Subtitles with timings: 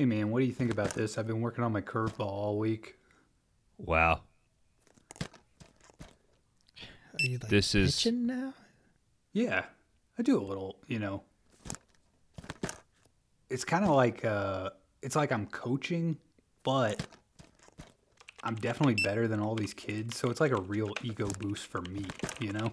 [0.00, 1.18] Hey man, what do you think about this?
[1.18, 2.96] I've been working on my curveball all week.
[3.76, 4.22] Wow.
[5.20, 5.26] Are
[7.18, 8.54] you like This is- pitching now?
[9.34, 9.66] Yeah,
[10.18, 11.22] I do a little, you know.
[13.50, 14.70] It's kind of like uh
[15.02, 16.16] it's like I'm coaching,
[16.62, 17.06] but
[18.42, 21.82] I'm definitely better than all these kids, so it's like a real ego boost for
[21.82, 22.06] me,
[22.38, 22.72] you know?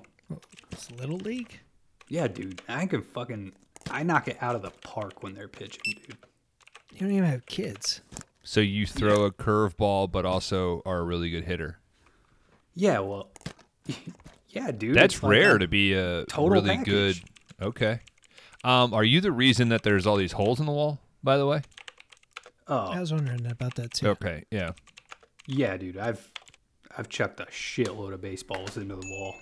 [0.72, 1.60] It's little league.
[2.08, 3.52] Yeah, dude, I can fucking
[3.92, 6.16] I knock it out of the park when they're pitching, dude.
[6.98, 8.02] You don't even have kids.
[8.42, 11.78] So you throw a curveball, but also are a really good hitter.
[12.74, 13.30] Yeah, well,
[14.50, 14.96] yeah, dude.
[14.96, 17.22] That's it's like rare to be a total really good.
[17.62, 18.00] Okay.
[18.64, 21.00] Um, are you the reason that there's all these holes in the wall?
[21.24, 21.62] By the way.
[22.68, 24.08] Oh, I was wondering about that too.
[24.08, 24.46] Okay.
[24.50, 24.72] Yeah.
[25.46, 26.00] yeah, dude.
[26.00, 26.32] I've
[26.98, 29.36] I've chucked a shitload of baseballs into the wall.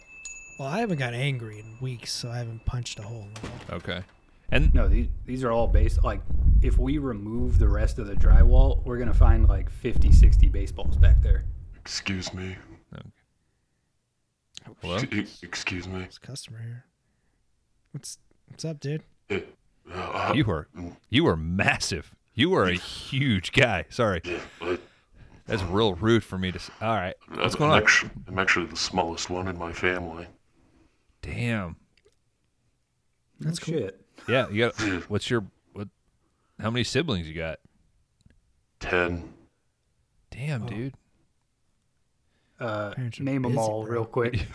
[0.60, 3.42] Well, I haven't got angry in weeks, so I haven't punched a hole in the
[3.42, 3.78] wall.
[3.78, 4.04] Okay.
[4.52, 6.22] And No, these these are all based like
[6.62, 10.98] if we remove the rest of the drywall, we're gonna find like 50, 60 baseballs
[10.98, 11.46] back there.
[11.78, 12.56] Excuse me.
[14.82, 15.00] hello.
[15.12, 16.04] E- Excuse me.
[16.04, 16.86] It's a customer here.
[17.92, 19.04] What's what's up, dude?
[19.30, 19.40] Uh,
[19.94, 20.68] uh, You were
[21.10, 22.16] you were massive.
[22.34, 23.86] You were a huge guy.
[23.90, 24.22] Sorry.
[24.26, 24.82] yeah, but
[25.48, 26.60] That's real rude for me to.
[26.60, 26.74] say.
[26.82, 27.16] All right.
[27.34, 27.78] What's I'm going on?
[27.82, 30.28] Actually, I'm actually the smallest one in my family.
[31.22, 31.78] Damn.
[33.40, 33.74] That's cool.
[33.76, 34.05] shit.
[34.28, 34.50] Yeah.
[34.50, 35.10] You got.
[35.10, 35.88] What's your what?
[36.60, 37.60] How many siblings you got?
[38.80, 39.34] Ten.
[40.32, 40.68] Damn, Oh.
[40.68, 40.94] dude.
[42.60, 43.92] Uh, Parents are name them all bro.
[43.92, 44.48] real quick.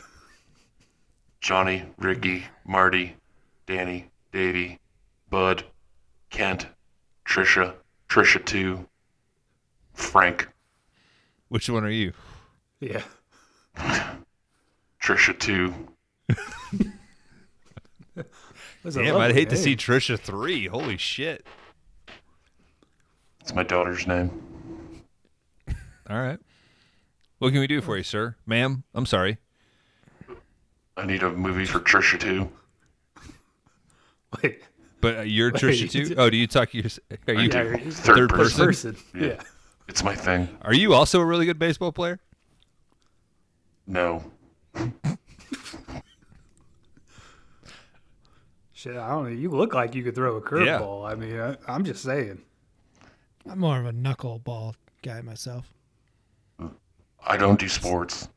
[1.40, 3.16] Johnny, Ricky, Marty,
[3.66, 4.78] Danny, Davey,
[5.30, 5.64] Bud,
[6.30, 6.66] Kent,
[7.26, 7.74] Trisha,
[8.08, 8.86] Trisha two,
[9.94, 10.48] Frank,
[11.48, 12.12] Which one are you?
[12.80, 13.02] yeah.
[15.02, 15.74] Trisha two.
[18.82, 20.66] That's Damn, I'd hate to see Trisha three.
[20.66, 21.46] Holy shit.
[23.40, 24.30] It's my daughter's name.
[26.08, 26.38] All right.
[27.38, 28.36] What can we do for you, sir?
[28.46, 29.38] Ma'am, I'm sorry.
[30.96, 32.50] I need a movie for Trisha two.
[34.42, 34.62] Wait,
[35.00, 36.14] But uh, you're Wait, Trisha too?
[36.18, 36.84] Oh, do you talk your
[37.28, 38.66] Are you yeah, Third third person.
[38.66, 38.92] person?
[38.94, 38.96] person.
[39.14, 39.26] Yeah.
[39.28, 39.42] Yeah.
[39.88, 40.48] It's my thing.
[40.62, 42.20] Are you also a really good baseball player?
[43.86, 44.22] No.
[48.80, 49.28] Shit, I don't know.
[49.30, 50.78] You look like you could throw a Yeah.
[50.78, 51.06] curveball.
[51.06, 52.40] I mean, I, I'm just saying.
[53.46, 55.66] I'm more of a knuckleball guy myself.
[57.26, 58.30] I don't do sports.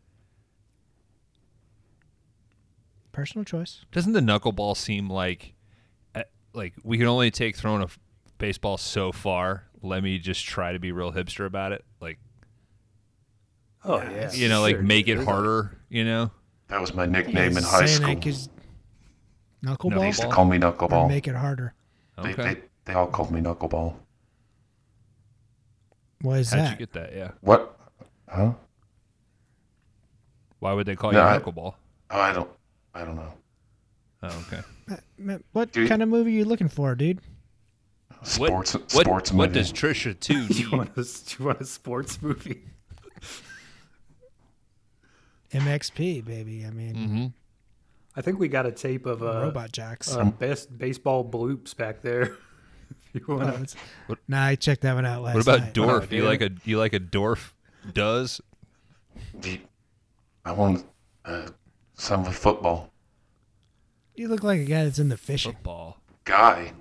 [3.14, 3.86] Personal choice.
[3.94, 5.54] Doesn't the knuckleball seem like
[6.14, 6.24] uh,
[6.54, 7.98] like we can only take throwing a f-
[8.38, 9.64] baseball so far?
[9.82, 11.86] Let me just try to be real hipster about it.
[12.02, 12.20] Like,
[13.86, 14.30] Oh yeah.
[14.34, 15.14] you know, like Sure, make dude.
[15.14, 16.32] it There's a- harder, you know?
[16.68, 18.53] That was my nickname in high saying school.
[19.64, 21.08] That 'cause They used to call me or Knuckleball.
[21.10, 21.74] make it harder.
[22.22, 22.44] They, Okay.
[22.54, 23.96] they, they all called me Knuckleball.
[26.22, 26.72] Why is How'd that?
[26.72, 27.14] you get that?
[27.16, 27.32] Yeah.
[27.42, 27.78] What?
[28.30, 28.54] Huh?
[30.60, 31.76] Why would they call No, you I- knuckleball?
[32.12, 32.50] Oh, I don't.
[32.94, 33.34] I don't know.
[34.22, 34.62] Oh, okay.
[35.52, 35.90] What Dude.
[35.90, 37.20] kind of movie are you looking for, dude?
[38.22, 38.74] Sports.
[38.74, 39.60] what, what, sports what movie.
[39.60, 40.78] does Trisha too two You need?
[40.78, 41.06] want a,
[41.40, 42.64] you want a sports movie?
[45.52, 46.66] MXP, baby.
[46.66, 47.26] I mean, hmm
[48.16, 50.14] I think we got a tape of uh, Robot Jox.
[50.16, 52.24] uh best baseball bloops back there.
[53.14, 53.62] if you Oh, want to.
[53.64, 53.76] it's-
[54.28, 55.74] nah, I checked that one out last What about night.
[55.74, 56.08] Dorf?
[56.12, 57.56] Oh, you like a you like a Dorf
[57.94, 58.40] does?
[60.46, 60.86] I want
[61.26, 61.48] uh,
[61.96, 62.92] some with football.
[64.16, 65.54] You look like a guy that's in the fishing.
[65.54, 65.98] Football.
[66.26, 66.74] Guy.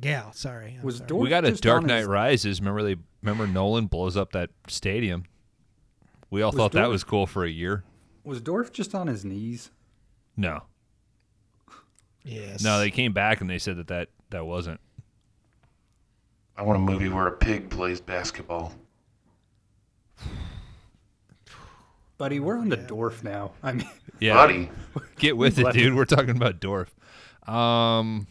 [0.00, 0.76] Gal, sorry.
[0.78, 1.08] I'm Was sorry.
[1.08, 2.60] Dorf we got a Dark Knight his- Rises.
[2.60, 5.24] Remember they remember Nolan blows up that stadium.
[6.30, 7.82] We all Was thought that was cool for a year.
[8.30, 9.72] Was Dorf just on his knees?
[10.36, 10.62] No,
[12.22, 12.62] Yes.
[12.62, 14.78] no, they came back and they said that that, that wasn't.
[16.56, 18.72] I want a movie where a pig plays basketball.
[22.18, 23.50] Buddy, we're on the Dorf now.
[23.64, 23.88] I mean,
[24.20, 24.70] Yeah, Buddy.
[25.18, 25.94] get with it, dude.
[25.96, 26.94] We're talking about Dorf.
[27.48, 28.28] Um,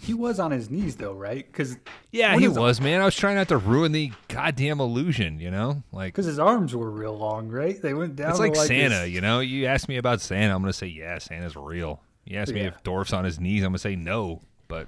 [0.00, 1.44] he was on his knees though, right?
[1.46, 1.76] Because
[2.12, 3.00] yeah, he is- was man.
[3.00, 5.40] I was trying not to ruin the goddamn illusion.
[5.40, 7.80] You know, like because his arms were real long, right?
[7.82, 8.30] They went down.
[8.30, 9.00] it's to, like Santa.
[9.02, 12.00] his- You know, you ask me about Santa, I'm gonna say yeah, Santa's real.
[12.24, 14.40] You ask me if Dorf's on his knees, I'm gonna say no.
[14.68, 14.86] But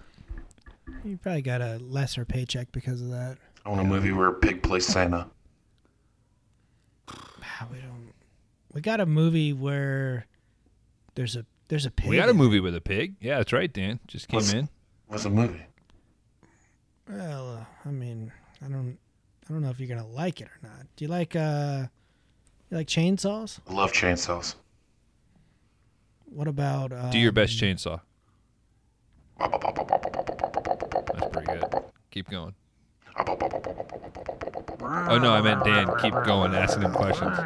[1.05, 3.39] You probably got a lesser paycheck because of that.
[3.65, 5.27] I want a movie where a pig plays Santa.
[7.71, 8.13] We don't.
[8.73, 10.27] We got a movie where
[11.15, 12.09] there's a there's a pig.
[12.09, 13.17] we got a movie with a pig.
[13.21, 14.01] Yeah, that's right, Dan.
[14.07, 14.69] Just came What's- in.
[15.11, 15.61] What's a movie?
[17.09, 18.31] Well, uh, I mean,
[18.65, 18.97] I don't
[19.49, 20.87] I don't know if you're gonna like it or not.
[20.95, 21.87] Do you like uh,
[22.71, 23.59] you like chainsaws?
[23.69, 24.55] I love chainsaws.
[26.27, 28.01] What about um, Do your best chainsaw.
[29.41, 29.53] That's
[31.33, 31.65] pretty good.
[32.13, 32.55] Keep going.
[34.83, 35.89] Oh no, I meant Dan.
[36.01, 37.37] Keep going, asking him questions.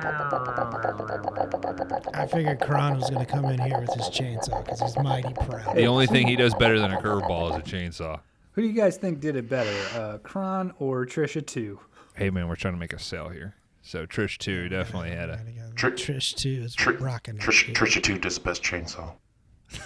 [2.15, 5.33] I figured Kron was going to come in here with his chainsaw because he's mighty
[5.35, 5.75] proud.
[5.77, 8.21] The only thing he does better than a curveball is a chainsaw.
[8.53, 11.81] Who do you guys think did it better, uh, Kron or Trisha 2?
[12.15, 13.55] Hey man, we're trying to make a sale here.
[13.83, 15.41] So Trish too definitely had a.
[15.75, 17.75] Tr- Trish too is Tr- rocking Trish.
[17.75, 19.13] Trisha 2 does the best chainsaw.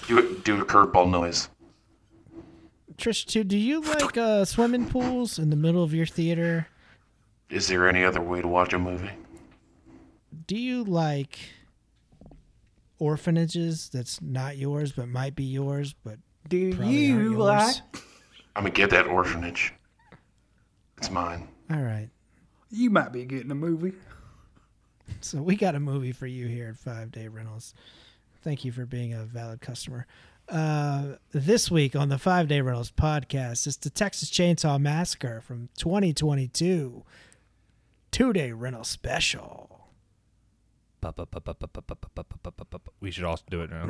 [0.06, 1.48] Do, do a curveball noise.
[2.98, 3.44] Trish too.
[3.44, 6.66] Do you like uh, swimming pools in the middle of your theater?
[7.48, 9.10] Is there any other way to watch a movie?
[10.46, 11.38] Do you like
[12.98, 16.18] orphanages that's not yours but might be yours but
[16.48, 17.38] Do Probably aren't you yours.
[17.38, 18.02] like?
[18.56, 19.72] I'm gonna get that orphanage.
[20.96, 21.46] It's mine.
[21.70, 22.08] all right
[22.70, 23.92] You might be getting a movie.
[25.20, 27.72] so we got a movie for you here at five day rentals
[28.42, 30.06] thank you for being a valid customer
[30.48, 35.68] uh, this week on the five day rentals podcast is the texas chainsaw massacre from
[35.76, 37.04] 2022
[38.10, 39.78] two day rental special
[43.00, 43.84] We should also do it now.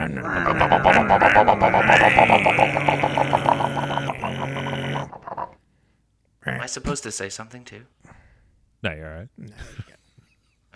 [6.46, 7.84] Am I supposed to say something too?
[8.82, 9.28] No, you're all right.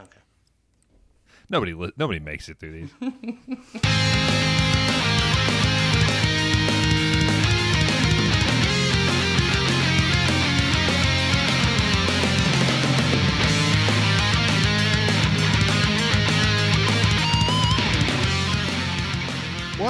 [0.01, 0.21] Okay.
[1.51, 2.91] Nobody, nobody makes it through these.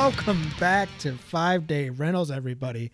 [0.04, 2.90] Welcome back to Five Day Rentals, everybody.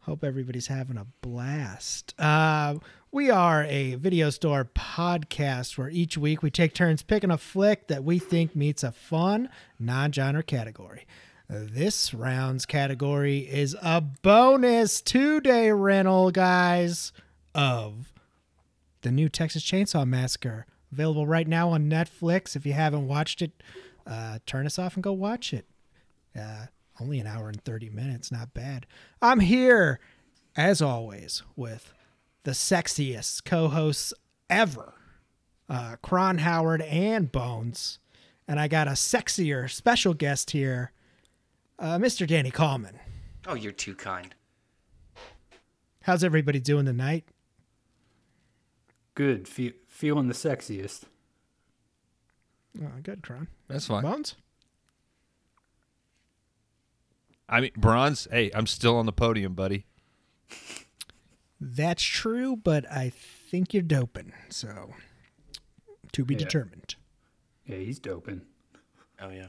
[0.00, 2.14] Hope everybody's having a blast.
[2.20, 2.74] Uh,
[3.10, 7.86] we are a video store podcast where each week we take turns picking a flick
[7.86, 9.48] that we think meets a fun,
[9.78, 11.06] non genre category.
[11.48, 17.12] This round's category is a bonus two day rental, guys,
[17.54, 18.12] of
[19.00, 20.66] the new Texas Chainsaw Massacre.
[20.92, 22.54] Available right now on Netflix.
[22.54, 23.52] If you haven't watched it,
[24.06, 25.64] uh, turn us off and go watch it.
[26.38, 26.66] Uh,
[27.00, 28.86] only an hour and 30 minutes, not bad.
[29.20, 30.00] I'm here,
[30.56, 31.92] as always, with
[32.44, 34.12] the sexiest co hosts
[34.48, 34.94] ever
[35.68, 37.98] uh, Kron Howard and Bones.
[38.48, 40.92] And I got a sexier special guest here,
[41.78, 42.26] uh, Mr.
[42.26, 43.00] Danny Coleman.
[43.46, 44.34] Oh, you're too kind.
[46.02, 47.24] How's everybody doing tonight?
[49.14, 49.48] Good.
[49.48, 51.04] Fe- feeling the sexiest.
[52.80, 53.48] Oh, good, Kron.
[53.68, 54.02] That's fine.
[54.02, 54.36] Bones?
[57.48, 58.26] I mean, bronze.
[58.30, 59.86] Hey, I'm still on the podium, buddy.
[61.60, 64.32] That's true, but I think you're doping.
[64.48, 64.94] So,
[66.12, 66.38] to be Yeah.
[66.40, 66.96] determined.
[67.66, 68.42] Yeah, he's doping.
[69.20, 69.48] Oh yeah.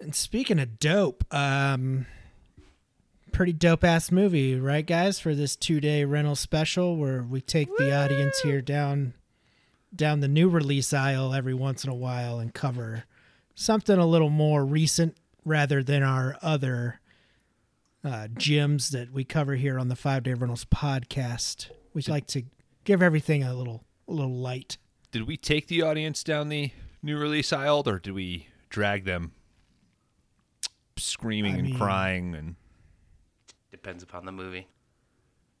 [0.00, 2.06] And speaking of dope, um,
[3.32, 5.18] pretty dope ass movie, right, guys?
[5.18, 9.14] For this two day rental special, where we take the audience here down,
[9.94, 13.04] down the new release aisle every once in a while and cover
[13.54, 15.16] something a little more recent
[15.50, 17.00] rather than our other
[18.04, 21.68] uh, gems that we cover here on the Five Day Rentals podcast.
[21.92, 22.44] We like to
[22.84, 24.78] give everything a little, a little light.
[25.10, 26.70] Did we take the audience down the
[27.02, 29.32] new release aisle, or did we drag them
[30.96, 32.54] screaming I and mean- crying and
[33.72, 34.66] Depends upon the movie.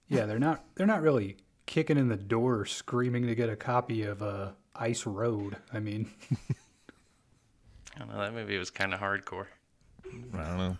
[0.08, 0.64] Yeah, they're not.
[0.74, 5.06] They're not really kicking in the door, screaming to get a copy of uh, Ice
[5.06, 5.56] Road.
[5.72, 6.10] I mean,
[7.96, 8.18] I don't know.
[8.18, 9.46] That movie was kind of hardcore.
[10.34, 10.76] I don't know.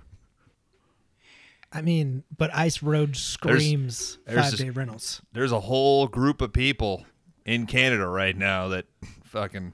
[1.72, 5.22] I mean, but Ice Road screams there's Five this- Day Rentals.
[5.32, 7.04] There's a whole group of people
[7.44, 8.86] in Canada right now that
[9.24, 9.72] fucking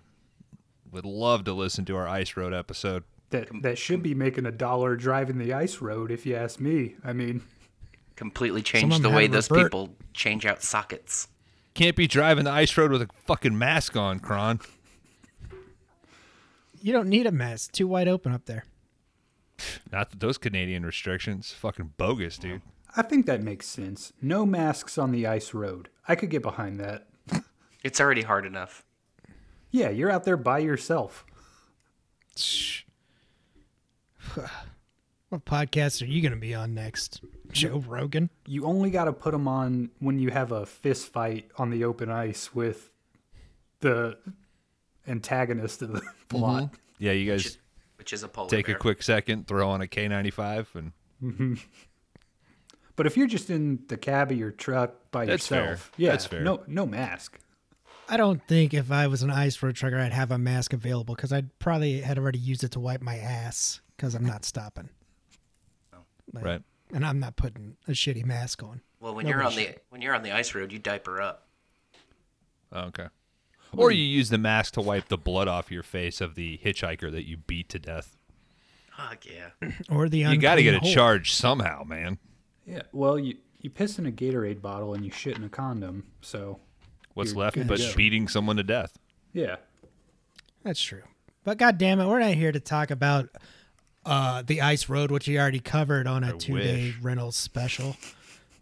[0.93, 3.05] would love to listen to our Ice Road episode.
[3.31, 6.95] that that should be making a dollar driving the ice road, if you ask me.
[7.03, 7.43] I mean,
[8.15, 9.73] Completely of changed the way a those revert.
[9.73, 11.29] people change out sockets.
[11.75, 14.61] Can't be driving the ice road with a fucking mask on, Kron.
[16.81, 17.73] You don't need a mask.
[17.73, 18.65] Too wide open up there.
[19.93, 21.53] Not that those Canadian restrictions.
[21.53, 22.63] Fucking bogus, dude.
[22.97, 24.13] I think that makes sense.
[24.23, 25.89] No masks on the ice road.
[26.09, 27.07] I could get behind that.
[27.83, 28.85] It's already hard enough.
[29.71, 31.25] Yeah, you're out there by yourself.
[35.29, 37.21] What podcast are you going to be on next?
[37.51, 38.31] Joe Rogan?
[38.47, 41.83] You only got to put them on when you have a fist fight on the
[41.83, 42.93] open ice with
[43.81, 44.17] the
[45.09, 46.29] antagonist of the mm-hmm.
[46.29, 46.75] plot.
[47.01, 47.59] Yeah, you Which guys is,
[47.99, 48.77] which is a polar take bear.
[48.77, 50.67] a quick second, throw on a K95,
[51.21, 51.59] and
[52.97, 55.63] But if you're just in the cab of your truck by That's fair.
[55.71, 56.41] yourself, yeah, That's fair.
[56.41, 57.39] no no mask.
[58.09, 61.15] I don't think if I was an ice road trucker, I'd have a mask available
[61.15, 64.89] because I'd probably had already used it to wipe my ass because I'm not stopping.
[65.93, 65.99] Oh.
[66.33, 66.63] Like, Right.
[66.95, 68.81] And I'm not putting a shitty mask on.
[69.01, 71.49] Well, when you're on Nobody the when you're on the ice road, you diaper up.
[72.73, 73.09] Oh, okay.
[73.77, 77.11] Or you use the mask to wipe the blood off your face of the hitchhiker
[77.13, 78.17] that you beat to death.
[78.97, 79.51] Fuck yeah.
[79.91, 80.93] Or the You got to get a hole.
[80.93, 82.19] charge somehow, man.
[82.67, 82.83] Yeah.
[82.93, 86.05] Well, you you piss in a Gatorade bottle and you shit in a condom.
[86.21, 86.61] So
[87.15, 87.93] What's left but go.
[87.97, 88.99] beating someone to death?
[89.33, 89.57] yeah.
[90.63, 91.03] That's true.
[91.45, 93.29] But god damn it, we're not here to talk about
[94.05, 96.99] uh, the ice road, which we already covered on a I two day wish.
[97.03, 97.97] Reynolds special.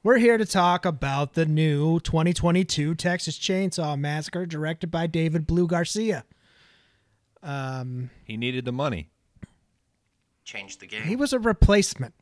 [0.04, 5.66] We're here to talk about the new 2022 Texas Chainsaw Massacre, directed by David Blue
[5.66, 6.24] Garcia.
[7.42, 9.08] He needed the money.
[10.44, 11.04] Change the game.
[11.04, 12.12] He was a replacement.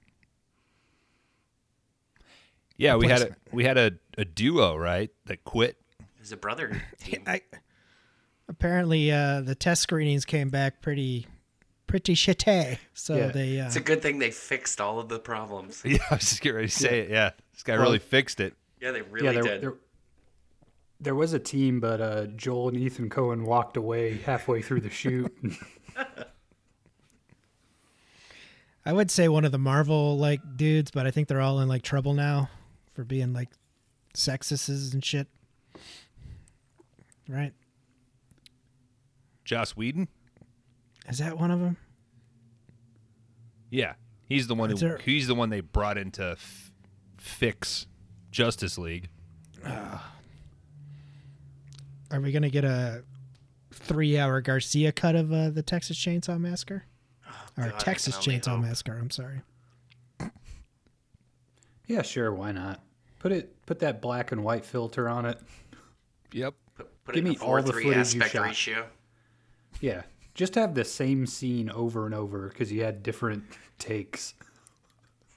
[2.76, 5.10] Yeah, we had a we had a, a duo, right?
[5.26, 5.76] That quit.
[6.20, 7.24] He's a brother team.
[7.26, 7.40] I,
[8.48, 11.26] apparently, uh, the test screenings came back pretty,
[11.88, 12.78] pretty shitty.
[12.94, 13.26] So Yeah.
[13.28, 15.82] they, uh, It's a good thing they fixed all of the problems.
[15.84, 17.10] Yeah, I was just getting ready to say it.
[17.10, 18.54] Yeah, this guy Well- really fixed it.
[18.80, 19.32] Yeah, they really yeah.
[19.32, 19.60] There, did.
[19.62, 19.74] there
[21.00, 24.90] there was a team, but uh, Joel and Ethan Coen walked away halfway through the
[24.90, 25.32] shoot.
[28.84, 31.68] I would say one of the Marvel like dudes, but I think they're all in
[31.68, 32.50] like trouble now
[32.94, 33.48] for being like
[34.14, 35.28] sexists and shit.
[37.28, 37.52] Right?
[39.44, 40.08] Joss Whedon.
[41.08, 41.76] Is that one of them?
[43.70, 43.94] Yeah,
[44.28, 46.71] he's the one who Is there- he's the one they brought into f-
[47.22, 47.86] fix
[48.32, 49.08] Justice League.
[49.64, 50.00] Are
[52.20, 53.04] we gonna get a
[53.72, 56.84] three-hour Garcia cut of uh, the Texas Chainsaw Massacre?
[57.56, 58.62] or God, Texas Chainsaw hope.
[58.62, 58.98] Massacre?
[59.00, 59.40] I'm sorry.
[61.86, 62.32] yeah, sure.
[62.32, 62.80] Why not?
[63.18, 63.64] Put it.
[63.66, 65.38] Put that black and white filter on it.
[66.32, 66.54] Yep.
[66.76, 68.42] Put, put Give it me a all the 4 3 footage you aspect shot.
[68.42, 68.86] ratio.
[69.80, 70.02] Yeah.
[70.34, 73.44] Just have the same scene over and over because you had different
[73.78, 74.34] takes.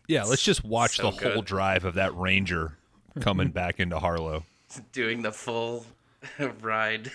[0.07, 1.45] Yeah, let's just watch So the whole good.
[1.45, 2.77] drive of that Ranger
[3.19, 4.43] coming back into Harlow,
[4.91, 5.85] Doing the full
[6.62, 7.12] ride.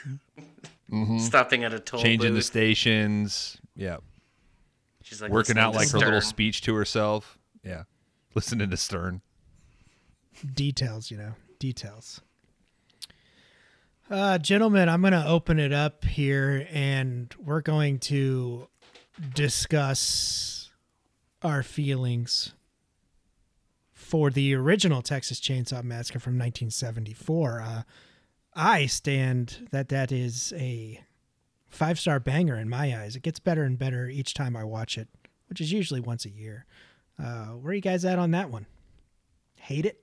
[1.19, 3.59] Stopping at a toll changing the stations.
[3.77, 3.99] Yeah,
[5.03, 7.39] She's like working out to like her little speech to herself.
[7.65, 7.85] Yeah,
[8.35, 9.21] listening to Stern.
[10.55, 12.21] Details, you know, details.
[14.11, 18.67] Uh, gentlemen, I'm going to open it up here and we're going to
[19.35, 20.71] discuss
[21.43, 22.53] our feelings
[24.11, 27.61] for the original Texas Chainsaw Massacre from 1974.
[27.61, 27.83] Uh,
[28.57, 31.01] I stand that that is a
[31.69, 33.15] five star banger in my eyes.
[33.15, 35.07] It gets better and better each time I watch it,
[35.49, 36.67] which is usually once a year.
[37.23, 38.67] Uh, where are you guys at on that one?
[39.55, 40.03] Hate it?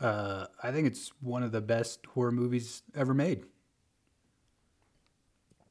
[0.00, 3.44] Uh, I think it's one of the best horror movies ever made.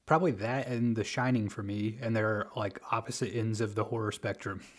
[0.05, 4.13] Probably that and The Shining for me, and they're like opposite ends of the horror
[4.13, 4.61] spectrum.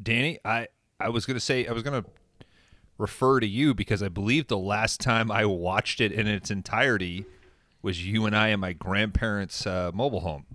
[0.00, 0.68] Danny, I
[1.00, 2.04] I was gonna say I was gonna
[2.98, 7.24] refer to you because I believe the last time I watched it in its entirety
[7.82, 10.46] was you and I in my grandparents' uh, mobile home.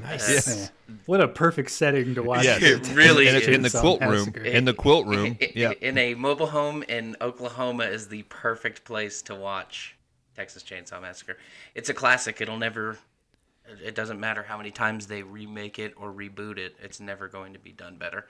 [0.00, 0.70] Nice.
[0.88, 0.96] Yeah.
[1.06, 2.44] What a perfect setting to watch.
[2.44, 2.62] Yes.
[2.62, 3.48] It really in, is.
[3.48, 4.32] in the quilt room.
[4.44, 5.36] In the quilt room.
[5.54, 5.72] Yeah.
[5.80, 9.96] In a mobile home in Oklahoma is the perfect place to watch
[10.34, 11.36] Texas Chainsaw Massacre.
[11.74, 12.40] It's a classic.
[12.40, 12.98] It'll never.
[13.66, 16.76] It doesn't matter how many times they remake it or reboot it.
[16.80, 18.26] It's never going to be done better.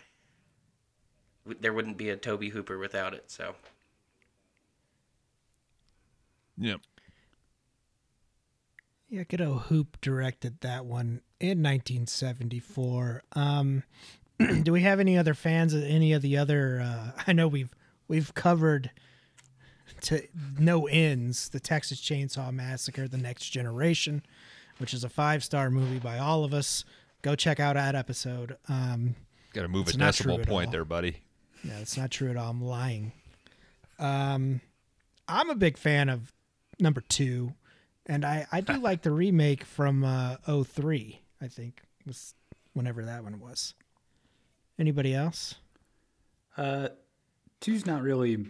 [1.60, 3.30] There wouldn't be a Tobe Hooper without it.
[3.30, 3.54] So
[6.56, 6.76] Yeah.
[9.08, 13.22] Yeah, good old Hoop directed that one in 1974.
[13.32, 13.82] Um,
[14.62, 16.80] do we have any other fans of any of the other?
[16.80, 17.74] Uh, I know we've
[18.08, 18.90] we've covered
[20.02, 20.26] to
[20.58, 24.22] no ends the Texas Chainsaw Massacre: The Next Generation,
[24.82, 26.84] which is a five star movie by all of us.
[27.22, 28.56] Go check out that episode.
[28.68, 29.14] Um,
[29.54, 31.18] Got to move a not decimal point there, buddy.
[31.62, 32.50] yeah, it's not true at all.
[32.50, 33.12] I'm lying.
[34.00, 34.60] Um,
[35.28, 36.32] I'm a big fan of
[36.80, 37.54] number two,
[38.06, 42.34] and I, I do like the remake from uh, 03, I think, was
[42.72, 43.74] whenever that one was.
[44.80, 45.54] Anybody else?
[46.56, 46.88] Uh,
[47.60, 48.46] two's not really.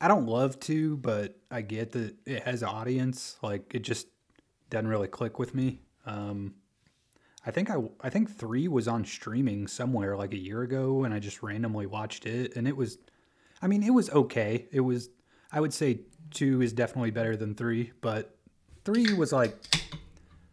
[0.00, 3.36] I don't love two, but I get that it has an audience.
[3.42, 4.06] Like it just
[4.70, 5.80] doesn't really click with me.
[6.06, 6.54] Um,
[7.46, 11.14] I think I I think three was on streaming somewhere like a year ago, and
[11.14, 12.98] I just randomly watched it, and it was.
[13.60, 14.66] I mean, it was okay.
[14.70, 15.10] It was.
[15.50, 18.36] I would say two is definitely better than three, but
[18.84, 19.56] three was like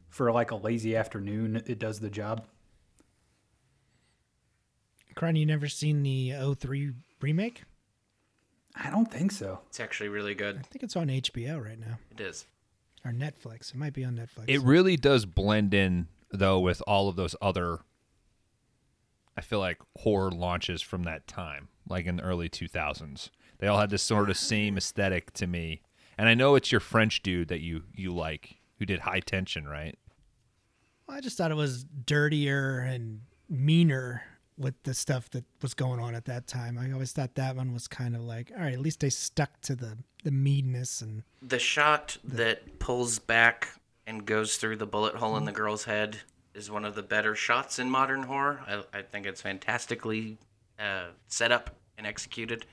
[0.10, 1.62] for like a lazy afternoon.
[1.65, 2.45] It does the job.
[5.15, 6.91] Kron, you never seen the 03
[7.22, 7.63] remake?
[8.75, 9.62] I don't think so.
[9.67, 10.57] it's actually really good.
[10.57, 11.98] I think it's on HBO right now.
[12.12, 12.45] It is.
[13.05, 13.69] Or Netflix.
[13.74, 14.45] It might be on Netflix.
[14.47, 17.79] It really does blend in though with all of those other
[19.38, 23.29] I feel like horror launches from that time, like in the early 2000s.
[23.59, 25.81] They all had this sort of same aesthetic to me.
[26.17, 29.67] And I know it's your French dude that you you like who did High Tension,
[29.67, 29.97] right?
[31.07, 34.24] I just thought it was dirtier and meaner
[34.57, 36.77] with the stuff that was going on at that time.
[36.77, 39.62] I always thought that one was kind of like, all right, at least they stuck
[39.62, 43.69] to the the meanness and The shot that pulls back
[44.07, 46.17] and goes through the bullet hole in the girl's head
[46.55, 48.62] is one of the better shots in modern horror.
[48.67, 50.38] I, I think it's fantastically
[50.79, 52.65] uh, set up and executed.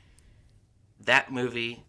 [1.01, 1.83] That movie,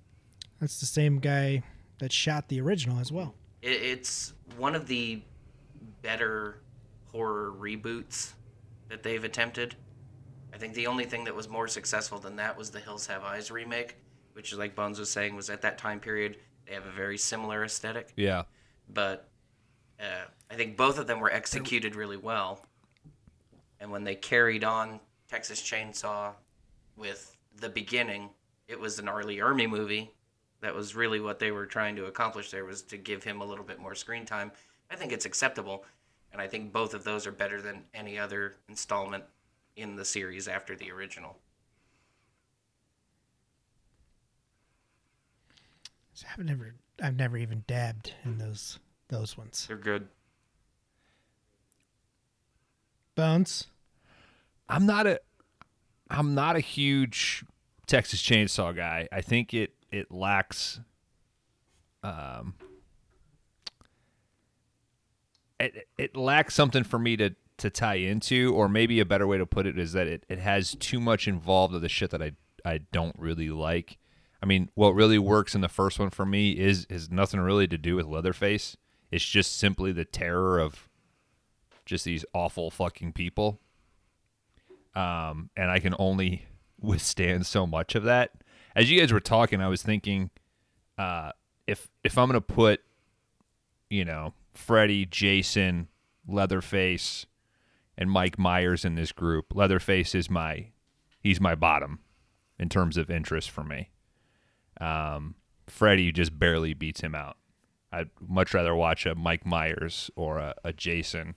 [0.59, 1.63] that's the same guy
[1.99, 3.35] that shot the original as well.
[3.61, 5.21] it, it's one of the
[6.01, 6.57] better
[7.11, 8.33] horror reboots
[8.89, 9.75] that they've attempted.
[10.63, 13.21] I think the only thing that was more successful than that was the Hills Have
[13.23, 13.97] Eyes remake,
[14.31, 16.37] which, like Bones was saying, was at that time period.
[16.65, 18.13] They have a very similar aesthetic.
[18.15, 18.43] Yeah.
[18.87, 19.27] but
[19.99, 22.65] uh, I think both of them were executed really well.
[23.81, 26.31] And when they carried on Texas Chainsaw
[26.95, 28.29] with the beginning,
[28.69, 30.13] it was an early Ermey movie.
[30.61, 33.45] That was really what they were trying to accomplish there was to give him a
[33.45, 34.49] little bit more screen time.
[34.89, 35.83] I think it's acceptable,
[36.31, 39.25] and I think both of those are better than any other installment
[39.75, 41.37] in the series after the original.
[46.13, 49.65] So I've never I've never even dabbed in those those ones.
[49.67, 50.07] They're good.
[53.15, 53.67] Bones.
[54.69, 55.19] I'm not a
[56.09, 57.43] I'm not a huge
[57.87, 59.07] Texas Chainsaw guy.
[59.11, 60.79] I think it it lacks
[62.03, 62.53] um
[65.59, 69.37] it it lacks something for me to to tie into or maybe a better way
[69.37, 72.21] to put it is that it, it has too much involved of the shit that
[72.21, 72.31] I
[72.65, 73.97] I don't really like.
[74.41, 77.67] I mean, what really works in the first one for me is is nothing really
[77.67, 78.77] to do with Leatherface.
[79.11, 80.89] It's just simply the terror of
[81.85, 83.59] just these awful fucking people
[84.95, 86.45] um, and I can only
[86.79, 88.31] withstand so much of that.
[88.75, 90.29] As you guys were talking, I was thinking,
[90.97, 91.31] uh,
[91.67, 92.81] if if I'm gonna put,
[93.89, 95.87] you know, Freddy, Jason,
[96.27, 97.25] Leatherface,
[97.97, 100.67] and Mike Myers in this group, Leatherface is my
[101.19, 101.99] he's my bottom
[102.59, 103.89] in terms of interest for me.
[104.79, 105.35] Um,
[105.67, 107.37] Freddy just barely beats him out.
[107.91, 111.35] I'd much rather watch a Mike Myers or a, a Jason.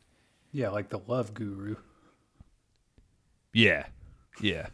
[0.53, 1.77] Yeah, like the Love Guru.
[3.53, 3.87] Yeah,
[4.41, 4.69] yeah.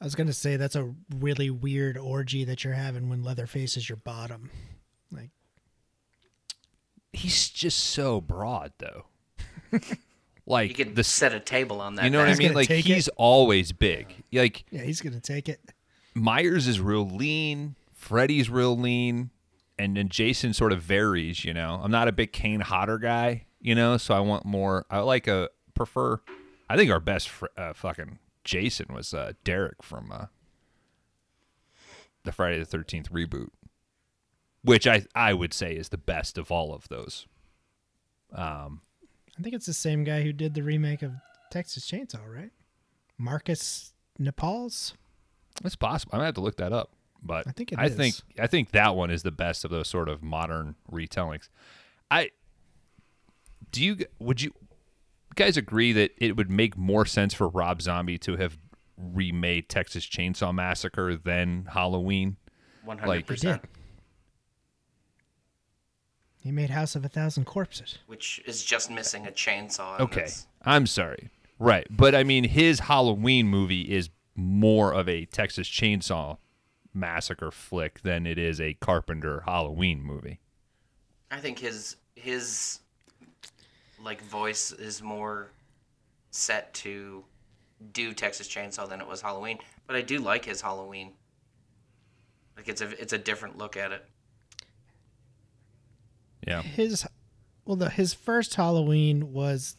[0.00, 3.88] I was gonna say that's a really weird orgy that you're having when Leatherface is
[3.88, 4.50] your bottom.
[5.10, 5.30] Like
[7.12, 9.06] he's just so broad though.
[10.48, 12.04] like You could the set a table on that.
[12.04, 12.52] you know what I mean?
[12.54, 13.14] Like he's it.
[13.16, 14.12] always big.
[14.32, 15.60] Like yeah, he's gonna take it.
[16.14, 19.30] Myers is real lean, Freddy's real lean,
[19.78, 21.44] and then Jason sort of varies.
[21.44, 23.46] You know, I'm not a big Kane Hodder guy.
[23.60, 24.86] You know, so I want more.
[24.90, 26.20] I like a prefer.
[26.70, 30.26] I think our best fr- uh, fucking Jason was uh, Derek from uh,
[32.24, 33.48] the Friday the Thirteenth reboot,
[34.62, 37.26] which I I would say is the best of all of those.
[38.32, 38.82] Um,
[39.38, 41.12] I think it's the same guy who did the remake of
[41.50, 42.50] Texas Chainsaw, right?
[43.18, 44.94] Marcus Nispel.
[45.64, 46.10] It's possible.
[46.12, 46.90] I'm gonna have to look that up.
[47.22, 47.94] But I think it I is.
[47.96, 51.48] think I think that one is the best of those sort of modern retellings.
[52.10, 52.30] I
[53.72, 54.52] do you would you
[55.34, 58.58] guys agree that it would make more sense for Rob Zombie to have
[58.96, 62.36] remade Texas Chainsaw Massacre than Halloween?
[62.86, 63.62] Hundred percent.
[66.42, 67.98] He made House of a Thousand Corpses.
[68.06, 69.98] Which is just missing a chainsaw.
[70.00, 71.30] Okay, that's- I'm sorry.
[71.58, 76.38] Right, but I mean his Halloween movie is more of a Texas Chainsaw
[76.94, 80.38] Massacre flick than it is a Carpenter Halloween movie.
[81.30, 82.78] I think his his
[84.02, 85.50] like voice is more
[86.30, 87.24] set to
[87.92, 89.58] do Texas Chainsaw than it was Halloween.
[89.88, 91.12] But I do like his Halloween.
[92.56, 94.04] Like it's a it's a different look at it.
[96.48, 96.62] Yeah.
[96.62, 97.06] His
[97.64, 99.76] well, the his first Halloween was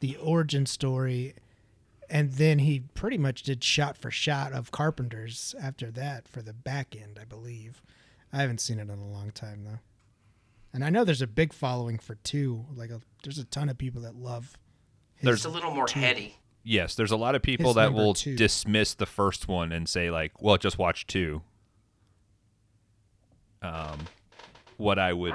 [0.00, 1.34] the origin story,
[2.10, 6.52] and then he pretty much did shot for shot of Carpenter's after that for the
[6.52, 7.82] back end, I believe.
[8.32, 9.78] I haven't seen it in a long time though,
[10.72, 12.66] and I know there's a big following for two.
[12.74, 14.58] Like a, there's a ton of people that love.
[15.16, 16.36] His, It's a little more heady.
[16.64, 18.36] Yes, there's a lot of people His that will two.
[18.36, 21.42] dismiss the first one and say like, "Well, just watch two.
[23.62, 24.06] Um,
[24.76, 25.34] what I would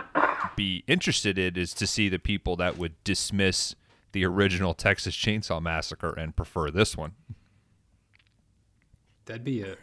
[0.55, 3.75] be interested in is to see the people that would dismiss
[4.11, 7.13] the original Texas Chainsaw Massacre and prefer this one.
[9.25, 9.77] That'd be a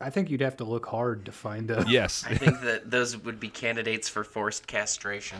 [0.00, 1.84] I think you'd have to look hard to find a.
[1.88, 2.24] Yes.
[2.28, 5.38] I think that those would be candidates for forced castration.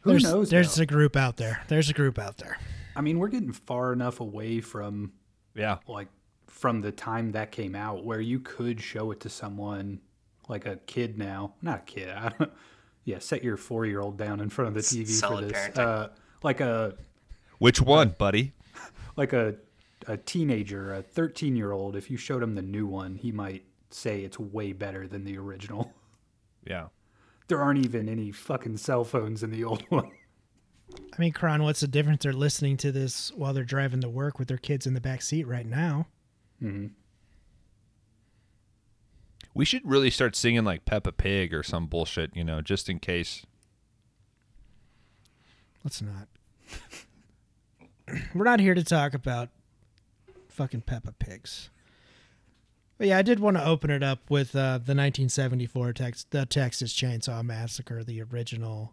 [0.00, 0.50] Who there's, knows?
[0.50, 0.82] There's though?
[0.82, 1.62] a group out there.
[1.68, 2.58] There's a group out there.
[2.94, 5.12] I mean, we're getting far enough away from
[5.54, 5.78] yeah.
[5.86, 6.08] like
[6.46, 10.00] from the time that came out where you could show it to someone
[10.48, 12.08] like a kid now, not a kid.
[12.16, 12.52] I don't,
[13.04, 15.52] yeah, set your four year old down in front of the TV for this.
[15.52, 15.78] parenting.
[15.78, 16.08] Uh,
[16.42, 16.94] like a
[17.58, 18.52] Which one, buddy?
[19.16, 19.56] like a
[20.06, 21.96] a teenager, a thirteen year old.
[21.96, 25.38] If you showed him the new one, he might say it's way better than the
[25.38, 25.92] original.
[26.68, 26.88] Yeah.
[27.46, 30.10] There aren't even any fucking cell phones in the old one.
[30.96, 32.24] I mean, Kron, what's the difference?
[32.24, 35.22] They're listening to this while they're driving to work with their kids in the back
[35.22, 36.08] seat right now.
[39.56, 42.98] We should really start singing like Peppa Pig or some bullshit, you know, just in
[42.98, 43.46] case.
[45.82, 46.28] Let's not.
[48.34, 49.48] We're not here to talk about
[50.50, 51.70] fucking Peppa Pigs.
[52.98, 56.44] But yeah, I did want to open it up with uh, the 1974 Tex- the
[56.44, 58.92] Texas Chainsaw Massacre, the original,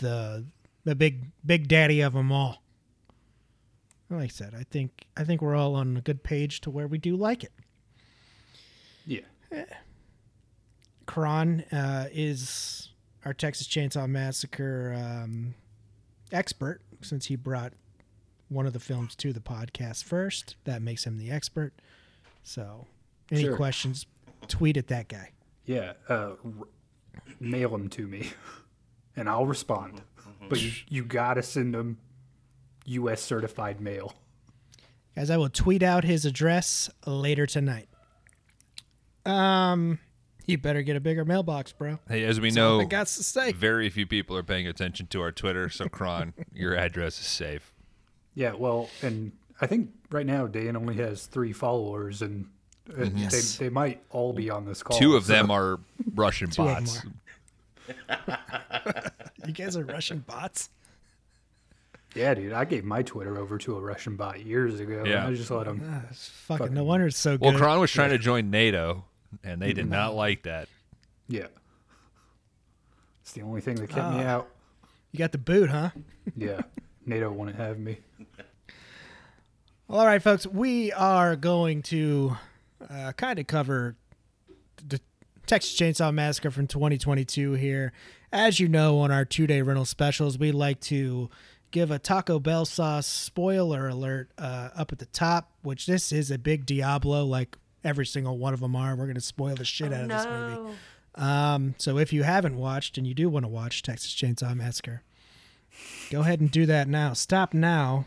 [0.00, 0.46] the
[0.82, 2.60] the big big daddy of them all.
[4.10, 6.88] Like I said, I think I think we're all on a good page to where
[6.88, 7.52] we do like it.
[9.06, 9.20] Yeah.
[11.06, 12.90] Kron uh, is
[13.24, 15.54] our Texas Chainsaw Massacre um,
[16.32, 17.72] expert since he brought
[18.48, 20.56] one of the films to the podcast first.
[20.64, 21.72] That makes him the expert.
[22.42, 22.86] So,
[23.30, 23.56] any Sure.
[23.56, 24.06] questions,
[24.48, 25.30] tweet at that guy.
[25.64, 26.66] Yeah, uh, r-
[27.38, 28.30] mail them to me,
[29.16, 30.02] and I'll respond.
[30.48, 31.98] But you, you gotta send them
[32.86, 33.22] U.S.
[33.22, 34.14] certified mail.
[35.14, 37.88] Guys, I will tweet out his address later tonight.
[39.24, 40.00] Um,
[40.46, 41.98] you better get a bigger mailbox, bro.
[42.08, 43.52] Hey, as we That's know, I got to say.
[43.52, 47.72] very few people are paying attention to our Twitter, so Kron, your address is safe.
[48.34, 52.46] Yeah, well, and I think right now Dan only has three followers, and
[52.98, 53.56] uh, Yes.
[53.58, 54.98] they they might all be on this call.
[54.98, 55.78] Two of so- them are
[56.14, 57.02] Russian Two of 'em bots.
[59.46, 60.70] You guys are Russian bots.
[62.14, 65.02] Yeah, dude, I gave my Twitter over to a Russian bot years ago.
[65.06, 65.24] Yeah.
[65.26, 65.82] and I just let them.
[65.90, 67.40] Ah, it's fucking, no wonder it's so good.
[67.40, 67.60] Well, good.
[67.60, 69.04] Kron was trying to join NATO,
[69.44, 70.68] and they did not like that.
[71.28, 71.46] Yeah,
[73.22, 74.48] it's the only thing that kept me out.
[75.12, 75.90] you got the boot, huh?
[76.36, 76.62] Yeah,
[77.06, 77.98] NATO wouldn't have me.
[79.88, 82.36] Well, all right, folks, we are going to
[82.88, 83.96] uh, kind of cover
[84.86, 85.00] the
[85.46, 87.92] Texas Chainsaw Massacre from 2022 here.
[88.32, 91.28] As you know, on our two day rental specials, we like to
[91.70, 96.30] give a Taco Bell sauce spoiler alert uh, up at the top, which this is
[96.30, 98.94] a big Diablo, like every single one of them are.
[98.96, 100.74] We're going to spoil the shit out of this movie.
[101.14, 105.02] Um, so if you haven't watched and you do want to watch Texas Chainsaw Massacre,
[106.10, 107.12] go ahead and do that now.
[107.12, 108.06] Stop now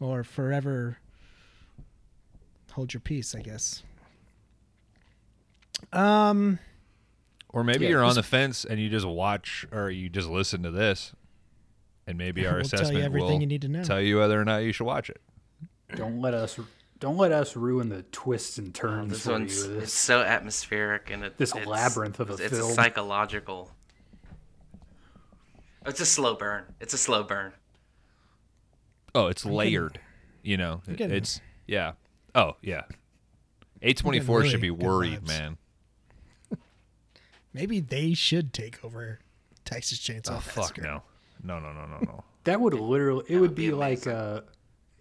[0.00, 0.98] or forever
[2.72, 3.82] hold your peace, I guess.
[5.92, 6.58] Um,
[7.50, 10.62] Or maybe Yeah, you're on the fence and you just watch or you just listen
[10.62, 11.12] to this,
[12.06, 13.82] and maybe our We'll tell you assessment everything will you need to know.
[13.84, 15.20] tell you whether or not you should watch it.
[15.96, 16.58] Don't let us
[17.02, 19.58] don't let us ruin the twists and turns This for one's you.
[19.62, 22.70] it's This, one's so atmospheric and it, This it's, labyrinth of a it's film.
[22.70, 23.72] a psychological.
[25.84, 26.62] It's a slow burn.
[26.80, 27.54] It's a slow burn.
[29.16, 29.98] Oh, it's layered.
[30.44, 31.94] You know, getting- it's yeah.
[32.36, 32.82] Oh yeah.
[33.82, 35.28] A twenty four should be worried, vibes.
[35.28, 35.58] man.
[37.52, 39.18] maybe they should take over
[39.64, 41.02] Texas Chainsaw Oh fuck no,
[41.42, 42.24] no no no no no.
[42.44, 44.42] that would literally it would be be, like uh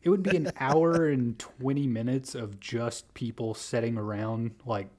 [0.04, 4.90] it would be an hour and 20 minutes of just people sitting around like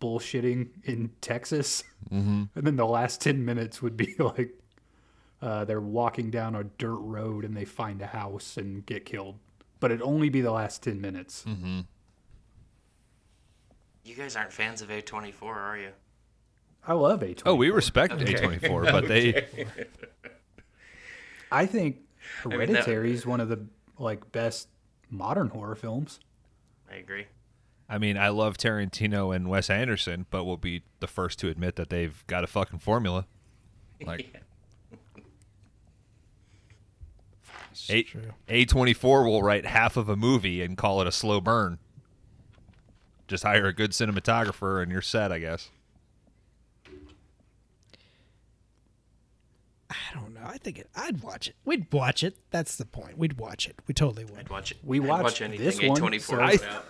[0.00, 1.84] bullshitting in Texas.
[2.10, 2.44] Mm-hmm.
[2.54, 4.54] And then the last 10 minutes would be like
[5.42, 9.36] uh, they're walking down a dirt road and they find a house and get killed.
[9.80, 11.44] But it'd only be the last 10 minutes.
[14.04, 15.90] You guys aren't fans of A24, are you?
[16.86, 17.42] I love A24.
[17.46, 18.34] Oh, we respect Okay.
[18.34, 19.66] A twenty four, but they
[21.52, 22.04] I think mean,
[22.48, 23.66] that- Hereditary is one of the
[23.98, 24.68] like best
[25.10, 26.20] modern horror films.
[26.90, 27.26] I agree.
[27.88, 31.76] I mean, I love Tarantino and Wes Anderson, but we'll be the first to admit
[31.76, 33.26] that they've got a fucking formula.
[34.06, 34.32] Like
[37.88, 38.30] A true.
[38.48, 41.78] A twenty four will write half of a movie and call it a slow burn.
[43.26, 45.70] Just hire a good cinematographer and you're set, I guess.
[49.90, 50.46] I don't know.
[50.46, 51.54] I think it, I'd watch it.
[51.64, 52.36] We'd watch it.
[52.50, 53.18] That's the point.
[53.18, 53.76] We'd watch it.
[53.86, 54.38] We totally would.
[54.38, 54.78] I'd watch it.
[54.82, 56.84] We I'd watch anything this one, A24 so- I- out.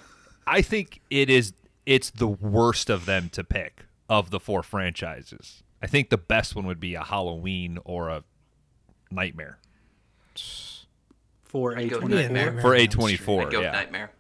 [0.47, 1.53] I think it is
[1.85, 5.63] it's the worst of them to pick of the four franchises.
[5.83, 8.25] I think the best one would be a Halloween or a
[9.11, 9.59] Nightmare.
[11.45, 12.09] For A24.
[12.09, 12.29] Nightmare.
[12.31, 13.51] Nightmare For A24.
[13.51, 13.71] Go yeah.
[13.71, 14.11] Nightmare.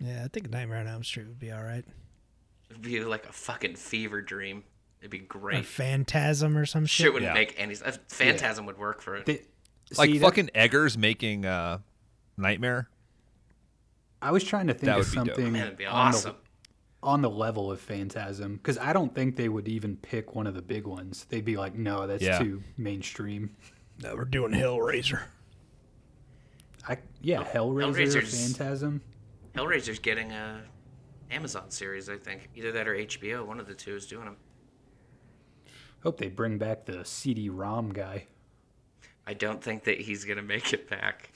[0.00, 1.84] Yeah, I think Nightmare on Elm Street would be all right.
[2.70, 4.64] It'd be like a fucking fever dream.
[5.04, 5.66] It'd be Or great.
[5.66, 7.12] Phantasm or some Shit shit.
[7.12, 7.34] wouldn't Yeah.
[7.34, 7.98] make any sense.
[8.08, 9.26] Phantasm would work for it.
[9.26, 9.42] They,
[9.98, 11.80] like see, that- fucking Eggers making uh,
[12.38, 12.88] Nightmare.
[14.22, 16.32] I was trying to think That of would be something Man, it'd be on, awesome.
[17.02, 20.46] the, on the level of Phantasm because I don't think they would even pick one
[20.46, 21.26] of the big ones.
[21.28, 22.38] They'd be like, no, that's Yeah.
[22.38, 23.54] too mainstream.
[24.02, 25.20] No, we're doing Hellraiser.
[26.88, 29.02] I yeah, Hellraiser, Hellraiser's- Phantasm.
[29.54, 30.62] Hellraiser's getting a
[31.30, 32.48] Amazon series, I think.
[32.54, 33.44] Either that or HBO.
[33.44, 34.36] One of the two is doing them.
[36.04, 38.26] Hope they bring back the CD-ROM guy.
[39.26, 41.30] I don't think that he's gonna make it back.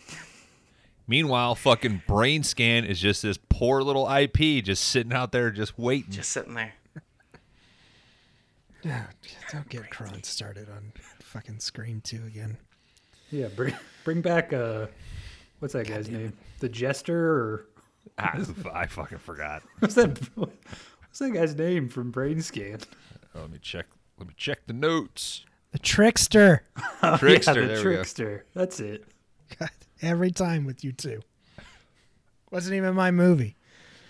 [1.07, 5.79] Meanwhile, fucking Brain Scan is just this poor little IP just sitting out there just
[5.79, 6.13] waiting.
[6.13, 6.75] Just sitting there.
[8.83, 9.07] Yeah,
[9.53, 12.59] don't get Kron started on fucking Scream 2 again.
[13.31, 14.87] Yeah, bring bring back uh,
[15.61, 16.35] what's that guy's name?
[16.61, 17.67] The Jester or
[18.19, 18.39] Ah,
[18.75, 19.63] I fucking forgot.
[19.79, 20.19] what's that?
[20.35, 22.81] What's that guy's name from Brain Scan?
[23.35, 23.87] Oh, let me check.
[24.19, 25.45] Let me check the notes.
[25.73, 26.63] The Trickster.
[27.19, 27.61] Trickster.
[27.63, 27.83] yeah, the there we go.
[27.83, 28.45] Trickster.
[28.55, 29.05] That's it.
[29.59, 29.71] God,
[30.03, 31.21] every time with you two.
[32.51, 33.57] Wasn't even my movie.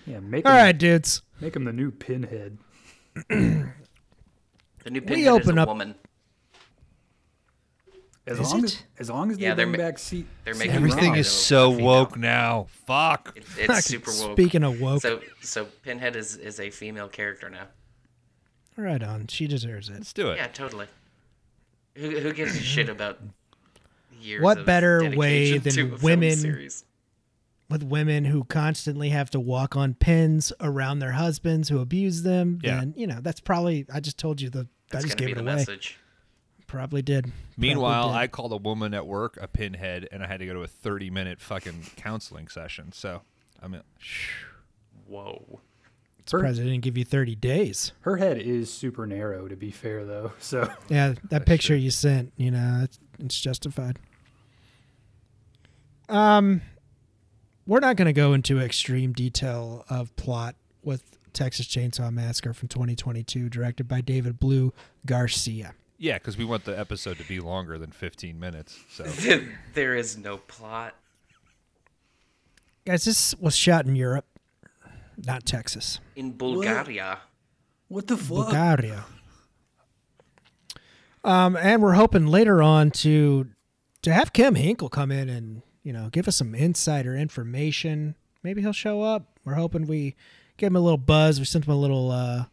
[0.06, 1.22] Yeah, make All him, right, dudes.
[1.40, 2.58] make him the new Pinhead.
[4.84, 5.94] The new pinhead We Pinhead open is a up- woman.
[8.26, 8.64] As Is long it?
[8.64, 11.16] as as long as they Yeah, they're bring ma- back C- they're making Everything Wrong.
[11.18, 12.66] is so woke now.
[12.86, 13.32] Fuck.
[13.36, 14.32] It, it's super woke.
[14.32, 17.66] Speaking of woke, So so Pinhead is is a female character now.
[18.78, 19.26] Right on.
[19.26, 19.94] She deserves it.
[19.94, 20.36] Let's do it.
[20.36, 20.86] Yeah, totally.
[21.96, 23.18] Who who gives a shit about
[24.20, 24.42] years?
[24.42, 26.70] What of better dedication way to than a women-
[27.70, 32.60] With women who constantly have to walk on pins around their husbands who abuse them,
[32.62, 32.78] Yeah.
[32.80, 33.84] then you know that's probably.
[33.92, 34.68] I just told you the.
[34.92, 35.56] I just gave be it the away.
[35.56, 35.98] message.
[36.66, 37.32] Probably did.
[37.56, 40.52] Meanwhile, Probably I called a woman at work a pinhead, and I had to go
[40.54, 42.92] to a thirty-minute fucking counseling session.
[42.92, 43.22] So,
[43.62, 43.82] I mean,
[45.06, 45.60] Whoa.
[46.28, 47.92] Surprised I didn't give you thirty days.
[48.02, 50.32] Her head is super narrow, to be fair, though.
[50.40, 53.98] So Yeah, that picture you sent, you know, it's, it's justified.
[56.08, 56.62] Um,
[57.66, 62.68] we're not going to go into extreme detail of plot with Texas Chainsaw Massacre from
[62.68, 64.72] 2022, directed by David Blue
[65.04, 65.74] Garcia.
[65.98, 68.78] yeah, because we want the episode to be longer than fifteen minutes.
[68.90, 69.04] So,
[69.74, 70.94] there is no plot.
[72.86, 74.24] Guys, this was shot in Europe,
[75.26, 76.00] not Texas.
[76.16, 77.18] In Bulgaria.
[77.88, 78.46] what the fuck?
[78.50, 79.04] Bulgaria.
[81.24, 83.48] Um, and we're hoping later on to
[84.02, 88.14] to have Kim Henkel come in and you know give us some insider information.
[88.42, 89.38] Maybe he'll show up.
[89.44, 90.14] We're hoping we
[90.56, 91.38] give him a little buzz.
[91.38, 92.10] We sent him a little.
[92.10, 92.44] Uh,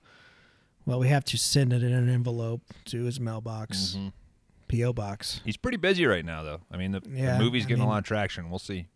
[0.86, 3.98] well, we have to send it in an envelope to his mailbox,
[4.68, 5.42] PO box.
[5.44, 6.62] he's pretty busy right now, though.
[6.72, 8.50] I mean, the, the Yeah, movie's I getting mean- a lot of traction.
[8.50, 8.88] We'll see.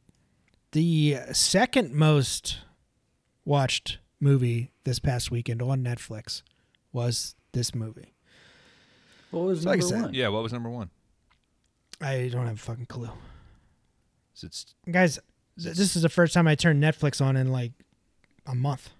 [0.71, 2.59] The second most
[3.49, 6.43] watched movie this past weekend on Netflix
[6.93, 8.13] was this movie.
[9.31, 10.13] What was Like I number said, one?
[10.13, 10.89] Yeah, what was number one?
[12.01, 13.09] I don't have a fucking clue.
[14.35, 15.19] Is it, guys
[15.61, 17.73] th- this is the first time i turned netflix on in like
[18.45, 18.91] a month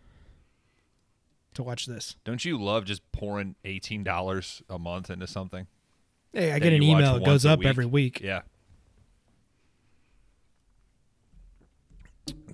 [1.54, 5.66] to watch this don't you love just pouring eighteen dollars a month into something?
[6.34, 8.42] hey i get an email it goes once a up every week Yeah.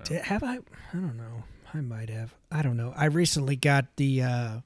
[0.04, 0.58] Did- have i i
[0.92, 1.42] don't know
[1.76, 4.60] i might have i don't know i recently got the uh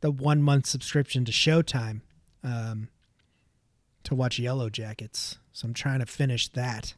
[0.00, 2.00] the one month subscription to showtime
[2.42, 2.88] um
[4.02, 6.94] to watch yellow jackets so i'm trying to finish that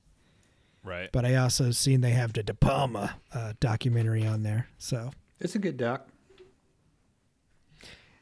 [0.83, 1.11] Right.
[1.13, 5.55] but i also seen they have the de palma uh, documentary on there so It's
[5.55, 6.09] a good doc.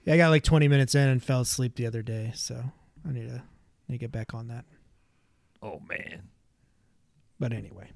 [0.05, 2.62] yeah i got like 20 minutes in and fell asleep the other day so
[3.09, 3.42] i need to
[3.88, 4.64] need to get back on that
[5.62, 6.22] oh man.
[7.40, 7.88] But anyway.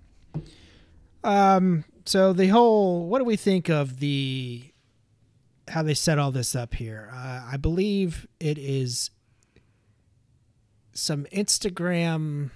[1.29, 4.73] Um so the whole what do we think of the
[5.69, 7.11] how they set all this up here?
[7.13, 9.11] Uh, I believe it is
[10.93, 12.51] some Instagram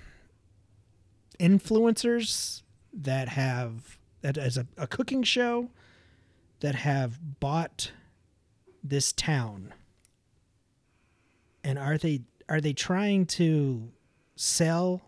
[1.39, 5.69] influencers that have that as a, a cooking show
[6.61, 7.93] that have bought
[8.83, 9.75] this town.
[11.65, 13.91] And are they are they trying to
[14.37, 15.03] sell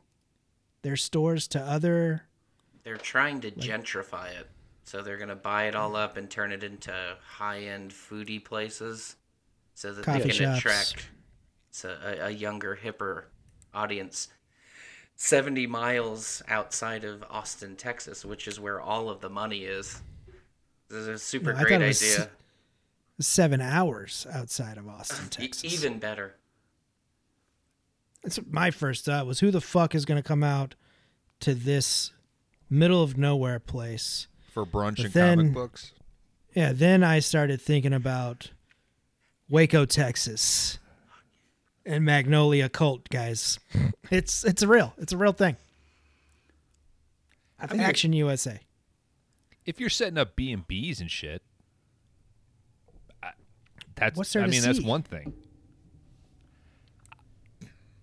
[0.82, 2.24] their stores to other
[2.84, 4.48] They're trying to gentrify it.
[4.84, 6.04] So they're going to buy it all mm.
[6.04, 6.92] up and turn it into
[7.26, 9.16] high-end foodie places
[9.74, 10.58] so that they can shops.
[10.58, 11.08] attract
[11.84, 13.24] a, a younger, hipper
[13.72, 14.28] audience.
[15.16, 20.02] 70 miles outside of Austin, Texas, which is where all of the money is.
[20.88, 22.30] This is a super No, great idea.
[23.20, 25.72] seven hours outside of Austin, E- Texas.
[25.72, 26.36] even better.
[28.22, 30.74] That's my first thought was who the fuck is going to come out
[31.40, 32.12] to this
[32.74, 35.92] middle of nowhere place for brunch But and then- comic books.
[36.54, 38.52] Yeah, then I started thinking about
[39.48, 40.78] Waco, Texas,
[41.84, 43.58] and Magnolia Cult, guys.
[44.10, 45.56] It's it's a real, it's a real thing.
[47.58, 48.60] I think it- Action USA.
[49.66, 51.42] If you're setting up B and B's and shit,
[53.22, 53.30] I,
[53.96, 55.32] that's What's there I to mean that's one thing.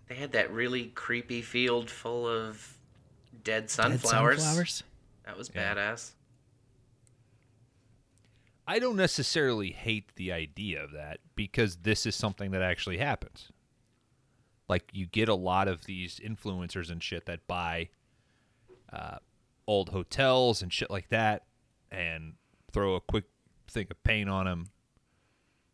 [0.08, 2.78] They had that really creepy field full of
[3.44, 4.42] dead Dead sunflowers.
[4.44, 4.84] sunflowers.
[5.26, 5.76] That was Yeah.
[5.76, 6.12] badass.
[8.68, 13.52] I don't necessarily hate the idea of that because this is something that actually happens.
[14.70, 17.90] Like you get a lot of these influencers and shit that buy
[18.94, 19.18] uh,
[19.68, 21.44] old hotels and shit like that,
[21.92, 22.34] and
[22.72, 23.26] throw a quick
[23.70, 24.70] thing of paint on them,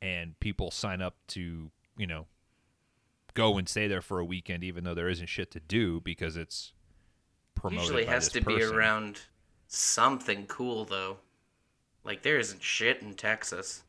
[0.01, 2.25] and people sign up to you know
[3.35, 6.35] go and stay there for a weekend, even though there isn't shit to do because
[6.37, 6.73] it's
[7.59, 7.81] promoted.
[7.83, 9.19] Usually by has this to be around
[9.67, 11.17] something cool though.
[12.03, 13.83] Like there isn't shit in Texas.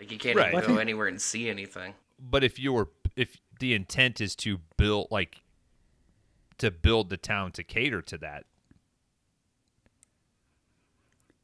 [0.00, 0.48] Like you can't Right.
[0.48, 1.94] even go think- anywhere and see anything.
[2.18, 5.42] but if you're if the intent is to build like
[6.58, 8.44] to build the town to cater to that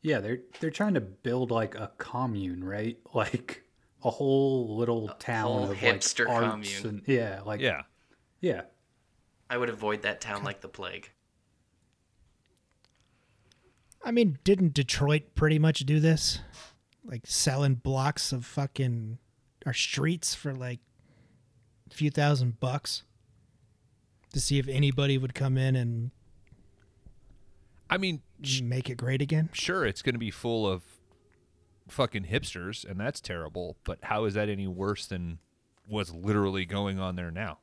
[0.03, 2.99] Yeah, they're they're trying to build like a commune, right?
[3.15, 3.63] Like
[4.05, 6.97] a whole little town whole of hipster like arts commune.
[6.97, 7.83] and yeah, like yeah
[8.41, 8.63] yeah.
[9.49, 11.11] I would avoid that town like the plague.
[14.05, 16.41] I mean, didn't Detroit pretty much do this?
[17.05, 19.19] Like selling blocks of fucking
[19.67, 20.81] our streets for like
[21.91, 23.05] a few thousand bucks
[24.33, 26.11] to see if anybody would come in and
[27.91, 29.51] i mean sh- make it great again.
[29.53, 30.83] sure it's going to be full of
[31.89, 35.39] fucking hipsters and that's terrible but how is that any worse than
[35.87, 37.59] what's literally going on there now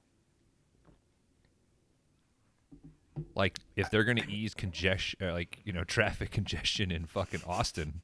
[3.35, 7.41] like if they're going to ease congestion uh, like you know traffic congestion in fucking
[7.47, 8.01] austin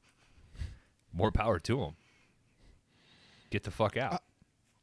[1.12, 1.96] more power to them
[3.50, 4.22] get the fuck out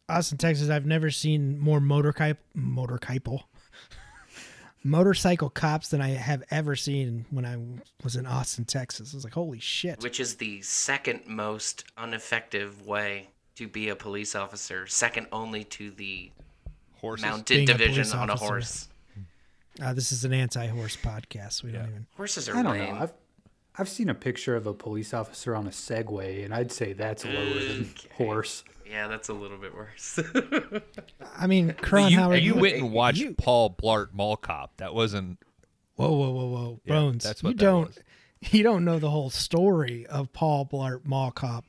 [0.10, 3.48] Austin, Texas, I've never seen more motorcycle motorcycle
[4.84, 7.58] motorcycle cops than I have ever seen when I
[8.04, 9.14] was in Austin, Texas.
[9.14, 10.04] I was like, holy shit.
[10.04, 15.92] Which is the second most ineffective way to be a police officer, second only to
[15.92, 16.32] the
[16.96, 18.90] horses mounted Being a division on a horse.
[19.82, 21.64] Uh, this is an anti-horse podcast.
[21.64, 21.80] We Yeah.
[21.80, 22.08] don't even.
[22.16, 22.94] Horses are I don't lame.
[22.96, 23.02] know.
[23.02, 23.14] I've
[23.76, 27.26] I've seen a picture of a police officer on a Segway, and I'd say that's
[27.26, 28.64] lower than horse.
[28.88, 30.20] Yeah, that's a little bit worse.
[31.38, 32.44] I mean, But Kron you, Howard.
[32.44, 34.78] you went and watched you- Paul Blart Mall Cop.
[34.78, 35.40] That wasn't.
[35.96, 37.24] Whoa, whoa, whoa, whoa, Yeah, Bones!
[37.24, 38.00] that's you what that don't, was.
[38.54, 41.66] you don't know the whole story of Paul Blart Mall Cop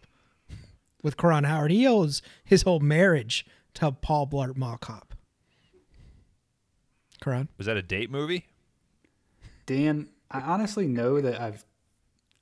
[1.03, 1.71] with Kron Howard.
[1.71, 5.14] He owes his whole marriage to Paul Blart Mall Cop.
[7.25, 8.45] Kron, Was that a date movie?
[9.65, 11.65] Dan, I honestly know that I've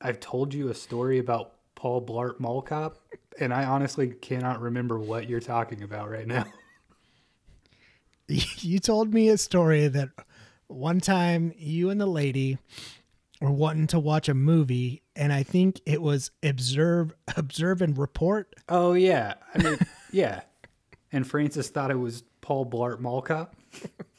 [0.00, 2.98] I've told you a story about Paul Blart Mall Cop,
[3.38, 6.46] and I honestly cannot remember what you're talking about right now.
[8.26, 10.08] you told me a story that
[10.66, 12.58] one time you and the lady
[13.40, 18.52] were wanting to watch a movie, and I think it was observe, observe and report.
[18.68, 19.78] Oh yeah, I mean
[20.10, 20.40] yeah,
[21.12, 23.54] and Francis thought it was Paul Blart Mall Cop.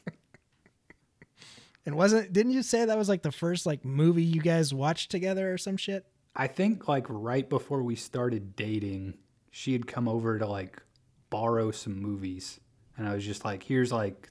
[1.86, 5.12] And wasn't didn't you say that was like the first like movie you guys watched
[5.12, 6.06] together or some shit?
[6.36, 9.15] I think like right before we started dating,
[9.52, 10.82] she had come over to like
[11.30, 12.60] borrow some movies,
[12.98, 14.30] and I was just like, "Here's like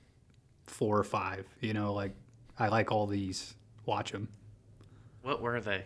[0.67, 2.13] four or five, you know, like
[2.59, 3.55] I like all these.
[3.87, 4.29] Watch them."
[5.23, 5.85] what were they?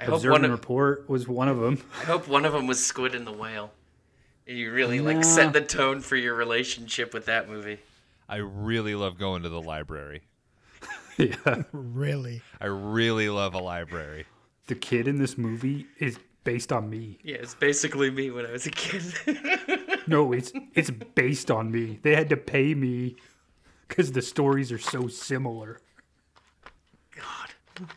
[0.00, 1.82] I hope Observe one and of, report was one of them.
[2.00, 3.70] I hope one of them was Squid and the Whale.
[4.46, 7.78] You really like set the tone for your relationship with that movie.
[8.28, 10.22] I really love going to the library.
[11.18, 12.42] yeah, Really?
[12.60, 14.26] I really love a library.
[14.66, 17.18] the kid in this movie is based on me.
[17.22, 19.02] Yeah, it's basically me when I was a kid.
[20.06, 21.98] No, it's it's based on me.
[22.02, 23.16] They had to pay me
[23.88, 25.80] because the stories are so similar.
[27.16, 27.88] God.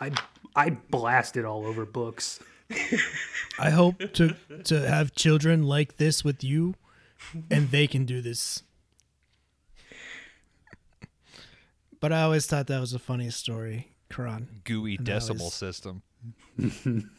[0.00, 0.10] I
[0.56, 2.40] I blasted all over books.
[3.58, 4.34] I hope to
[4.64, 6.76] to have children like this with you,
[7.50, 8.62] and they can do this.
[12.00, 14.48] But I always thought that was a funny story, Kron.
[14.64, 16.02] Gooey And decimal was- system.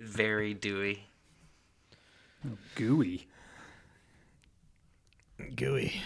[0.00, 1.04] Very dewy.
[2.74, 3.26] Gooey.
[5.56, 6.00] Gooey.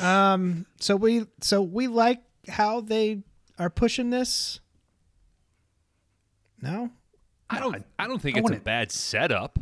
[0.00, 0.66] Um.
[0.78, 3.22] So we so we like how they
[3.58, 4.60] are pushing this.
[6.62, 6.90] No,
[7.48, 7.84] I don't.
[7.98, 9.58] I don't think I it's a wouldn't- bad setup.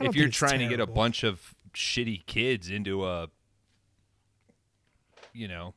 [0.00, 3.28] you're think it's trying to get a bunch of shitty kids into a,
[5.32, 5.74] you know,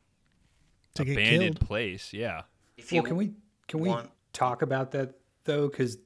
[0.96, 1.68] to get abandoned killed.
[1.68, 2.44] place, yeah.
[2.78, 3.34] If Well, can we
[3.68, 3.96] can we
[4.34, 5.68] talk about that though?
[5.68, 5.98] Because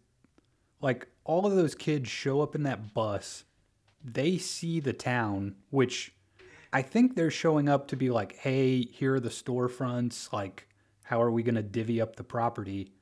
[0.82, 3.46] like all of those kids show up in that bus,
[4.04, 6.14] they see the town, which
[6.72, 10.32] I think they're showing up to be like, "Hey, here are the storefronts.
[10.32, 10.68] Like,
[11.04, 12.94] how are we going to divvy up the property?"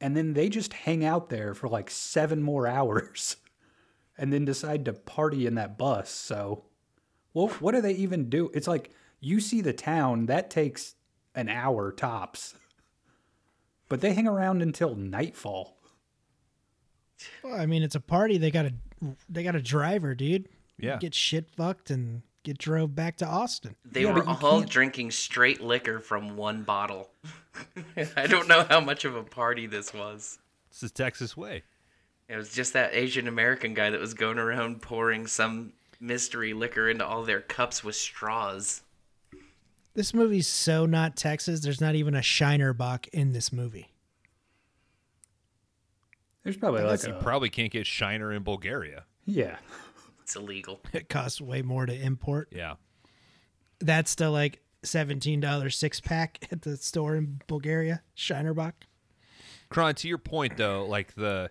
[0.00, 3.36] And then they just hang out there for like seven more hours,
[4.18, 6.10] and then decide to party in that bus.
[6.10, 6.64] So,
[7.34, 8.50] well, what do they even do?
[8.52, 10.95] It's like you see the town that takes
[11.36, 12.54] an hour tops.
[13.88, 15.76] But they hang around until nightfall.
[17.44, 18.38] Well, I mean, it's a party.
[18.38, 18.72] They got a
[19.28, 20.48] they got a driver, dude.
[20.78, 20.96] Yeah.
[20.98, 23.76] Get shit fucked and get drove back to Austin.
[23.84, 27.10] They Yeah, were all can't- drinking straight liquor from one bottle.
[28.16, 30.38] I don't know how much of a party this was.
[30.70, 31.62] It's the Texas way.
[32.28, 36.90] It was just that Asian American guy that was going around pouring some mystery liquor
[36.90, 38.82] into all their cups with straws.
[39.96, 41.60] This movie's so not Texas.
[41.60, 43.88] There's not even a Shiner Bock in this movie.
[46.44, 49.04] There's probably like You a, probably can't get Shiner in Bulgaria.
[49.24, 49.56] yeah.
[50.22, 50.80] It's illegal.
[50.92, 52.48] It costs way more to import.
[52.50, 52.74] Yeah.
[53.78, 58.02] That's the like seventeen dollars six pack at the store in Bulgaria.
[58.16, 58.74] Shiner Bock.
[59.68, 61.50] Kron, to your point though, like the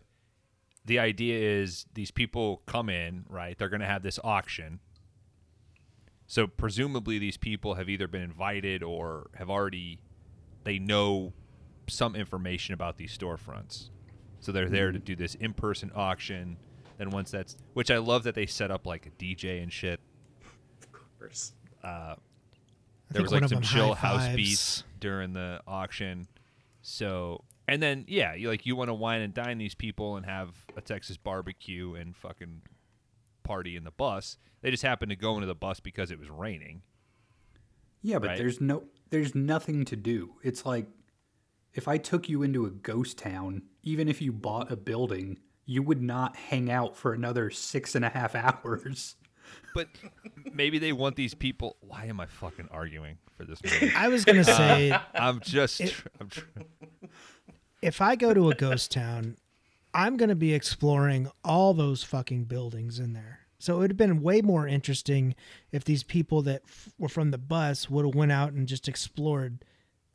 [0.84, 3.58] the idea is these people come in, right?
[3.58, 4.82] They're going to have this auction.
[6.28, 10.00] So presumably these people have either been invited or have already
[10.64, 11.34] they know
[11.88, 13.90] some information about these storefronts.
[14.40, 15.06] So they're there to mm-hmm.
[15.06, 16.58] do this in-person auction.
[16.98, 20.00] Then once that's which I love that they set up like a DJ and shit.
[20.82, 21.54] Of course.
[21.84, 22.16] Uh, I
[23.12, 26.28] There was like some chill house beats during the auction.
[26.82, 30.26] So and then yeah, you like you want to wine and dine these people and
[30.26, 32.62] have a Texas barbecue and fucking
[33.46, 34.38] party in the bus.
[34.62, 36.82] They just happened to go into the bus because it was raining.
[38.02, 38.38] Yeah, but Right.
[38.38, 40.36] there's no there's nothing to do.
[40.44, 40.88] It's like
[41.74, 45.82] if I took you into a ghost town, even if you bought a building, you
[45.84, 49.16] would not hang out for another six and a half hours.
[49.76, 49.88] But
[50.54, 51.78] maybe they want these people.
[51.82, 53.94] Why am I fucking arguing for this movie?
[53.96, 55.86] I was gonna uh, say I'm just.
[55.88, 56.46] tr- I'm tr-
[57.82, 59.38] if I go to a ghost town,
[59.96, 63.40] I'm going to be exploring all those fucking buildings in there.
[63.60, 65.36] So it would have been way more interesting
[65.72, 68.90] if these people that f- were from the bus would have went out and just
[68.90, 69.64] explored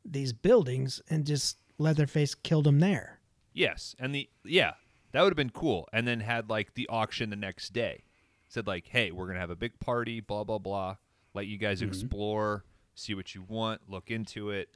[0.05, 3.19] these buildings and just Leatherface killed them there.
[3.53, 4.73] Yes, and the yeah,
[5.11, 5.89] that would have been cool.
[5.91, 8.03] And then had like the auction the next day.
[8.47, 10.97] Said like, hey, we're gonna have a big party, blah blah blah.
[11.33, 11.89] Let you guys mm-hmm.
[11.89, 14.69] explore, see what you want, look into it.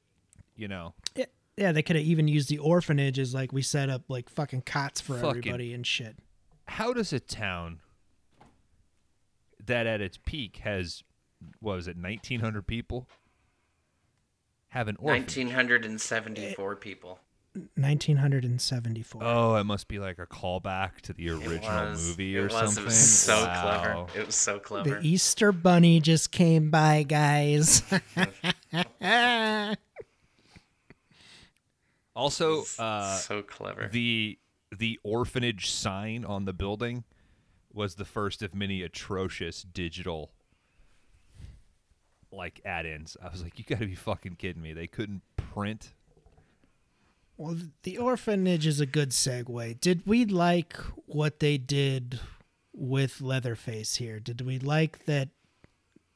[0.56, 1.26] You know, Yeah,
[1.58, 4.62] yeah they could have even used the orphanage as like we set up like fucking
[4.62, 6.18] cots for Fucking- everybody and shit.
[6.68, 7.80] how does a town
[9.66, 11.04] that at its peak has
[11.60, 13.08] what was it, nineteen hundred people,
[14.70, 15.36] have an orphanage?
[15.38, 16.76] 1974 eh.
[16.80, 17.20] people.
[17.76, 19.22] 1974.
[19.24, 22.08] Oh, it must be like a callback to the original was.
[22.10, 22.54] movie it or was.
[22.54, 22.84] something.
[22.84, 24.06] It was so Wow.
[24.06, 24.20] clever.
[24.20, 24.90] It was so clever.
[25.02, 27.82] the Easter Bunny just came by, guys.
[32.16, 33.90] Also, uh, so clever.
[33.92, 34.40] the
[34.76, 37.04] the orphanage sign on the building
[37.74, 40.32] was the first of many atrocious digital
[42.32, 43.16] like add-ins.
[43.24, 44.74] I was like, you got to be fucking kidding me.
[44.74, 45.94] They couldn't print.
[47.38, 49.80] Well, the orphanage is a good segue.
[49.82, 52.20] Did we like what they did
[52.74, 54.20] with Leatherface here?
[54.20, 55.30] Did we like that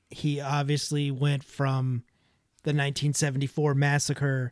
[0.10, 2.04] he obviously went from
[2.64, 4.52] the 1974 massacre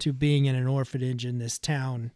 [0.00, 2.12] to being in an orphanage in this town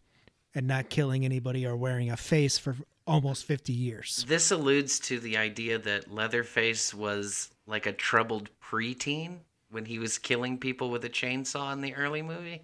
[0.54, 4.24] and not killing anybody or wearing a face for almost 50 years?
[4.28, 9.38] This alludes to the idea that Leatherface was like a troubled preteen
[9.70, 12.62] when he was killing people with a chainsaw in the early movie.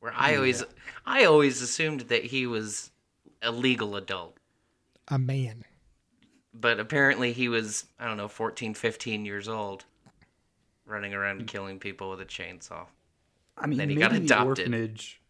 [0.00, 0.64] Where I always
[1.04, 2.90] I always assumed that he was
[3.42, 4.38] a legal adult.
[5.08, 5.64] A man.
[6.54, 9.84] But apparently he was, I don't know, 14, 15 years old
[10.86, 12.86] running around killing people with a chainsaw.
[13.60, 14.46] I mean, Then he maybe got the adopted.
[14.66, 15.20] orphanage.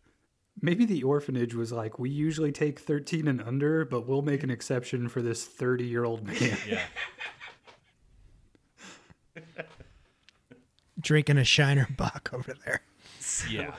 [0.63, 4.51] Maybe the orphanage was like, we usually take 13 and under, but we'll make an
[4.51, 6.57] exception for this 30 year old man.
[6.69, 6.83] Yeah.
[11.01, 12.83] Drinking a Shiner Bock over there.
[13.51, 13.75] yeah.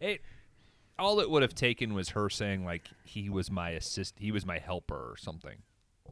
[0.00, 0.20] It
[0.98, 4.44] all it would have taken was her saying like he was my assist he was
[4.44, 5.56] my helper or something.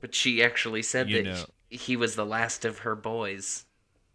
[0.01, 1.45] But she actually said You that know.
[1.68, 3.66] he was the last of her boys.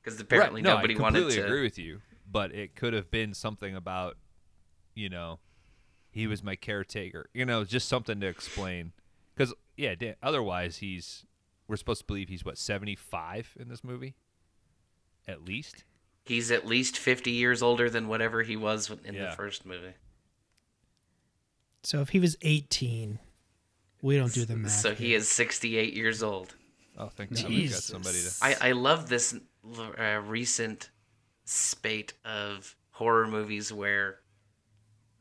[0.01, 1.45] Because apparently no, nobody I wanted to.
[1.45, 2.01] agree with you,
[2.33, 4.17] but it could have been something about,
[4.95, 5.39] you know,
[6.11, 7.29] he was my caretaker.
[7.33, 8.91] You know, just something to explain.
[9.33, 11.25] Because yeah, Dan, otherwise he's
[11.69, 14.15] we're supposed to believe he's what seventy five in this movie,
[15.27, 15.85] at least.
[16.25, 19.31] He's at least 50 years older than whatever he was in Yeah.
[19.31, 19.93] the first movie.
[21.83, 23.19] So if he was 18,
[24.01, 24.71] we don't do the math.
[24.71, 26.55] So he is 68 years old.
[26.97, 28.29] Oh, thank God we got somebody to.
[28.41, 29.35] I, I love this
[29.99, 30.91] uh, recent
[31.45, 34.19] spate of horror movies where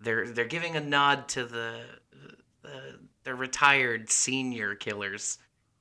[0.00, 1.80] they're they're giving a nod to the
[2.62, 5.38] the, the retired senior killers.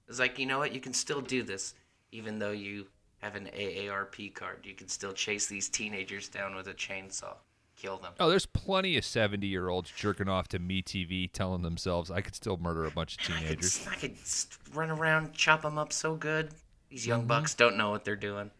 [0.07, 1.73] It's like you know what, you can still do this,
[2.11, 2.87] even though you
[3.19, 4.59] have an AARP card.
[4.63, 7.35] You can still chase these teenagers down with a chainsaw,
[7.77, 8.13] kill them.
[8.19, 12.21] Oh, there's plenty of 70 year olds jerking off to Me TV telling themselves I
[12.21, 13.87] could still murder a bunch of I could, teenagers.
[13.89, 14.15] I could
[14.73, 16.49] run around, chop them up so good.
[16.89, 17.27] These young mm-hmm.
[17.27, 18.51] bucks don't know what they're doing.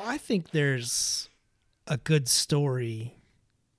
[0.00, 1.28] I think there's
[1.86, 3.16] a good story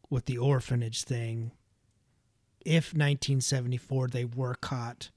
[0.10, 1.52] with the orphanage thing.
[2.66, 5.10] If 1974 they were caught,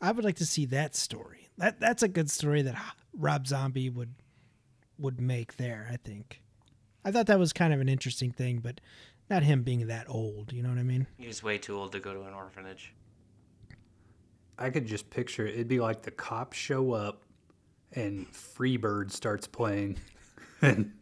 [0.00, 1.48] I would like to see that story.
[1.58, 2.76] That that's a good story that
[3.12, 4.14] Rob Zombie would
[4.98, 5.88] would make there.
[5.90, 6.42] I think.
[7.04, 8.80] I thought that was kind of an interesting thing, but
[9.30, 10.52] not him being that old.
[10.52, 11.06] You know what I mean?
[11.16, 12.92] He was way too old to go to an orphanage.
[14.58, 15.54] I could just picture it.
[15.54, 17.22] It'd be like the cops show up
[17.92, 19.98] and Freebird starts playing.
[20.62, 20.92] and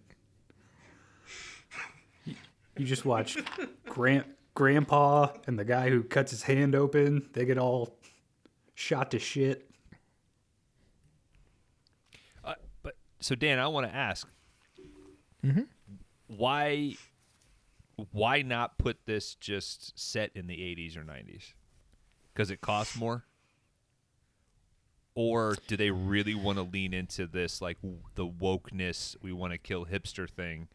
[2.25, 2.35] you-
[2.77, 3.37] you just watch
[3.87, 4.25] Grand,
[4.55, 7.29] Grandpa and the guy who cuts his hand open.
[7.33, 7.97] They get all
[8.75, 9.69] shot to shit.
[12.45, 14.27] Uh, but so Dan, I want to ask,
[16.29, 16.95] why,
[18.13, 21.53] why not put this just set in the 80s or 90s?
[22.33, 23.25] Because it costs more.
[25.21, 29.53] Or do they really want to lean into this like w- the wokeness we want
[29.53, 30.69] to kill hipster thing?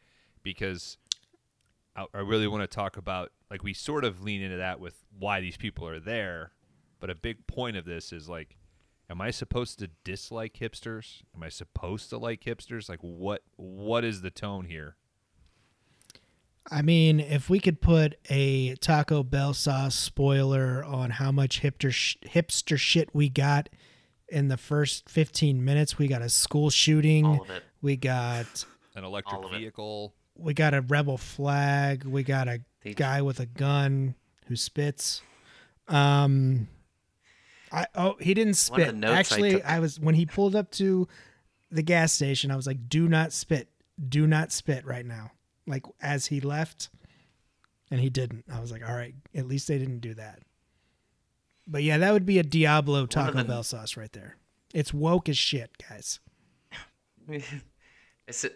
[0.44, 0.98] Because
[1.96, 4.96] I, I really want to talk about like we sort of lean into that with
[5.18, 6.52] why these people are there,
[7.00, 8.58] but a big point of this is like
[9.10, 11.22] am I supposed to dislike hipsters?
[11.34, 12.90] Am I supposed to like hipsters?
[12.90, 14.98] Like what what is the tone here?
[16.70, 21.94] I mean, if we could put a Taco Bell sauce spoiler on how much hipster
[21.94, 23.70] sh- hipster shit we got
[24.30, 27.64] in the first 15 minutes, we got a school shooting, All of it.
[27.82, 28.66] we got
[28.96, 29.60] An electric All of it.
[29.60, 30.14] vehicle.
[30.36, 34.16] we got a rebel flag, we got a They- guy with a gun
[34.48, 35.22] who spits.
[35.88, 36.68] Um
[37.72, 38.96] I oh, he didn't One of the spit.
[38.96, 41.08] notes I Actually, I was when he pulled up to
[41.72, 43.68] the gas station, I was like, "Do not spit.
[44.10, 45.32] Do not spit right now."
[45.66, 46.90] Like as he left,
[47.90, 48.46] and he didn't.
[48.52, 50.40] I was like, "All right, at least they didn't do that."
[51.66, 54.38] But yeah, that would be a Diablo Taco the- Bell sauce right there.
[54.74, 56.20] It's woke as shit, guys.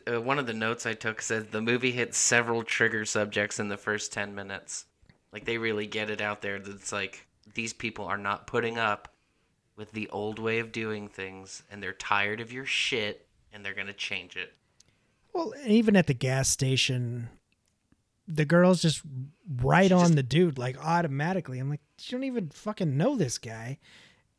[0.07, 3.67] Uh, one of the notes I took said the movie hits several trigger subjects in
[3.67, 4.85] the first 10 minutes.
[5.33, 8.77] Like, they really get it out there that it's like, these people are not putting
[8.77, 9.13] up
[9.75, 13.73] with the old way of doing things, and they're tired of your shit, and they're
[13.73, 14.53] going to change it.
[15.33, 17.29] Well, even at the gas station,
[18.27, 19.01] the girl's just
[19.61, 21.59] right on the dude, like automatically.
[21.59, 23.77] I'm like, you don't even fucking know this guy.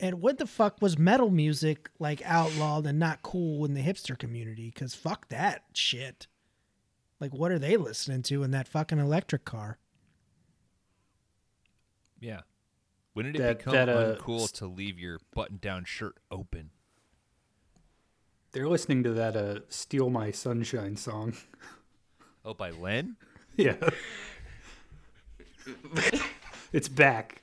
[0.00, 4.16] And what the fuck was metal music like outlawed and not cool in the hipster
[4.16, 4.70] community?
[4.72, 6.26] Because fuck that shit.
[7.20, 9.78] Like, what are they listening to in that fucking electric car?
[12.20, 12.40] Yeah.
[13.14, 16.70] When did it That- become that, uh, uncool to leave your button-down shirt open?
[18.52, 21.34] They're listening to that uh, "Steal My Sunshine" song.
[22.44, 23.16] Oh, by Len?
[23.58, 23.74] Yeah,
[26.72, 27.42] it's back.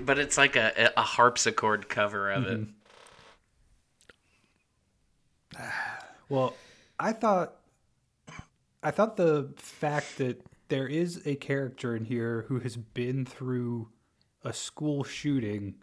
[0.00, 2.66] But it's like a, a harpsichord cover of it.
[6.30, 6.56] Well,
[6.98, 7.56] I thought
[8.82, 13.90] I thought the fact that there is a character in here who has been through
[14.42, 15.74] a school shooting,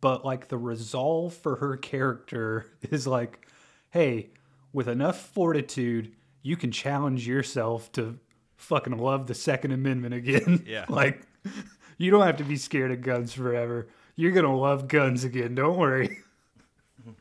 [0.00, 3.46] but like the resolve for her character is like,
[3.90, 4.30] hey,
[4.72, 6.12] with enough fortitude,
[6.42, 8.18] you can challenge yourself to
[8.56, 10.64] fucking love the Second Amendment again.
[10.66, 10.84] Yeah.
[10.88, 11.22] like
[11.98, 13.88] you don't have to be scared of guns forever.
[14.16, 15.54] You're gonna love guns again.
[15.54, 16.18] Don't worry.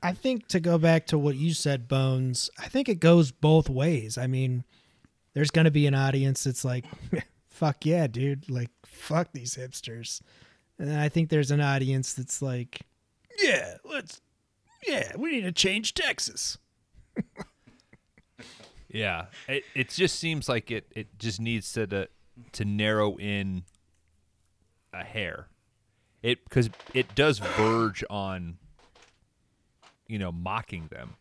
[0.04, 3.70] I think to go back to what you said, Bones, I think it goes both
[3.70, 4.18] ways.
[4.18, 4.64] I mean,
[5.34, 6.86] there's going to be an audience that's like,
[7.50, 8.50] fuck yeah, dude.
[8.50, 10.22] Like, fuck these hipsters.
[10.78, 12.82] And I think there's an audience that's like,
[13.42, 14.22] yeah, let's,
[14.86, 16.58] yeah, we need to change Texas.
[18.94, 22.08] Yeah, it it just seems like it it just needs to to,
[22.54, 23.64] to narrow in
[24.94, 25.48] a hair.
[26.22, 28.58] It because it does verge on
[30.08, 31.16] you know mocking them.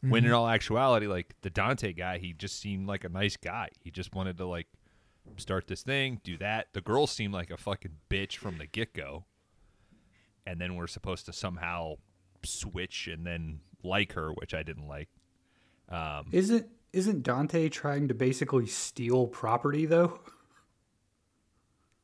[0.00, 0.36] When in mm-hmm.
[0.36, 3.70] all actuality, like the Dante guy, he just seemed like a nice guy.
[3.80, 4.66] He just wanted to like
[5.38, 6.68] start this thing, do that.
[6.74, 9.24] The girl seemed like a fucking bitch from the get go,
[10.46, 11.94] and then we're supposed to somehow
[12.44, 15.08] switch and then like her, which I didn't like.
[16.32, 20.20] Isn't isn't Dante trying to basically steal property though?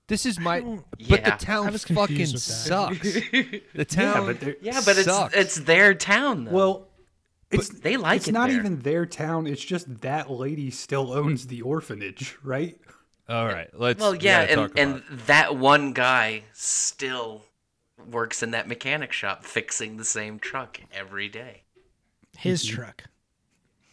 [0.08, 1.36] This is my, but Yeah.
[1.38, 3.00] the town I fucking sucks.
[3.02, 5.34] the town, but Yeah, but it's sucks.
[5.34, 6.50] it's their town though.
[6.52, 6.88] Well,
[7.52, 8.58] it's they like it's it not there.
[8.58, 9.46] even their town.
[9.46, 12.76] It's just that lady still owns the orphanage, right?
[13.28, 13.68] all right.
[13.72, 14.00] Let's.
[14.00, 15.26] well, yeah, gotta and talk and about it.
[15.26, 17.42] that one guy still
[18.10, 21.62] works in that mechanic shop fixing the same truck every day.
[22.36, 22.74] His Mm-hmm.
[22.82, 23.04] truck.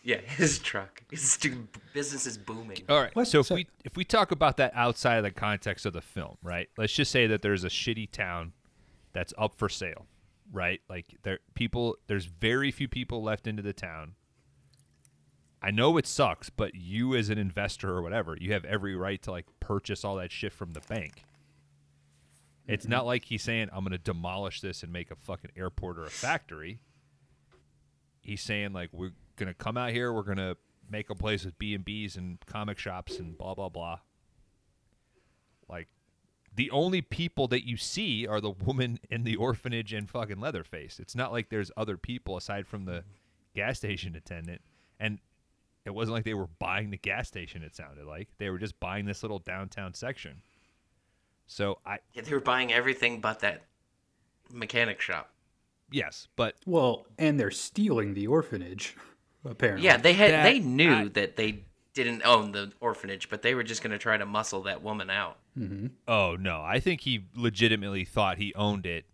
[0.08, 1.04] Yeah, his truck.
[1.12, 2.78] His stu- business is booming.
[2.88, 3.14] All right.
[3.14, 3.28] What?
[3.28, 6.02] So if So- we if we talk about that outside of the context of the
[6.02, 6.70] film, right?
[6.78, 8.54] Let's just say that there's a shitty town
[9.12, 10.06] that's up for sale,
[10.52, 10.80] right?
[10.90, 14.14] Like there people there's very few people left into the town.
[15.62, 19.22] I know it sucks, but you as an investor or whatever, you have every right
[19.24, 21.24] to like purchase all that shit from the bank.
[22.66, 25.98] It's not like he's saying I'm going to demolish this and make a fucking airport
[25.98, 26.80] or a factory.
[28.22, 30.58] He's saying like we're going to come out here, we're going to
[30.90, 34.00] make a place with B&Bs and comic shops and blah blah blah.
[35.70, 35.88] Like
[36.56, 41.00] the only people that you see are the woman in the orphanage and fucking Leatherface.
[41.00, 43.04] It's not like there's other people aside from the
[43.56, 44.62] gas station attendant.
[45.00, 45.20] And
[45.86, 48.30] it wasn't like they were buying the gas station, it sounded like.
[48.40, 50.42] They were just buying this little downtown section.
[51.46, 53.64] So I Yeah, they were buying everything but that
[54.52, 55.32] mechanic shop.
[55.92, 58.96] yes, but Well, and they're stealing the orphanage,
[59.50, 59.86] apparently.
[59.86, 63.56] Yeah, they had That- they knew I- that they didn't own the orphanage, but they
[63.56, 65.40] were just going to try to muscle that woman out.
[65.58, 65.88] Mm-hmm.
[66.08, 69.06] oh no, I think he legitimately thought he owned it.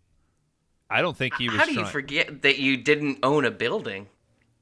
[0.90, 4.08] I don't think he was How do you forget that you didn't own a building?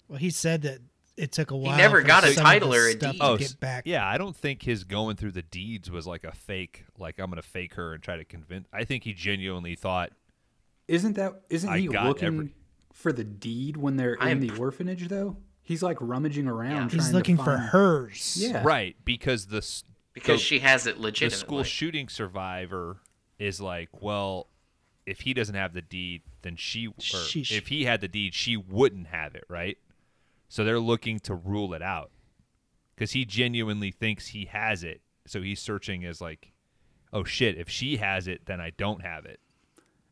[0.06, 0.78] Well, he said that
[1.16, 1.72] it took a while.
[1.72, 3.18] He never got a title or a deed.
[3.18, 3.82] To Oh, get back.
[3.86, 6.84] yeah, I don't think his going through the deeds was like a fake.
[6.96, 8.68] Like I'm gonna fake her and try to convince.
[8.72, 10.12] I think he genuinely thought
[10.86, 12.54] Isn't that isn't I he looking every-
[12.92, 15.36] for the deed when they're I in am the orphanage though?
[15.72, 16.92] He's like rummaging around.
[16.92, 18.36] He's trying looking to for hers.
[18.38, 18.62] Yeah.
[18.62, 19.66] right because the
[20.12, 21.38] Because the- she has it the legitimately.
[21.46, 22.98] school shooting survivor
[23.38, 24.48] is like, well,
[25.06, 27.50] if he doesn't have the deed, then she, or Sheesh.
[27.56, 29.78] if he had the deed, she wouldn't have it, right?
[30.48, 32.10] So they're looking to rule it out
[32.94, 35.00] because he genuinely thinks he has it.
[35.26, 36.52] So he's searching as like,
[37.14, 39.40] oh shit, if she has it, then I don't have it.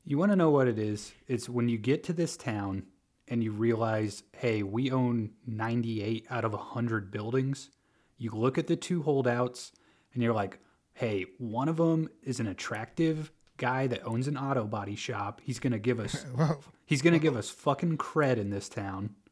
[0.06, 1.12] You want to know what it is?
[1.28, 2.84] It's when you get to this town
[3.30, 7.70] and you realize, hey, we own 98 out of 100 buildings.
[8.18, 9.72] You look at the two holdouts
[10.12, 10.58] and you're like,
[10.92, 15.40] hey, one of them is an attractive guy that owns an auto body shop.
[15.44, 16.26] He's going to give us
[16.86, 19.14] he's going to give us fucking cred in this town.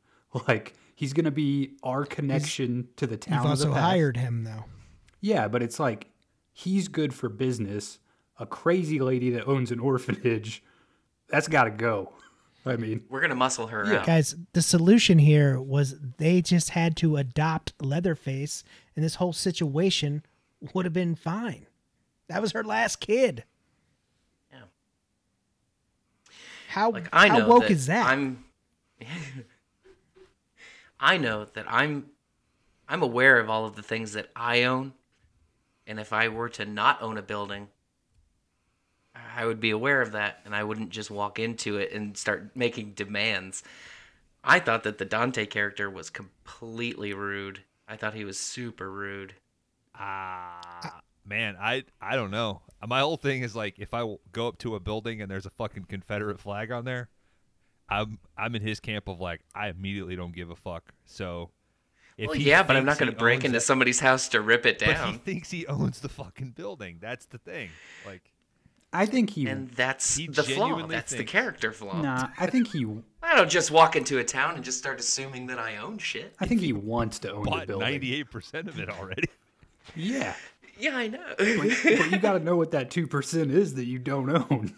[0.46, 4.66] Like he's going to be our connection to the town You've also hired him though.
[5.22, 6.10] Yeah, but it's like
[6.52, 7.98] he's good for business.
[8.38, 10.62] A crazy lady that owns an orphanage,
[11.30, 12.12] that's got to go.
[12.66, 14.00] I mean, We're going to muscle her Yeah.
[14.00, 14.06] out.
[14.06, 18.62] Guys, the solution here was they just had to adopt Leatherface,
[18.94, 20.22] and this whole situation
[20.74, 21.66] would have been fine.
[22.28, 23.44] That was her last kid.
[24.52, 24.58] Yeah.
[26.68, 28.06] How, Like I how know woke that is that?
[28.06, 28.44] I'm
[31.00, 32.06] I know that I'm
[32.88, 34.92] I'm aware of all of the things that I own.
[35.86, 37.68] And if I were to not own a building,
[39.38, 42.50] I would be aware of that and I wouldn't just walk into it and start
[42.56, 43.62] making demands.
[44.42, 47.60] I thought that the Dante character was completely rude.
[47.86, 49.34] I thought he was super rude.
[49.94, 52.62] Ah, man, I I don't know.
[52.84, 55.50] My whole thing is like, if I go up to a building and there's a
[55.50, 57.08] fucking Confederate flag on there,
[57.88, 60.92] I'm I'm in his camp of like, I immediately don't give a fuck.
[61.04, 61.50] So,
[62.16, 64.40] if well, he yeah, but I'm not going to break into it- somebody's house to
[64.40, 66.98] rip it But he thinks he owns the fucking building.
[67.00, 67.70] That's the thing.
[68.04, 68.32] Like,
[68.92, 69.46] I think he.
[69.46, 70.68] And that's He the flaw.
[70.68, 72.00] genuinely That's the character flaw.
[72.00, 72.86] nah, I think he.
[73.22, 76.34] I don't just walk into a town and just start assuming that I own shit.
[76.40, 77.86] I think he wants to own the bought building.
[77.88, 79.28] ninety eight percent of it already.
[79.94, 80.34] Yeah,
[80.78, 81.34] Yeah, I know.
[81.36, 84.74] but, but you got to know what that two percent is that you don't own.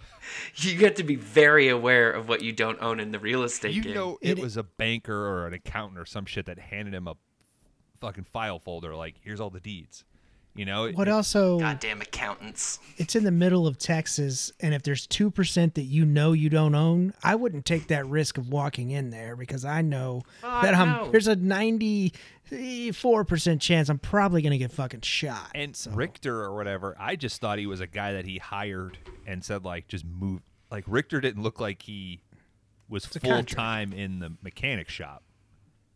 [0.56, 3.74] you get to be very aware of what you don't own in the real estate
[3.74, 3.94] You game.
[3.94, 7.08] know, it, It- was a banker or an accountant or some shit that handed him
[7.08, 7.16] a
[8.00, 8.94] fucking file folder.
[8.94, 10.04] Like, here's all the deeds.
[10.54, 12.80] You know, It- what also, Goddamn accountants.
[12.96, 16.74] it's in the middle of Texas, and if there's 2% that you know you don't
[16.74, 20.62] own, I wouldn't take that risk of walking in there because I know oh, Fuck
[20.62, 21.10] that I'm, no.
[21.12, 21.36] there's a
[22.50, 25.50] 94% chance I'm probably going to get fucking shot.
[25.54, 28.98] And So- Richter or whatever, I just thought he was a guy that he hired
[29.26, 30.40] and said like just move.
[30.70, 32.20] Like Richter didn't look like he
[32.88, 35.22] was full time in the mechanic shop.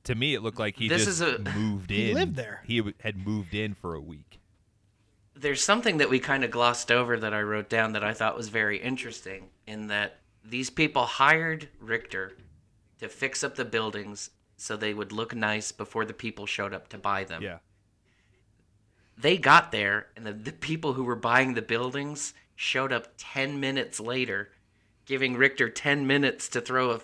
[0.04, 1.96] To me, it looked like he This just is a- moved in.
[2.08, 2.62] He lived there.
[2.66, 4.38] He had moved in for a week.
[5.44, 8.34] There's something that we kind of glossed over that I wrote down that I thought
[8.34, 12.32] was very interesting in that these people hired Richter
[13.00, 16.88] to fix up the buildings so they would look nice before the people showed up
[16.88, 17.42] to buy them.
[17.42, 17.58] Yeah.
[19.18, 23.60] They got there, and the, the people who were buying the buildings showed up 10
[23.60, 24.48] minutes later,
[25.04, 27.00] giving Richter 10 minutes to throw a,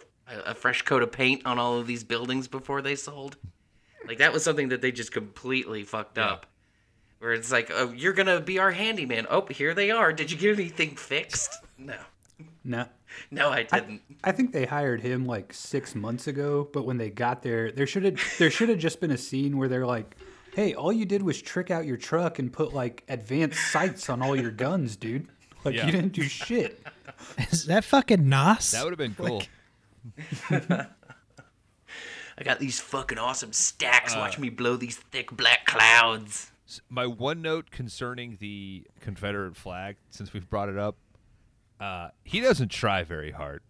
[0.47, 3.37] a fresh coat of paint on all of these buildings before they sold.
[4.09, 6.47] Like, that was something that they just completely fucked up.
[7.21, 9.27] Where it's like, oh, you're going to be our handyman.
[9.31, 10.13] Oh, here they are.
[10.13, 11.55] Did you get anything fixed?
[11.79, 11.97] No.
[12.65, 12.87] No.
[13.31, 14.03] No, I I, didn't.
[14.25, 17.87] I think they hired him like six months ago, but when they got there, there
[17.87, 20.17] should have there should have just been a scene where they're like,
[20.55, 24.23] "Hey, all you did was trick out your truck and put like advanced sights on
[24.23, 25.27] all your guns, dude.
[25.65, 25.87] Like Yeah.
[25.87, 26.87] you didn't do shit."
[27.51, 28.71] Is that fucking Nos?
[28.71, 29.43] That would have been cool.
[30.51, 34.15] I got these fucking awesome stacks.
[34.15, 34.19] Uh.
[34.21, 36.51] Watch me blow these thick black clouds.
[36.89, 40.97] My one note concerning the Confederate flag, since we've brought it up,
[41.81, 43.63] uh, he doesn't try very hard,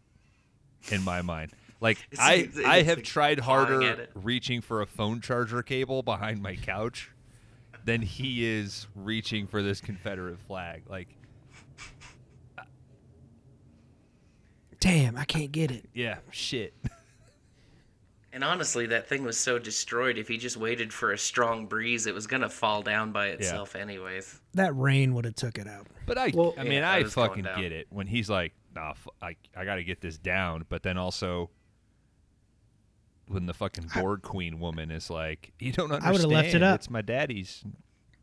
[0.90, 1.52] in my mind.
[1.80, 6.02] Like It's- I, it's- I have like tried harder reaching for a phone charger cable
[6.02, 7.10] behind my couch
[7.84, 10.82] than he is reaching for this Confederate flag.
[10.88, 11.08] Like,
[14.80, 15.88] Damn, I can't get it.
[15.94, 16.74] yeah, shit.
[18.32, 20.16] And honestly, that thing was so destroyed.
[20.16, 23.74] If he just waited for a strong breeze, it was gonna fall down by itself,
[23.74, 24.40] anyways.
[24.54, 25.88] That rain would have took it out.
[26.06, 28.90] But I, Well- I mean, Yeah, I it fucking get it when he's like, "Nah,
[28.90, 31.50] f- I, I got to get this down." But then also,
[33.26, 36.08] when the fucking board queen woman is like, "You don't understand.
[36.08, 36.76] I would've left it up.
[36.76, 37.64] It's my daddy's."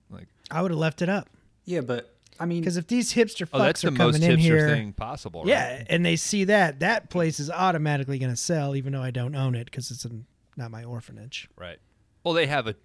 [0.10, 1.30] Like, I would have left it up
[1.66, 4.32] Yeah, but I mean, because if these hipster fucks oh, that's are the most coming
[4.32, 5.42] in hipster here, thing possible.
[5.42, 5.50] Right?
[5.50, 9.12] yeah, and they see that, that place is automatically going to sell, even though I
[9.12, 10.26] don't own it because it's an,
[10.56, 11.50] not my orphanage.
[11.58, 11.80] right.
[12.24, 12.76] Well, they have a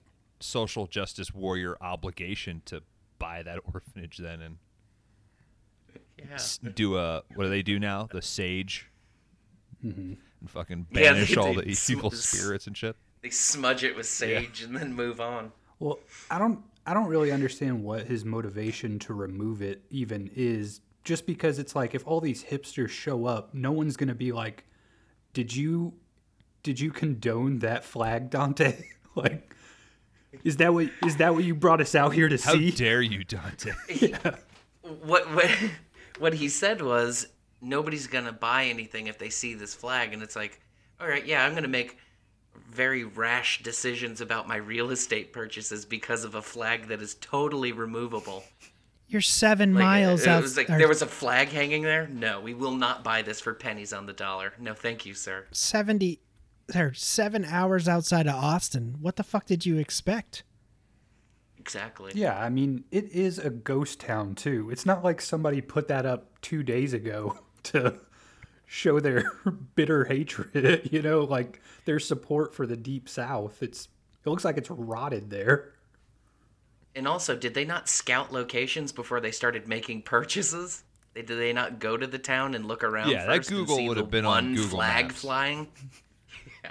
[0.40, 2.82] social justice warrior obligation to
[3.18, 4.56] buy that orphanage then and
[6.18, 6.38] Yeah.
[6.74, 8.08] do a what do they do now?
[8.12, 8.88] The sage.
[9.84, 10.14] Mm-hmm.
[10.40, 12.96] And fucking Yeah, banish they- all they the evil s- spirits and shit.
[13.22, 15.52] They smudge it with sage and then move on.
[15.78, 15.98] well,
[16.30, 20.80] I don't I don't really understand what his motivation to remove it even is.
[21.04, 24.64] Just because it's like if all these hipsters show up, no one's gonna be like,
[25.32, 25.94] "Did you
[26.62, 28.84] did you condone that flag, Dante?"
[29.16, 29.54] like,
[30.44, 32.70] is that what is that what you brought us out here to How see?
[32.70, 33.72] How dare you, Dante?
[33.88, 34.36] yeah.
[34.82, 35.50] What what
[36.18, 37.26] what he said was
[37.60, 40.60] nobody's gonna buy anything if they see this flag, and it's like,
[41.00, 41.96] all right, yeah, I'm gonna make
[42.70, 47.72] very rash decisions about my real estate purchases because of a flag that is totally
[47.72, 48.44] removable.
[49.08, 50.42] You're seven Like, miles it, out.
[50.42, 52.08] was like or there was a flag hanging there.
[52.08, 54.54] No, we will not buy this for pennies on the dollar.
[54.58, 55.46] No, thank you, sir.
[55.52, 56.20] 70
[56.74, 58.96] or seven hours outside of Austin.
[59.00, 60.44] What the fuck did you expect?
[61.58, 62.12] Exactly.
[62.14, 64.70] Yeah, I mean, it is a ghost town too.
[64.70, 67.98] It's not like somebody put that up two days ago to
[68.72, 69.24] show their
[69.74, 73.62] bitter hatred, you know, like their support for the deep south.
[73.62, 73.88] It's
[74.24, 75.74] it looks like it's rotted there.
[76.94, 80.84] And also, did they not scout locations before they started making purchases?
[81.14, 83.58] They, did they not go to the town and look around Yeah, that first and
[83.60, 85.20] Google see would the have been on one Google flag Maps.
[85.20, 85.68] flying?
[86.64, 86.70] Yeah.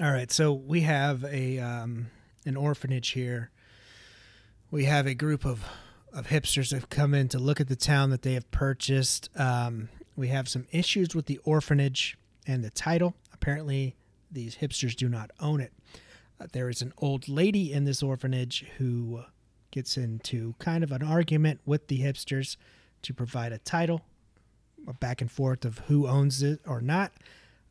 [0.04, 2.08] All right, so we have a um,
[2.44, 3.50] an orphanage here.
[4.70, 5.64] We have a group of
[6.16, 9.28] of hipsters have come in to look at the town that they have purchased.
[9.36, 13.14] Um, we have some issues with the orphanage and the title.
[13.34, 13.94] Apparently,
[14.30, 15.74] these hipsters do not own it.
[16.40, 19.22] Uh, there is an old lady in this orphanage who
[19.70, 22.56] gets into kind of an argument with the hipsters
[23.02, 24.00] to provide a title,
[24.88, 27.12] a back and forth of who owns it or not.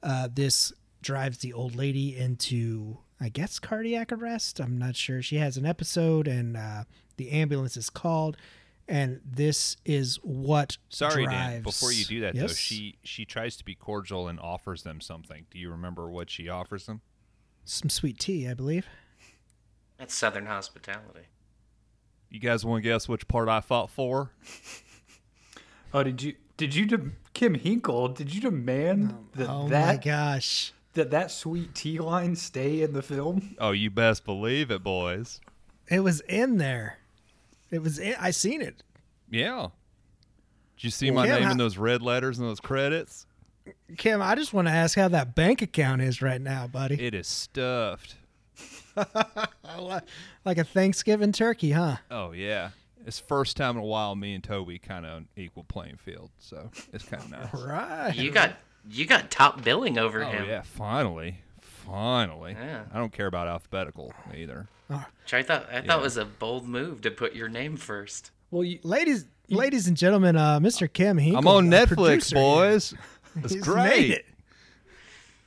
[0.03, 0.71] Uh, this
[1.01, 4.59] drives the old lady into, I guess, cardiac arrest.
[4.59, 5.21] I'm not sure.
[5.21, 6.83] She has an episode, and uh,
[7.17, 8.37] the ambulance is called.
[8.87, 11.53] And this is what Sorry, drives...
[11.53, 11.61] Dan.
[11.63, 15.45] Before you do that, though, she she tries to be cordial and offers them something.
[15.49, 17.01] Do you remember what she offers them?
[17.65, 18.85] some sweet tea, I believe.
[19.97, 21.27] That's Southern hospitality.
[22.29, 24.31] You guys want to guess which part I fought for?
[25.93, 28.09] Oh, did you did you de- Kim Henkel?
[28.09, 30.73] Did you demand that Oh my that gosh!
[30.95, 33.55] That that sweet tea line stay in the film?
[33.59, 35.39] Oh, you best believe it, boys.
[35.89, 36.97] It was in there.
[37.69, 37.99] It was.
[37.99, 38.81] In, I seen it.
[39.29, 39.67] Yeah.
[40.77, 43.25] Did you see my Kim, name how- in those red letters and those credits?
[43.97, 47.01] Kim, I just want to ask how that bank account is right now, buddy.
[47.03, 48.15] It is stuffed.
[50.45, 51.97] like a Thanksgiving turkey, huh?
[52.09, 52.69] Oh yeah.
[53.05, 56.31] It's first time in a while me and Tobe kind of on equal playing field,
[56.39, 57.53] so it's kind of nice.
[57.65, 58.15] Right.
[58.15, 58.55] You got
[58.89, 60.45] you got top billing over Oh him.
[60.47, 62.53] yeah, finally, finally.
[62.53, 62.83] Yeah.
[62.93, 64.67] I don't care about alphabetical either.
[64.87, 68.31] Which I thought I thought was a bold move to put your name first.
[68.51, 70.91] Well, you, ladies, ladies and gentlemen, uh, Mr.
[70.91, 71.87] Kim Henkel, I'm on Netflix,
[72.31, 72.93] producer boys.
[73.43, 73.89] It's He's great.
[73.89, 74.25] made it.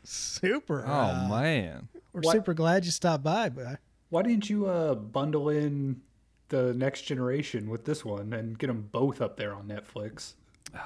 [0.05, 0.84] Super.
[0.86, 1.89] Oh uh, man.
[2.12, 3.78] We're What- super glad you stopped by, but
[4.11, 6.01] Why didn't you uh, bundle in
[6.49, 10.34] the next generation with this one and get them both up there on Netflix?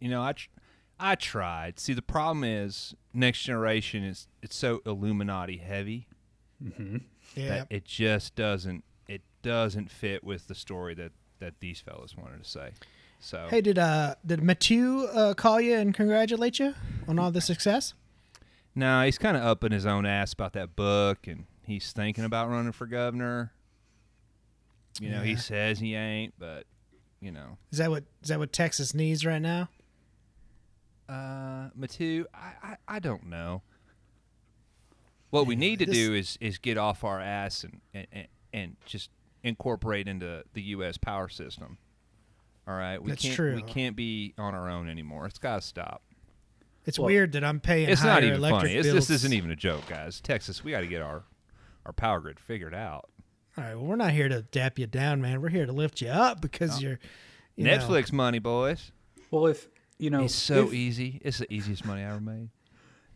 [0.00, 0.48] You know, I tr-
[0.98, 1.78] I tried.
[1.80, 6.08] See, the problem is next generation is it's so Illuminati heavy
[7.34, 7.48] yeah.
[7.48, 12.42] that it just doesn't it doesn't fit with the story that that these fellas wanted
[12.42, 12.70] to say.
[13.20, 16.74] So Hey, did uh did Matthew uh, call you and congratulate you
[17.08, 17.94] on all the success?
[18.74, 22.24] no, he's kind of up in his own ass about that book, and he's thinking
[22.24, 23.52] about running for governor.
[25.00, 26.66] You know, he says he ain't, but
[27.20, 29.68] you know, Is that what is that what Texas needs right now?
[31.08, 33.62] Uh, Matu, I, I, I don't know.
[35.30, 38.26] What we need to this- do is is get off our ass and, and, and,
[38.52, 39.10] and just
[39.42, 40.96] incorporate into the U.S.
[40.96, 41.78] power system.
[42.66, 43.54] All right, we That's can't true.
[43.56, 45.26] we can't be on our own anymore.
[45.26, 46.02] It's got to stop.
[46.86, 47.88] It's Well, weird that I'm paying.
[47.90, 48.82] It's not even electric funny.
[48.82, 48.94] Bills.
[48.94, 50.20] this isn't even a joke, guys.
[50.20, 51.24] Texas, we got to get our
[51.84, 53.10] our power grid figured out.
[53.58, 55.42] All right, well, we're not here to dap you down, man.
[55.42, 56.98] We're here to lift you up because you're
[57.56, 58.92] you know- Netflix money, boys.
[59.30, 61.20] Well, if you know, It's so if, easy.
[61.24, 62.50] It's the easiest money I ever made.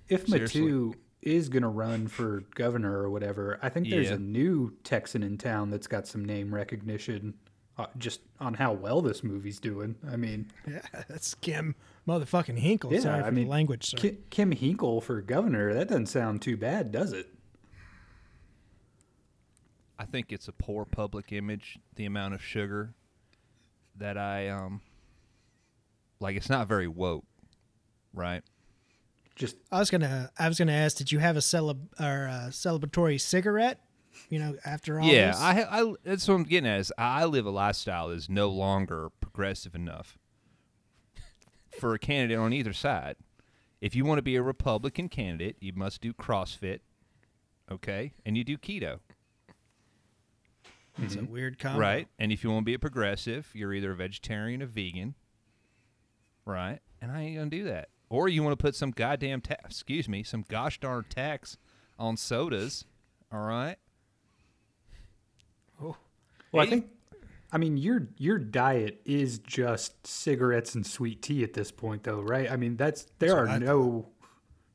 [0.08, 0.60] if seriously.
[0.62, 4.14] Matu is gonna run for governor or whatever, I think there's Yeah.
[4.14, 7.34] a new Texan in town that's got some name recognition,
[7.76, 9.96] uh, just on how well this movie's doing.
[10.08, 11.74] I mean, Yeah, that's Kim
[12.06, 12.92] motherfucking Henkel.
[12.92, 13.96] yeah, Sorry for I mean, the language, sir.
[13.96, 15.74] Ki- Kim Henkel for governor.
[15.74, 17.28] That doesn't sound too bad, does it?
[19.98, 21.78] I think it's a poor public image.
[21.96, 22.94] The amount of sugar
[23.96, 24.80] that I um
[26.20, 27.24] like, it's not very woke,
[28.12, 28.42] right?
[29.36, 32.48] Just I was gonna I was gonna ask, did you have a celeb or a
[32.50, 33.80] celebratory cigarette?
[34.30, 35.40] You know, after all yeah, this?
[35.40, 36.80] I, I that's what I'm getting at.
[36.80, 40.18] Is I live a lifestyle that is no longer progressive enough
[41.78, 43.16] for a candidate on either side.
[43.80, 46.80] If you want to be a Republican candidate, you must do CrossFit,
[47.70, 48.98] okay, and you do keto.
[51.00, 51.32] it's a mm-hmm.
[51.32, 51.78] weird combo.
[51.78, 52.08] Right.
[52.18, 55.14] And if you want to be a progressive, you're either a vegetarian or vegan.
[56.48, 56.80] Right.
[57.02, 57.90] And I ain't going to do that.
[58.10, 61.58] Or you want to put some goddamn tax, excuse me, some gosh darn tax
[61.98, 62.86] on sodas.
[63.30, 63.76] All right.
[65.82, 65.96] Oh,
[66.52, 66.86] well, I think.
[67.52, 72.20] I mean, your your diet is just cigarettes and sweet tea at this point, though,
[72.20, 72.50] right?
[72.50, 74.08] I mean, that's there what are I no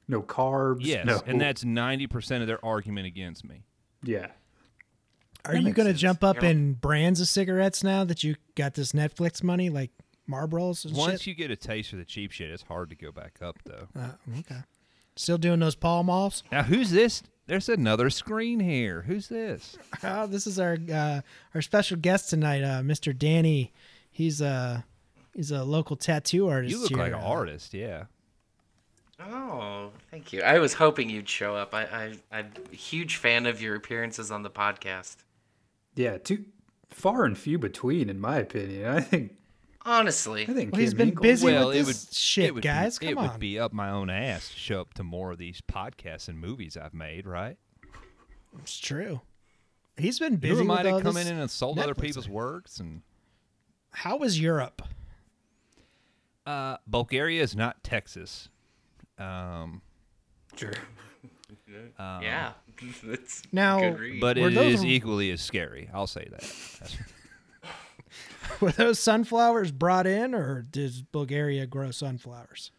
[0.08, 0.80] no carbs.
[0.82, 1.06] Yes.
[1.06, 3.64] no, And that's 90% of their argument against me.
[4.04, 4.28] yeah.
[5.46, 6.50] Are That you gonna jump up Yeah.
[6.50, 9.92] in brands of cigarettes now that you got this Netflix money, like
[10.30, 11.28] Marlboros and Once shit?
[11.28, 13.88] you get a taste for the cheap shit, it's hard to go back up, though.
[14.00, 14.62] Uh, okay.
[15.16, 16.44] Still doing those Pall Malls?
[16.52, 17.24] Now, who's this?
[17.46, 19.02] There's another screen here.
[19.02, 19.78] Who's this?
[20.04, 21.22] Oh, this is our uh,
[21.54, 23.16] our special guest tonight, uh, Mr.
[23.18, 23.74] Danny.
[24.10, 24.86] He's a
[25.36, 26.72] he's a local tattoo artist.
[26.74, 26.98] You look here.
[27.00, 28.06] like an Uh, artist, yeah.
[29.20, 30.42] Oh, thank you.
[30.42, 31.74] I was hoping you'd show up.
[31.74, 35.18] I, I, I'm a huge fan of your appearances on the podcast.
[35.96, 36.46] Yeah, too
[36.90, 38.86] far and few between, in my opinion.
[38.88, 39.36] I think
[39.86, 42.46] Honestly, I think Well, he's Kim been Hinkle- busy well, with it this would shit,
[42.46, 42.98] it would guys.
[43.00, 43.32] Be, Come it on.
[43.32, 46.40] would be up my own ass to show up to more of these podcasts and
[46.40, 47.58] movies I've made, right?
[48.60, 49.22] It's true.
[49.98, 52.34] He's been Who busy am with I to come in and insult other people's thing.
[52.34, 52.80] works?
[52.80, 53.02] And
[53.92, 54.82] How was Europe?
[56.46, 58.50] uh, Bulgaria is not Texas.
[59.18, 59.82] Um,
[60.56, 60.72] Sure.
[62.00, 62.54] yeah.
[63.04, 63.80] It's Now-
[64.20, 65.90] but Were it those- is equally as scary.
[65.94, 66.98] I'll say that.
[68.60, 72.72] Were those sunflowers brought in, or does Bulgaria grow sunflowers?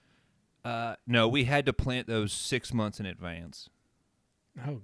[0.64, 3.68] uh, no, we had to plant those six months in advance.
[4.66, 4.80] Oh,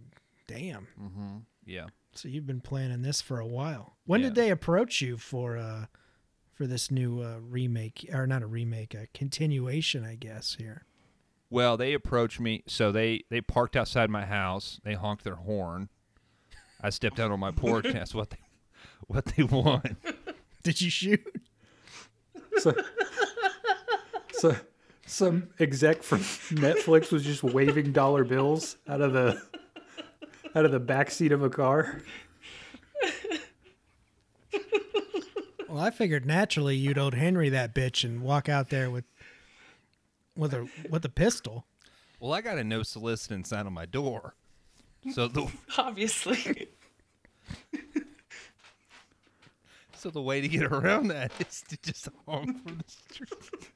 [0.46, 0.88] damn!
[1.64, 1.86] Yeah.
[2.12, 3.96] So you've been planning this for a while.
[4.04, 5.86] When did they approach you for uh
[6.52, 10.84] for this new uh, remake, or not a remake, a continuation, I guess here?
[11.48, 14.80] Well, they approached me, so they they parked outside my house.
[14.84, 15.88] They honked their horn.
[16.82, 17.86] I stepped out on my porch.
[17.86, 18.38] and That's what they
[19.06, 19.96] what they want.
[20.62, 21.42] Did you shoot?
[22.58, 22.74] So,
[24.32, 24.56] so
[25.06, 29.42] some exec from Netflix was just waving dollar bills out of the
[30.54, 32.02] out of the back seat of a car.
[35.68, 39.04] Well, I figured naturally you'd old Henry that bitch and walk out there with
[40.36, 41.64] with a with a pistol.
[42.18, 44.34] Well, I got a no soliciting sign on my door.
[45.12, 45.46] So the
[45.78, 46.68] Obviously.
[50.00, 53.68] so the way to get around that is to just honk from the street.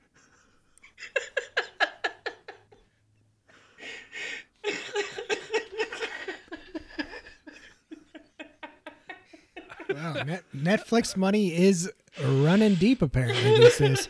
[9.91, 11.91] Wow, Net- Netflix money is
[12.23, 14.09] running deep apparently this is.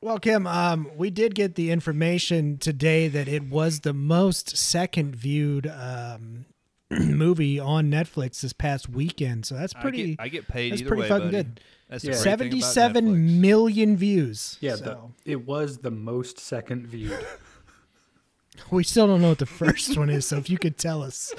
[0.00, 5.16] Well, Kim, um, we did get the information today that it was the most second
[5.16, 6.44] viewed um,
[6.98, 9.44] movie on Netflix this past weekend.
[9.46, 10.06] So that's I pretty.
[10.16, 11.36] get, I get paid that's either pretty way, fucking buddy.
[11.36, 11.60] good.
[11.88, 12.10] That's Yeah.
[12.12, 13.40] great thing about Seventy-seven Netflix.
[13.40, 14.56] million views.
[14.60, 17.18] Yeah, so the, it was the most second viewed.
[18.70, 20.26] we still don't know what the first one is.
[20.26, 21.32] So if you could tell us,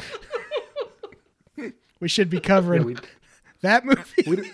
[1.99, 2.95] we should be covering Yeah, we,
[3.61, 4.23] that movie.
[4.27, 4.51] we, don't-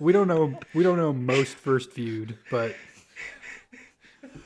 [0.00, 2.74] we don't know we don't know most first viewed, but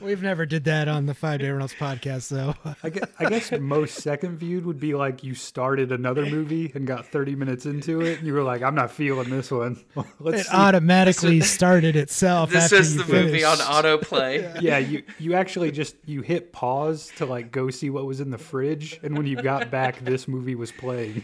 [0.00, 2.54] We've never did that on the Five Day Rentals podcast, though.
[2.82, 6.86] I guess, I guess most second viewed would be like you started another movie and
[6.86, 9.82] got 30 minutes into it and you were like, I'm not feeling this one.
[10.18, 10.56] Let's It see.
[10.56, 12.50] automatically started itself.
[12.50, 13.70] This after is you the movie on finished.
[13.70, 14.60] autoplay.
[14.62, 18.30] yeah, you you actually just you hit pause to like go see what was in
[18.30, 21.22] the fridge and when you got back this movie was playing.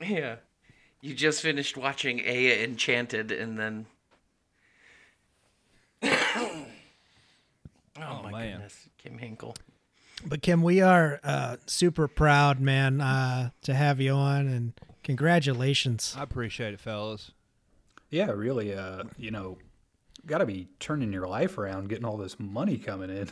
[0.00, 0.36] Yeah.
[1.00, 3.86] You just finished watching Aya Enchanted and then.
[8.00, 8.52] oh, my man.
[8.52, 8.88] goodness.
[8.98, 9.54] Kim Henkel.
[10.24, 14.72] But Kim, we are uh, super proud, man, uh, to have you on, and
[15.02, 16.14] congratulations.
[16.16, 17.32] I appreciate it, fellas.
[18.10, 19.58] Yeah, really uh, you know,
[20.26, 23.30] got to be turning your life around getting all this money coming in.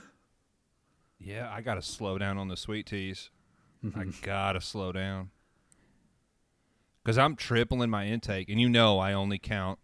[1.23, 3.29] Yeah, I gotta slow down on the sweet teas.
[3.95, 5.31] I gotta slow down
[7.05, 9.79] because I'm tripling my intake, and you know I only count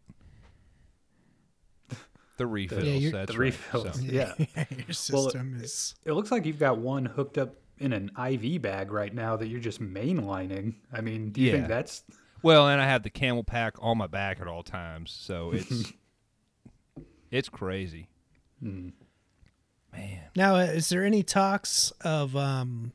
[2.36, 2.84] the refills.
[2.84, 3.46] you're- that's the right.
[3.46, 3.96] refills.
[3.98, 4.32] So- Yeah.
[4.86, 5.94] Your system is.
[6.04, 9.48] It looks like you've got one hooked up in an IV bag right now that
[9.48, 10.74] you're just mainlining.
[10.92, 12.04] I mean, do you think that's
[12.42, 15.92] Well, and I have the CamelBak on my back at all times, so it's
[17.30, 18.08] it's crazy.
[18.60, 18.92] Man,
[20.34, 22.92] Now, uh, is there any talks of um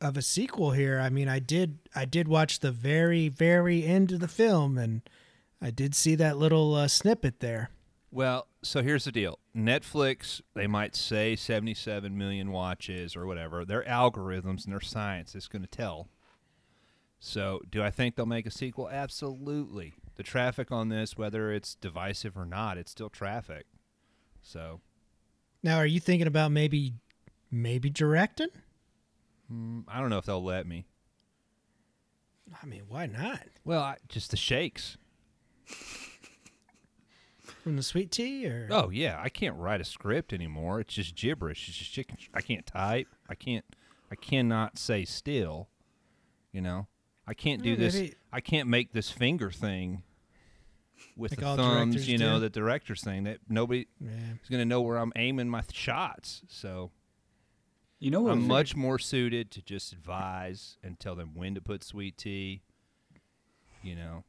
[0.00, 1.00] of a sequel here?
[1.00, 5.02] I mean, I did I did watch the very very end of the film, and
[5.62, 7.70] I did see that little uh, snippet there.
[8.14, 9.40] Well, so here's the deal.
[9.56, 13.64] Netflix, they might say 77 million watches or whatever.
[13.64, 16.08] Their algorithms and their science is going to tell.
[17.18, 18.88] So, do I think they'll make a sequel?
[18.88, 19.94] Absolutely.
[20.14, 23.66] The traffic on this, whether it's divisive or not, it's still traffic.
[24.42, 24.80] So,
[25.64, 26.92] Now, are you thinking about maybe
[27.50, 28.50] maybe directing?
[29.52, 30.86] mm, I don't know if they'll let me.
[32.62, 33.40] I mean, why not?
[33.64, 34.98] Well, I, just the shakes.
[37.64, 40.80] From the sweet tea, or Oh yeah, I can't write a script anymore.
[40.80, 41.66] It's just gibberish.
[41.68, 42.16] It's just chicken.
[42.32, 43.08] I can't type.
[43.28, 43.64] I can't.
[44.12, 45.68] I cannot say still.
[46.52, 46.86] You know,
[47.26, 47.94] I can't do Yeah, this.
[47.94, 50.02] maybe- I can't make this finger thing
[51.16, 51.94] with Like the thumbs.
[51.94, 52.40] directors You know, do.
[52.40, 54.10] the director's thing that nobody yeah.
[54.42, 56.42] is going to know where I'm aiming my th- shots.
[56.48, 56.90] So
[57.98, 61.54] you know what I'm was- much more suited to just advise and tell them when
[61.54, 62.62] to put sweet tea.
[63.82, 64.24] You know,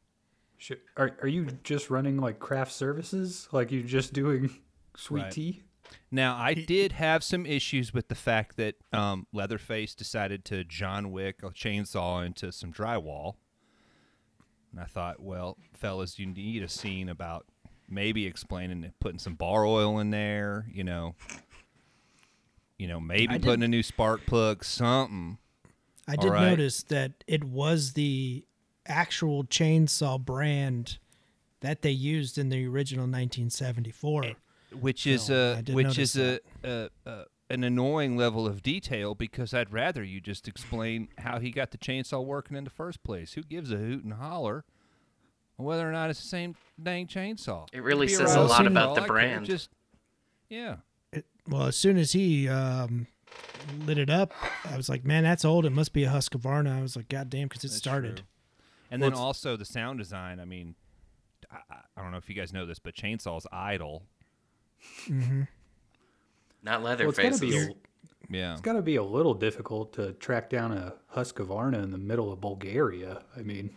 [0.58, 3.48] Should, are are you just running like craft services?
[3.52, 4.50] Like you're just doing
[4.96, 5.32] sweet Right.
[5.32, 5.62] tea?
[6.10, 11.12] Now, I did have some issues with the fact that um, Leatherface decided to John
[11.12, 13.34] Wick a chainsaw into some drywall.
[14.72, 17.46] And I thought, well, fellas, you need a scene about
[17.88, 21.14] maybe explaining it, putting some bar oil in there, you know.
[22.78, 25.38] You know, maybe I putting did- a new spark plug, something.
[26.08, 26.48] I did right.
[26.50, 28.44] notice that it was the
[28.88, 30.98] actual chainsaw brand
[31.60, 34.32] that they used in the original 1974.
[34.80, 35.56] which is film.
[35.56, 39.72] I a did which is a, a, a an annoying level of detail because I'd
[39.72, 43.34] rather you just explain how he got the chainsaw working in the first place.
[43.34, 44.64] Who gives a hoot and holler
[45.56, 47.66] whether or not it's the same dang chainsaw?
[47.72, 49.46] It really Be says a lot about the brand.
[49.46, 49.70] Just
[50.48, 50.76] yeah,
[51.12, 53.06] It, well, as soon as he um,
[53.84, 54.32] lit it up,
[54.70, 55.64] I was like, "Man, that's old.
[55.66, 58.16] It must be a Husqvarna." I was like, "God damn," because it That's started.
[58.18, 58.26] true.
[58.90, 60.40] And Well, then also the sound design.
[60.40, 60.74] I mean,
[61.50, 64.02] I, I- I don't know if you guys know this, but chainsaws idle.
[65.08, 65.42] Mm-hmm.
[66.62, 67.40] Not Well, it's Leatherface.
[67.40, 67.68] gotta be a,
[68.28, 71.98] Yeah, it's got to be a little difficult to track down a Husqvarna in the
[71.98, 73.22] middle of Bulgaria.
[73.36, 73.70] I mean,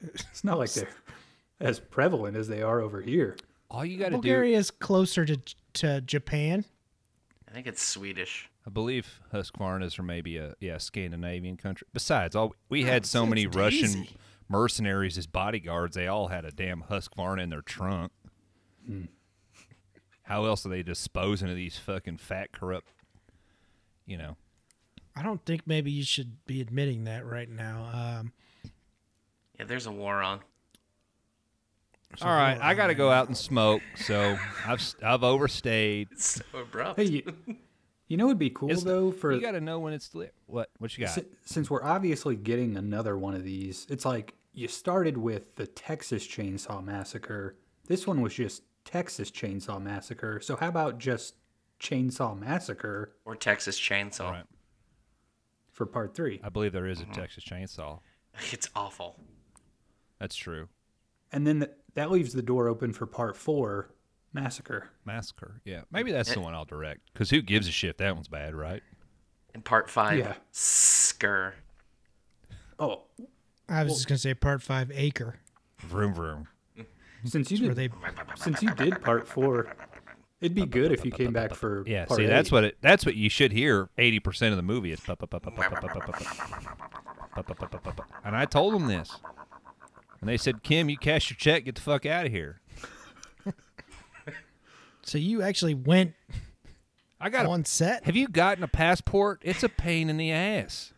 [0.00, 0.88] it's not like they're
[1.60, 3.36] as prevalent as they are over here.
[3.70, 4.16] all you got to do.
[4.16, 5.36] Bulgaria is closer to
[5.74, 6.64] to Japan.
[7.48, 8.48] I think it's Swedish.
[8.66, 11.86] I believe Husqvarnas are maybe a yeah Scandinavian country.
[11.92, 14.10] Besides, all we had so many it's Russian easy.
[14.48, 15.96] mercenaries as bodyguards.
[15.96, 18.12] They all had a damn Husqvarna in their trunk.
[20.24, 22.88] How else are they disposing of these fucking fat, corrupt?
[24.06, 24.36] You know,
[25.16, 27.90] I don't think maybe you should be admitting that right now.
[28.20, 28.32] Um,
[29.58, 30.40] Yeah, there's a war on.
[32.16, 32.58] so all right.
[32.60, 36.08] I got to go out and smoke, so I've s- I've overstayed.
[36.12, 37.00] It's so abrupt.
[37.00, 37.22] Hey, you,
[38.12, 40.34] you know, it'd be cool It's- though for you got to know when it's lit.
[40.44, 41.14] What what you got?
[41.14, 43.86] si- since we're obviously getting another one of these.
[43.88, 47.56] It's like you started with the Texas Chainsaw Massacre.
[47.86, 50.40] This one was just Texas Chainsaw Massacre.
[50.42, 51.36] So how about just
[51.80, 54.30] Chainsaw Massacre Or Texas Chainsaw.
[54.30, 54.44] Right.
[55.70, 56.38] for part three?
[56.44, 57.12] I believe there is a mm-hmm.
[57.12, 58.00] Texas Chainsaw.
[58.52, 59.18] It's awful.
[60.18, 60.68] That's true.
[61.32, 63.94] And then th- that leaves the door open for part four,
[64.32, 64.88] Massacre.
[65.04, 65.60] Massacre.
[65.64, 65.82] Yeah.
[65.90, 67.00] Maybe that's the one I'll direct.
[67.12, 67.98] Because who gives a shit?
[67.98, 68.82] That one's bad, right?
[69.54, 70.18] And part five.
[70.18, 70.34] Yeah.
[70.52, 71.52] Skur.
[72.78, 73.02] Oh.
[73.68, 75.36] I was well, just gonna say part five acre.
[75.78, 76.48] Vroom vroom.
[77.24, 77.88] Since you did, they...
[78.36, 79.76] since you did part four,
[80.40, 82.04] it'd be good if you came back for yeah.
[82.06, 82.26] see, eight.
[82.26, 82.78] that's what it.
[82.80, 83.90] That's what you should hear.
[83.96, 85.00] Eighty percent of the movie is.
[88.24, 89.10] And I told them this,
[90.20, 92.61] and they said, "Kim, you cash your check, get the fuck out of here."
[95.04, 96.14] So you actually went
[97.20, 97.46] I got.
[97.46, 98.04] on A, set.
[98.04, 99.40] have you gotten a passport?
[99.44, 100.92] It's a pain in the ass.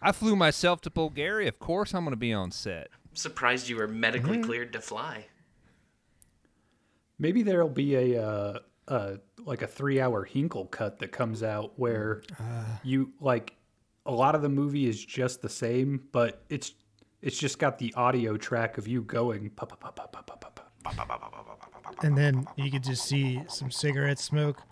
[0.00, 1.48] I flew myself to Bulgaria.
[1.48, 2.88] Of course, I'm going to be on set.
[3.10, 4.42] I'm surprised you were medically Mm-hmm.
[4.44, 5.26] cleared to fly.
[7.18, 12.22] Maybe there'll be a uh, uh, like a three-hour Henkel cut that comes out where
[12.82, 13.54] you like
[14.06, 16.72] a lot of the movie is just the same, but it's
[17.20, 19.52] it's just got the audio track of you going.
[22.02, 24.62] And then you could just see some cigarette smoke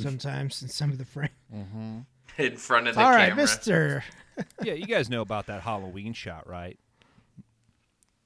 [0.00, 2.06] sometimes in some of the frame.
[2.38, 3.42] In front of the All right, camera.
[3.42, 4.04] Mister.
[4.62, 6.78] yeah, you guys know about that Halloween shot, right?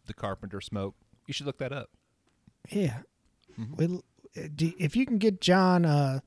[0.07, 0.95] The Carpenter smoke.
[1.27, 1.91] You should look that up.
[2.69, 2.99] Yeah.
[3.59, 3.75] Mm-hmm.
[3.77, 4.05] We'll,
[4.37, 6.21] uh, do, if you can get John uh,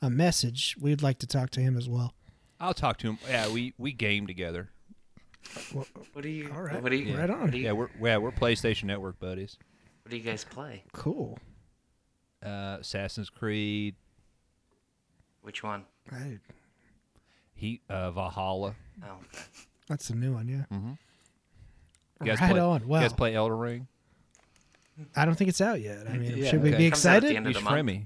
[0.00, 2.14] a message, we'd like to talk to him as well.
[2.58, 3.18] I'll talk to him.
[3.28, 4.70] Yeah, we we game together.
[5.72, 6.50] What are you?
[6.54, 6.82] All right.
[6.82, 7.16] What do you?
[7.16, 7.42] Right on.
[7.42, 9.58] What do you, Yeah, we're yeah we're PlayStation Network buddies.
[10.06, 10.84] What do you guys play?
[10.92, 11.36] Cool.
[12.44, 13.96] Uh, Assassin's Creed,
[15.42, 15.82] Which one?
[16.12, 16.38] Right.
[17.54, 18.76] Heat, uh, Valhalla.
[19.04, 19.16] Oh.
[19.88, 20.64] That's a new one, yeah.
[20.70, 22.82] You guys Right play, on.
[22.82, 23.88] You guys play Elden Ring?
[25.16, 26.06] I don't think it's out yet.
[26.08, 26.78] I mean, Yeah, should we okay.
[26.78, 27.36] be Comes out at the excited?
[27.36, 27.98] end You of the should friend month.
[27.98, 28.04] me.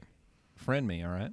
[0.57, 1.32] Friend me, all right?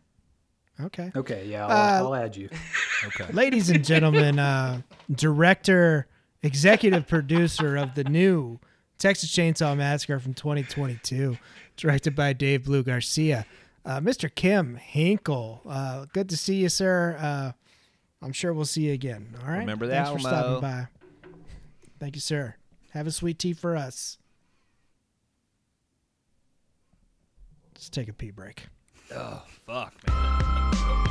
[0.81, 1.11] Okay.
[1.15, 1.71] Okay, yeah, I'll,
[2.03, 2.49] Uh, I'll add you.
[3.05, 3.31] Okay.
[3.31, 4.81] Ladies and gentlemen, uh,
[5.13, 6.07] director,
[6.41, 8.59] executive producer of the new
[8.97, 11.37] Texas Chainsaw Massacre from 2022,
[11.75, 13.45] directed by Dave Blue Garcia,
[13.85, 14.33] uh, Mr.
[14.33, 15.61] Kim Henkel.
[15.67, 17.15] Uh, good to see you, sir.
[17.19, 17.51] Uh,
[18.21, 19.35] I'm sure we'll see you again.
[19.41, 19.59] All right.
[19.59, 20.87] Remember the Thanks for stopping by.
[21.99, 22.55] Thank you, sir.
[22.91, 24.17] Have a sweet tea for us.
[27.75, 28.65] Let's take a pee break.
[29.15, 31.03] Oh, fuck, man.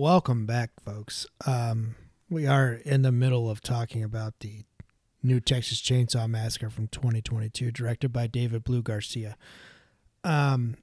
[0.00, 1.26] Welcome back, folks.
[1.44, 1.96] Um,
[2.30, 4.62] we are in the middle of talking about the
[5.24, 9.36] new Texas Chainsaw Massacre from 2022, directed by David Blue Garcia.
[10.22, 10.76] Um,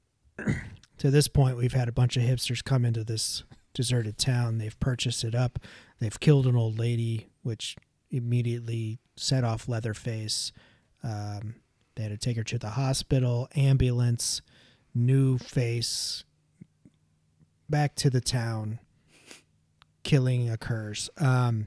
[0.98, 3.42] to this point, we've had a bunch of hipsters come into this
[3.72, 4.58] deserted town.
[4.58, 5.60] They've purchased it up.
[5.98, 7.74] They've killed an old lady, which
[8.10, 10.52] immediately set off Leatherface.
[11.02, 11.54] Um,
[11.94, 14.42] they had to take her to the hospital, ambulance,
[14.94, 16.24] new face,
[17.70, 18.78] back to the town
[20.06, 21.10] killing occurs.
[21.18, 21.66] Um,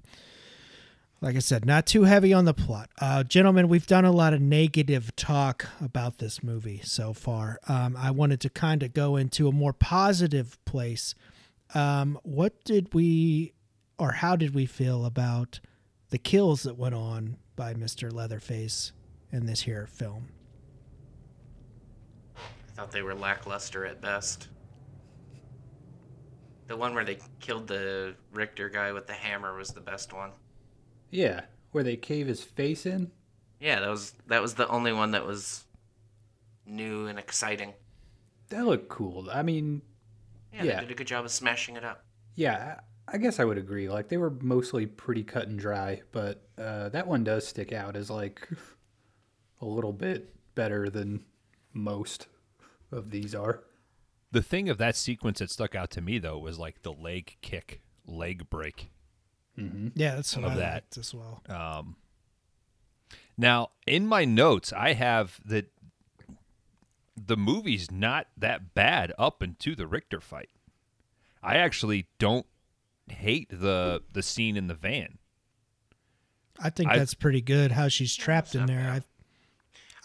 [1.20, 2.90] like I said, not too heavy on the plot.
[3.02, 7.60] Uh, gentlemen, we've done a lot of negative talk about this movie so far.
[7.68, 11.16] Um, I wanted to kind of go into a more positive place.
[11.76, 13.52] Um, what did we,
[13.98, 15.60] or how did we feel about
[16.10, 18.11] the kills that went on by Mr.
[18.11, 18.94] Leatherface
[19.34, 20.30] in this here film?
[22.38, 24.48] I thought they were lackluster at best.
[26.70, 30.32] The one where they killed the Richter guy with the hammer was the best one.
[31.10, 31.41] Yeah,
[31.72, 33.12] where they cave his face in.
[33.60, 35.66] Yeah, that was that was the only one that was
[36.66, 37.74] new and exciting.
[38.50, 39.28] That looked cool.
[39.32, 39.82] I mean,
[40.54, 40.76] Yeah, Yeah.
[40.76, 42.06] they did a good job of smashing it up.
[42.36, 43.90] yeah, I I guess I would agree.
[43.90, 47.96] Like they were mostly pretty cut and dry, but uh, that one does stick out
[47.96, 48.48] as like
[49.62, 51.26] a little bit better than
[51.74, 52.28] most
[52.91, 53.64] of these are.
[54.31, 57.38] The thing of that sequence that stuck out to me, though, was like the leg
[57.41, 58.91] kick, leg break.
[59.57, 60.73] Yeah, that's what Of I that.
[60.73, 61.43] liked as well.
[61.49, 61.97] Um,
[63.38, 65.72] now, in my notes, I have that
[67.22, 70.49] the movie's not that bad up into the Richter fight.
[71.43, 72.45] I actually don't
[73.10, 75.18] hate the the scene in the van.
[76.60, 78.89] I think I- that's pretty good how she's trapped in there.
[78.91, 79.01] I,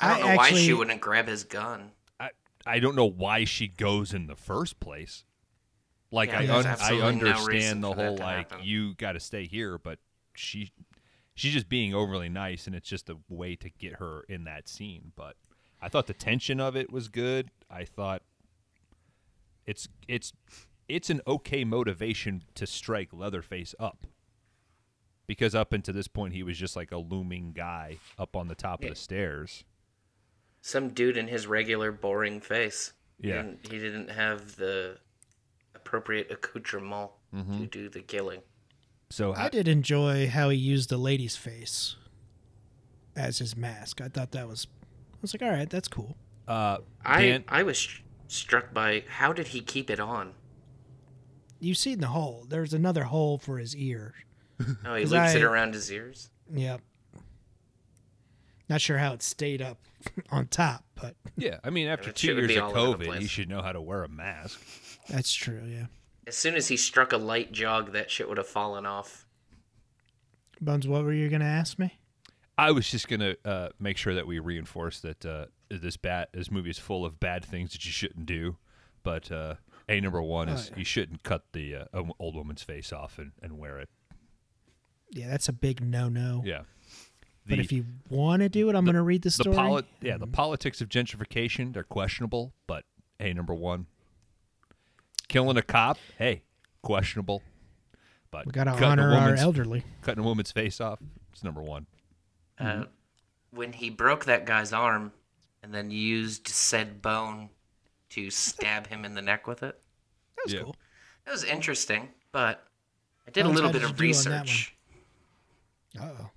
[0.01, 1.93] I don't know why she wouldn't grab his gun.
[2.67, 5.25] I I don't know why she goes in the first place.
[6.11, 8.61] Like Yeah, I un- I absolutely no understand the whole like happen.
[8.67, 9.99] you got to stay here, but
[10.35, 10.71] she
[11.35, 14.69] she's just being overly nice, and it's just a way to get her in that
[14.69, 15.13] scene.
[15.17, 15.37] But
[15.83, 17.51] I thought the tension of it was good.
[17.71, 18.23] I thought
[19.67, 20.33] it's it's
[20.89, 24.07] it's an okay motivation to strike Leatherface up.
[25.27, 28.55] Because up until this point, he was just like a looming guy up on the
[28.55, 28.89] top Yeah.
[28.91, 29.65] of the stairs.
[30.67, 32.95] Some dude in his regular boring face.
[33.21, 33.43] Yeah.
[33.43, 34.97] didn't- He didn't have the
[35.75, 37.59] appropriate accoutrement Mm-hmm.
[37.59, 38.41] to do the killing.
[39.11, 41.97] So I ha- did enjoy how he used the lady's face
[43.17, 44.01] as his mask.
[44.01, 44.67] I thought that was.
[45.13, 46.17] I was like, all right, that's cool.
[46.49, 50.33] uh, I Dan, I was sh- struck by how did he keep it on?
[51.61, 52.47] You seen the hole?
[52.49, 54.15] There's another hole for his ear.
[54.87, 56.31] Oh, he loops it around his ears.
[56.53, 56.81] Yep.
[58.69, 59.79] Not sure how it stayed up
[60.31, 62.77] on top, but yeah, I mean, after that two shit would years be of all
[62.79, 64.61] over the COVID, you should know how to wear a mask.
[65.09, 65.63] that's true.
[65.67, 65.87] Yeah.
[66.27, 69.27] As soon as he struck a light jog, that shit would have fallen off.
[70.61, 71.99] Buns, what were you gonna ask me?
[72.57, 76.51] I was just gonna uh, make sure that we reinforce that uh, this bad this
[76.51, 78.57] movie is full of bad things that you shouldn't do.
[79.03, 79.57] But uh,
[79.89, 80.79] a number one is Oh, yeah.
[80.79, 83.91] you shouldn't cut the uh, old woman's face off and, and wear it.
[85.11, 86.43] Yeah, that's a big no-no.
[86.45, 86.63] Yeah.
[87.47, 89.55] But if you want to do it, I'm gonna read the the story.
[89.57, 92.85] poli- yeah the politics of gentrification they're questionable, but
[93.19, 93.87] hey, number one.
[95.29, 96.43] Killing a cop, hey,
[96.83, 97.43] questionable.
[98.31, 99.85] But we gotta cutting a honor our woman's- elderly.
[100.03, 101.01] Cutting a woman's face off,
[101.33, 101.87] it's number one.
[102.59, 102.85] Uh,
[103.51, 105.13] when he broke that guy's arm
[105.63, 107.51] and then used said bone
[108.11, 109.81] to stab him in the neck with it,
[110.37, 110.63] That was Yeah.
[110.63, 110.77] cool.
[111.25, 112.09] that was interesting.
[112.33, 112.67] But
[113.27, 114.75] I did a little bit of you on that research.
[116.01, 116.29] Oh, I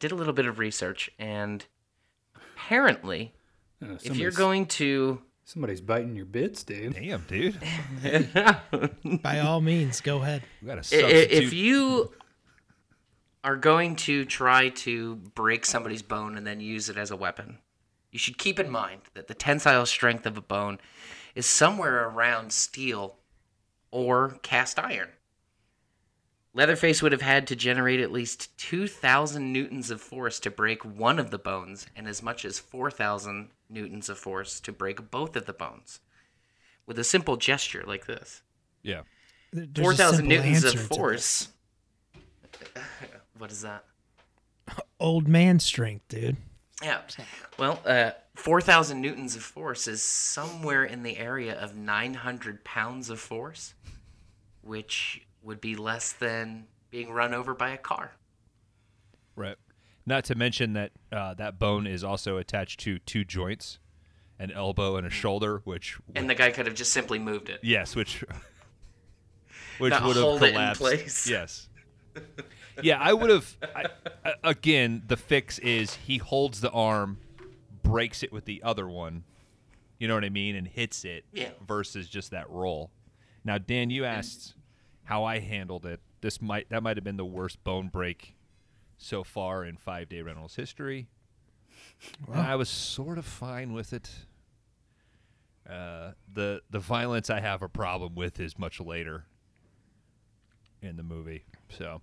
[0.00, 1.64] did a little bit of research, and
[2.34, 3.32] apparently,
[3.82, 6.94] Uh, if you're going to somebody's biting your bits, dude.
[6.94, 7.58] Damn, dude,
[9.22, 10.42] by all means, go ahead.
[10.60, 11.32] we got a I- i- substitute.
[11.44, 12.12] if you
[13.42, 17.58] are going to try to break somebody's bone and then use it as a weapon,
[18.12, 20.78] you should keep in mind that the tensile strength of a bone
[21.34, 23.16] is somewhere around steel
[23.90, 25.08] or cast iron.
[26.52, 31.18] Leatherface would have had to generate at least 2,000 newtons of force to break one
[31.20, 35.46] of the bones and as much as 4,000 newtons of force to break both of
[35.46, 36.00] the bones.
[36.86, 38.42] With a simple gesture like this.
[38.82, 39.02] yeah,
[39.52, 41.48] there's Four thousand newtons of force.
[43.38, 43.84] what is that?
[44.98, 46.36] Old man strength, dude.
[46.82, 47.02] Yeah.
[47.58, 52.64] Well, uh, four thousand newtons of force is somewhere in the area of nine hundred
[52.64, 53.74] pounds of force,
[54.62, 58.12] which would be less than being run over by a car.
[59.36, 59.56] Right.
[60.06, 63.78] Not to mention that uh, that bone is also attached to two joints,
[64.38, 67.60] an elbow and a shoulder, which And the guy could have just simply moved it.
[67.62, 68.24] yes, which
[69.78, 71.26] which Not would have hold it in collapsed.
[71.30, 71.68] Yes.
[72.82, 73.56] Yeah, I would have.
[73.74, 77.18] I- again, the fix is he holds the arm,
[77.82, 79.24] breaks it with the other one.
[79.98, 81.24] You know what I mean, and hits it.
[81.32, 81.50] Yeah.
[81.66, 82.90] Versus just that roll.
[83.44, 84.54] Now, Dan, you asked
[85.10, 85.98] how I handled it.
[86.20, 88.36] This might that might have been the worst bone break
[88.96, 91.08] so far in five day rentals history.
[92.28, 94.08] And I was sort of fine with it.
[95.68, 99.24] Uh, the the violence I have a problem with is much later
[100.80, 101.44] in the movie.
[101.70, 102.00] So,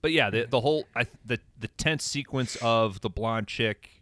[0.00, 4.00] but yeah, the the whole I the the tense sequence of the blonde chick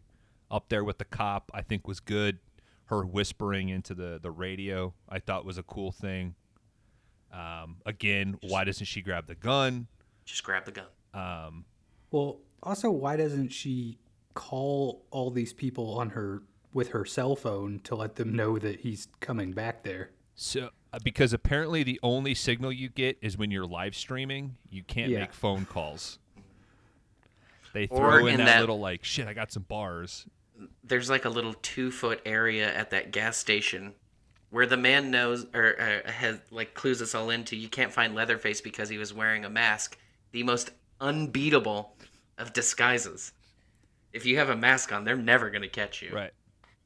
[0.51, 2.39] up there with the cop I think was good.
[2.87, 6.35] Her whispering into the the radio I thought was a cool thing.
[7.33, 9.87] Um, again, why doesn't she grab the gun?
[10.25, 10.87] Just grab the gun.
[11.15, 11.65] Um,
[12.11, 13.99] Well, also, why doesn't she
[14.35, 16.43] call all these people on her
[16.73, 20.11] with her cell phone to let them know that he's coming back there?
[20.35, 24.83] So, uh, because apparently the only signal you get is when you're live streaming, you
[24.83, 25.21] can't Yeah.
[25.21, 26.19] make phone calls.
[27.73, 30.27] They Or throw in, in that, that- little like, shit, I got some bars.
[30.85, 33.95] There's like a little two foot area at that gas station
[34.53, 38.15] where the man knows or uh, has like clues us all into you can't find
[38.15, 39.97] Leatherface because he was wearing a mask.
[40.31, 40.71] The most
[41.01, 41.97] unbeatable
[42.39, 43.33] of disguises.
[44.13, 46.11] If you have a mask on, they're never gonna catch you.
[46.15, 46.33] Right.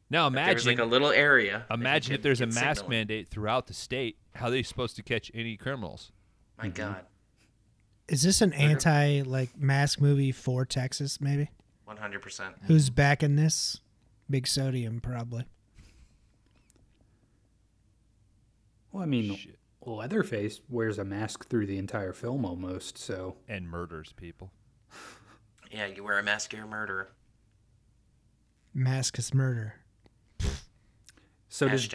[0.09, 1.65] Now There's imagine, like a little area.
[1.69, 2.91] that you imagine if there's a mask signal in.
[2.99, 4.17] mandate throughout the state.
[4.37, 6.13] How are they supposed to catch any criminals?
[6.59, 7.05] My God,
[8.07, 11.21] Is this an anti like mask movie for Texas?
[11.21, 11.51] Maybe.
[11.85, 12.55] one hundred percent.
[12.63, 13.81] Who's backing this?
[14.31, 15.47] Big Sodium, probably.
[18.97, 19.59] Well, I mean, Shit.
[19.85, 24.51] Leatherface wears a mask through the entire film almost, so And murders people.
[25.71, 27.11] Yeah, you wear a mask, you're a murderer.
[28.73, 29.75] Mask is murder.
[31.51, 31.87] so does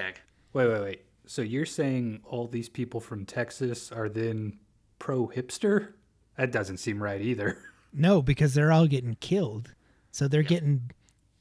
[0.54, 1.06] wait, wait, wait.
[1.26, 4.60] So you're saying all these people from Texas are then
[5.00, 5.94] pro hipster?
[6.38, 7.58] That doesn't seem right either.
[7.92, 9.74] No, because they're all getting killed.
[10.12, 10.92] So they're getting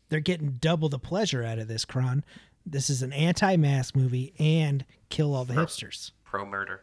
[0.09, 2.25] they're getting double the pleasure out of this, Kron.
[2.71, 6.13] This is an anti-mask movie and kill all the hipsters.
[6.23, 6.83] Pro murder.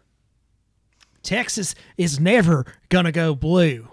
[1.24, 3.88] Texas is never gonna go blue.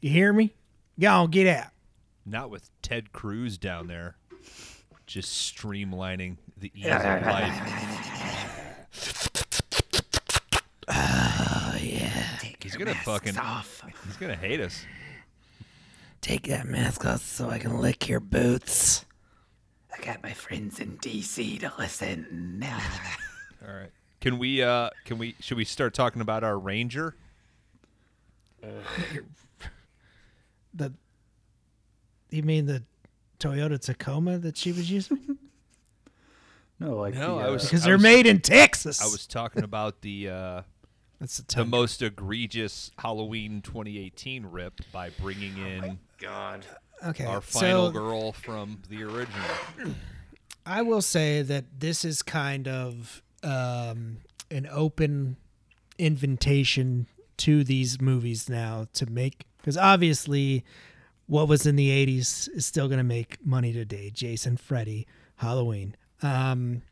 [0.00, 0.54] You hear me?
[0.96, 1.70] Y'all get out.
[2.24, 4.16] Not with Ted Cruz down there,
[5.06, 7.52] just streamlining the ease of life.
[10.88, 12.26] Oh yeah.
[12.60, 13.34] He's gonna fucking.
[14.06, 14.84] He's gonna hate us.
[16.22, 19.04] Take that mask off so I can lick your boots.
[19.92, 22.64] I got my friends in DC to listen.
[23.66, 23.90] All right.
[24.20, 24.62] Can we?
[24.62, 25.34] uh Can we?
[25.40, 27.14] Should we start talking about our Ranger?
[30.74, 30.90] The
[32.30, 32.82] you mean the
[33.38, 35.38] Toyota Tacoma that she was using?
[36.80, 39.00] No, like No, the, I uh, was- Because they're made in Texas.
[39.00, 40.62] I was talking about the uh
[41.20, 46.64] That's the, the most egregious Halloween 2018 rip by bringing in God.
[47.04, 47.24] okay.
[47.24, 49.94] our final so girl from the original.
[50.64, 54.18] I will say that this is kind of um,
[54.50, 55.36] an open
[55.98, 57.06] invitation
[57.38, 60.64] to these movies now to make because obviously
[61.26, 65.96] what was in the 80s is still going to make money today jason freddy halloween
[66.22, 66.82] um,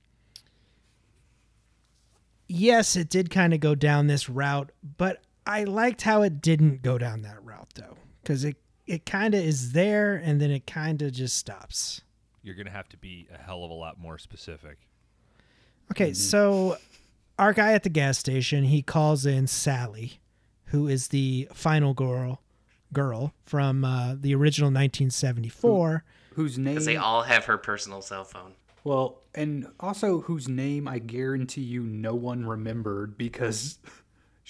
[2.48, 6.82] yes it did kind of go down this route but i liked how it didn't
[6.82, 8.56] go down that route though because it,
[8.90, 12.02] it kind of is there and then it kind of just stops
[12.42, 14.78] You're gonna have to be a hell of a lot more specific.
[15.92, 16.76] Okay, so
[17.38, 20.20] our guy at the gas station, he calls in Sally,
[20.66, 22.42] who is the final girl
[22.92, 26.04] girl from uh, the original 1974.
[26.34, 26.74] whose name?
[26.74, 28.54] Because they all have her personal cell phone.
[28.82, 33.78] Well, and also whose name I guarantee you no one remembered because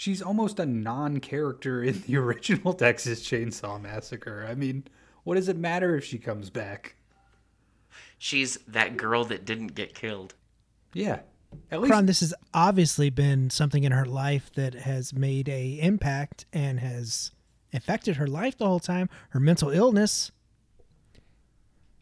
[0.01, 4.47] she's almost a non-character in the original Texas Chainsaw Massacre.
[4.49, 4.85] I mean,
[5.25, 6.95] what does it matter if she comes back?
[8.17, 10.35] She's that girl that didn't get killed.
[10.95, 11.21] Yeah,
[11.71, 15.79] at least Kron, this has obviously been something in her life that has made a
[15.81, 17.33] impact and has
[17.73, 19.09] affected her life the whole time.
[19.31, 20.33] Her mental illness.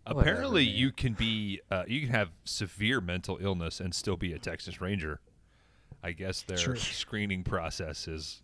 [0.07, 4.39] Apparently, you can be uh, you can have severe mental illness and still be a
[4.39, 5.21] Texas Ranger.
[6.03, 6.77] I guess their True.
[6.77, 8.41] screening process is: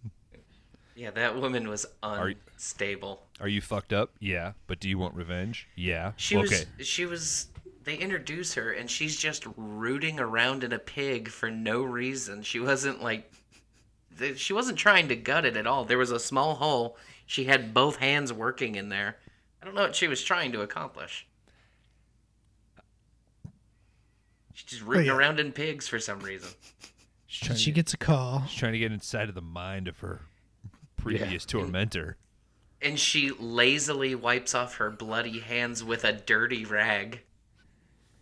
[0.94, 3.22] Yeah, that woman was unstable.
[3.40, 4.10] Are you fucked up?
[4.20, 5.68] Yeah, but do you want revenge?
[5.76, 6.12] Yeah.
[6.16, 6.64] She okay.
[6.78, 7.48] was she was
[7.85, 12.43] they introduce her and she's just rooting around in a pig for no reason.
[12.43, 13.31] She wasn't like
[14.36, 15.85] she wasn't trying to gut it at all.
[15.85, 16.97] There was a small hole.
[17.26, 19.16] She had both hands working in there.
[19.60, 21.26] I don't know what she was trying to accomplish.
[24.52, 25.16] She's just rooting yeah.
[25.16, 26.51] around in pigs for some reason.
[27.40, 28.47] Trying She to- gets a call.
[28.47, 30.23] She's trying to get inside of the mind of her
[30.97, 32.16] previous tormentor.
[32.82, 37.20] And she lazily wipes off her bloody hands with a dirty rag.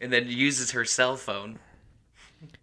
[0.00, 1.58] And then uses her cell phone.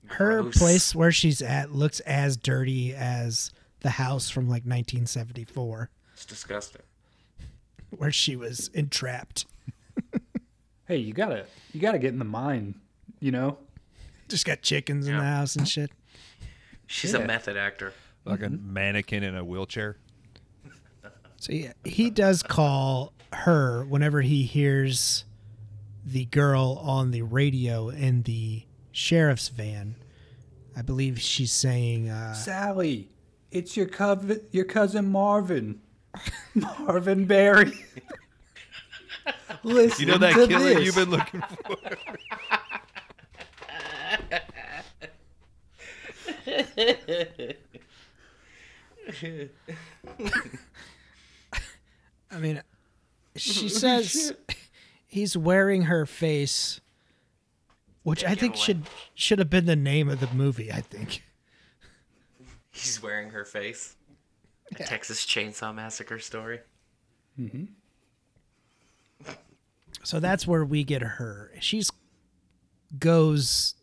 [0.07, 0.57] Her Gross.
[0.57, 3.51] place where she's at looks as dirty as
[3.81, 6.81] the house from like 1974 It's disgusting.
[7.91, 9.45] where she was entrapped.
[10.88, 12.76] hey, you gotta you gotta get in the mind,
[13.21, 13.57] you know.
[14.27, 15.91] Just got chickens in the house and shit.
[16.91, 17.20] She's Yeah.
[17.20, 17.94] a method actor.
[18.26, 19.98] Like a mannequin in a wheelchair.
[21.38, 25.24] So yeah, he does call her whenever he hears
[26.03, 29.95] the girl on the radio in the sheriff's van.
[30.76, 33.07] I believe she's saying, uh, Sally,
[33.52, 35.80] it's your cousin, your cousin Marvin,
[36.56, 37.72] Marvin Barry.
[39.64, 40.86] Listen You know that to killer this.
[40.86, 41.76] you've been looking for?
[52.31, 52.61] I mean,
[53.35, 54.34] she says
[55.07, 56.80] he's wearing her face,
[58.03, 58.63] which I think away.
[58.63, 58.84] should
[59.15, 60.71] should have been the name of the movie.
[60.71, 61.23] I think.
[62.71, 63.95] He's wearing her face.
[64.71, 66.59] A Texas Chainsaw Massacre story.
[67.39, 67.65] Mm-hmm.
[70.03, 71.51] So that's where we get her.
[71.59, 71.89] She's
[72.97, 73.76] goes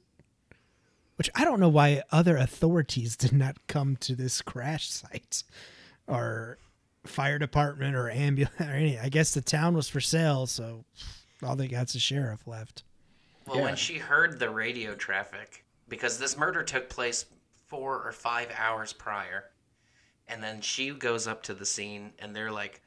[1.17, 5.43] which I don't know why other authorities did not come to this crash site
[6.07, 6.59] or
[7.05, 8.99] fire department or ambulance or any.
[8.99, 10.85] I guess the town was for sale, so
[11.43, 12.83] all they got's a sheriff left.
[13.47, 13.63] Well, Yeah.
[13.65, 17.27] when she heard the radio traffic, because this murder took place
[17.67, 19.45] four or five hours prior,
[20.29, 22.81] and then she goes up to the scene and they're like,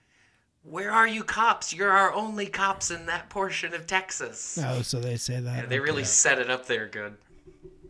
[0.63, 1.73] Where are you cops?
[1.73, 4.59] You're our only cops in that portion of Texas.
[4.61, 5.63] Oh, so they say that.
[5.63, 6.07] And they really Okay.
[6.09, 7.15] set it up there good.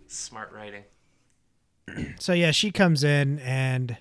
[0.10, 0.84] Smart writing.
[2.19, 3.98] So yeah, she comes in and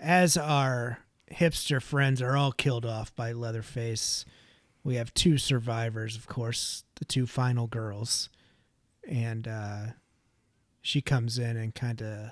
[0.00, 0.98] as our
[1.30, 4.24] hipster friends are all killed off by Leatherface
[4.88, 8.30] we have two survivors, of course, the two final girls,
[9.06, 9.86] and uh,
[10.80, 12.30] she comes in and kind of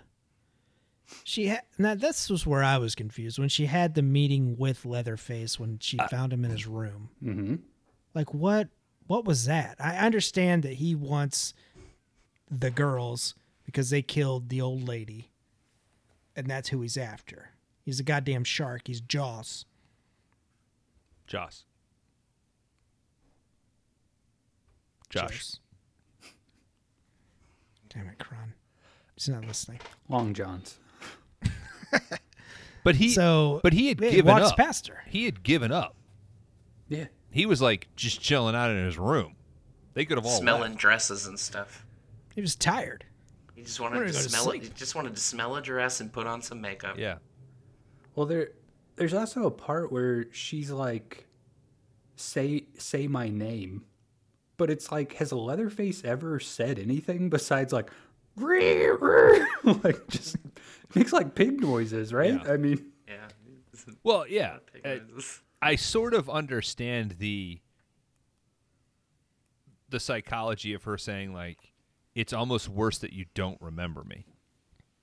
[1.22, 4.86] she had now this was where I was confused when she had the meeting with
[4.86, 7.10] Leatherface when she found him in his room.
[7.22, 7.56] Mm-hmm.
[8.14, 8.68] Like what
[9.06, 9.76] what was that?
[9.78, 11.52] I understand that he wants
[12.50, 15.30] the girls because they killed the old lady,
[16.34, 17.50] and that's who he's after.
[17.82, 18.82] He's a goddamn shark.
[18.86, 19.64] He's Jaws.
[21.26, 21.64] Joss.
[25.08, 25.28] Josh.
[25.30, 25.60] Cheers.
[27.88, 28.54] Damn it, Kron.
[29.14, 29.80] He's not listening.
[30.08, 30.78] Long Johns.
[32.84, 34.56] But he So, but he had he given walks up.
[34.56, 35.02] past her.
[35.08, 35.96] He had given up.
[36.88, 37.06] Yeah.
[37.30, 39.34] He was like just chilling out in his room.
[39.94, 40.80] They could have all Smelling left.
[40.80, 41.85] dresses and stuff.
[42.36, 43.04] He was tired.
[43.54, 44.62] He just wanted Wanted to to smell it.
[44.62, 46.98] He just wanted to smell a dress and put on some makeup.
[46.98, 47.16] Yeah.
[48.14, 48.50] Well, there,
[48.96, 51.26] there's also a part where she's like,
[52.16, 53.86] "Say, say my name,"
[54.58, 57.90] but it's like, has Leatherface ever said anything besides like,
[58.36, 60.36] "Ree, ree," like just
[60.94, 62.40] makes like pig noises, right?
[62.44, 62.52] Yeah.
[62.52, 63.28] I mean, Yeah.
[64.04, 64.58] Well, yeah.
[64.74, 65.22] Pig Uh.
[65.62, 67.60] I sort of understand the
[69.88, 71.72] the psychology of her saying like
[72.16, 74.26] it's almost worse that you don't remember me.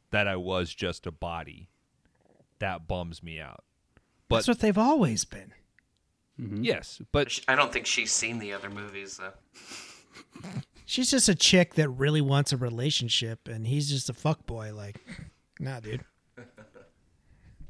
[0.10, 1.70] That I was just a body.
[2.60, 3.64] That bums me out.
[4.28, 5.54] But That's what they've always been.
[6.42, 6.64] Mm-hmm.
[6.64, 10.50] yes, but I don't think she's seen the other movies though.
[10.86, 14.74] She's just a chick that really wants a relationship, and he's just a fuck boy.
[14.76, 15.00] Like,
[15.60, 16.04] nah, dude.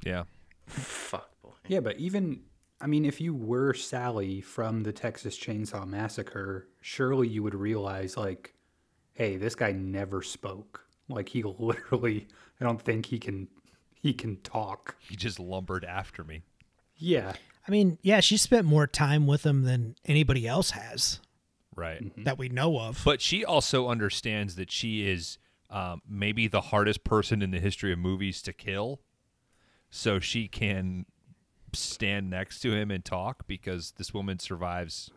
[0.06, 0.24] yeah.
[0.66, 1.52] Fuck boy.
[1.68, 2.42] yeah, but even,
[2.82, 8.18] I mean, if you were Sally from the Texas Chainsaw Massacre, surely you would realize
[8.18, 8.56] like,
[9.14, 10.86] hey, this guy never spoke.
[11.10, 12.28] Like he literally,
[12.60, 13.48] I don't think he can,
[13.94, 14.96] he can talk.
[15.00, 16.44] He just lumbered after me.
[16.96, 17.34] Yeah.
[17.68, 21.20] I mean, yeah, she spent more time with him than anybody else has
[21.76, 22.12] Right.
[22.26, 23.02] that we know of.
[23.06, 25.38] But she also understands that she is
[25.70, 29.00] um, maybe the hardest person in the history of movies to kill.
[29.90, 31.06] So she can
[31.74, 35.10] stand next to him and talk because this woman survives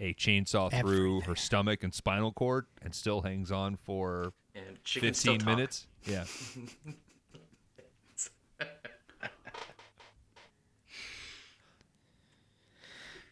[0.00, 4.98] a chainsaw through her stomach and spinal cord and still hangs on for And she
[4.98, 5.46] can 15 talk.
[5.46, 5.86] minutes.
[6.04, 6.24] Yeah.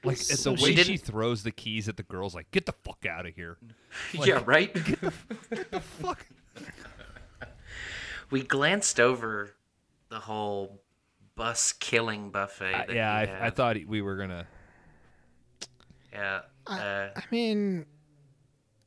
[0.04, 2.72] Like So the way she, didn't- throws the keys at the girls, like get the
[2.72, 3.58] fuck out of here.
[4.12, 4.72] yeah, right.
[4.72, 6.24] Get the Fuck.
[8.30, 9.54] we glanced over
[10.08, 10.80] the whole
[11.34, 12.74] bus killing buffet.
[12.74, 14.46] I- that yeah, I, I thought we were gonna.
[16.12, 16.40] Yeah.
[16.68, 17.86] Uh, I mean,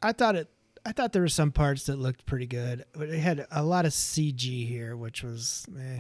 [0.02, 0.50] I thought it.
[0.86, 3.86] I thought there were some parts that looked pretty good, but it had a lot
[3.86, 6.00] of CG here, which was eh.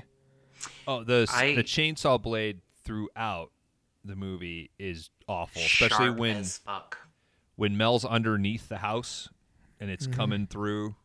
[0.87, 3.51] Oh, the s I- the chainsaw blade throughout
[4.03, 6.97] the movie is awful, especially sharp when as fuck.
[7.55, 9.29] when Mel's underneath the house
[9.79, 9.93] and Mm-hmm.
[9.93, 10.95] it's coming through.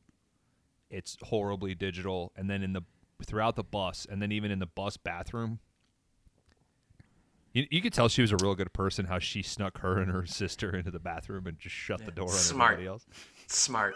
[0.88, 2.82] It's horribly digital, and then in the
[3.24, 5.58] throughout the bus, and then even in the bus bathroom.
[7.56, 9.06] You, you could tell she was a real good person.
[9.06, 12.28] How she snuck her and her sister into the bathroom and just shut the door
[12.28, 12.72] on Smart.
[12.74, 13.06] everybody else.
[13.46, 13.94] Smart.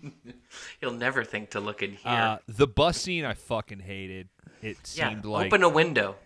[0.80, 2.12] He'll never think to look in here.
[2.12, 4.28] Uh, the bus scene I fucking hated.
[4.60, 5.08] It yeah.
[5.08, 6.16] seemed like Open a window.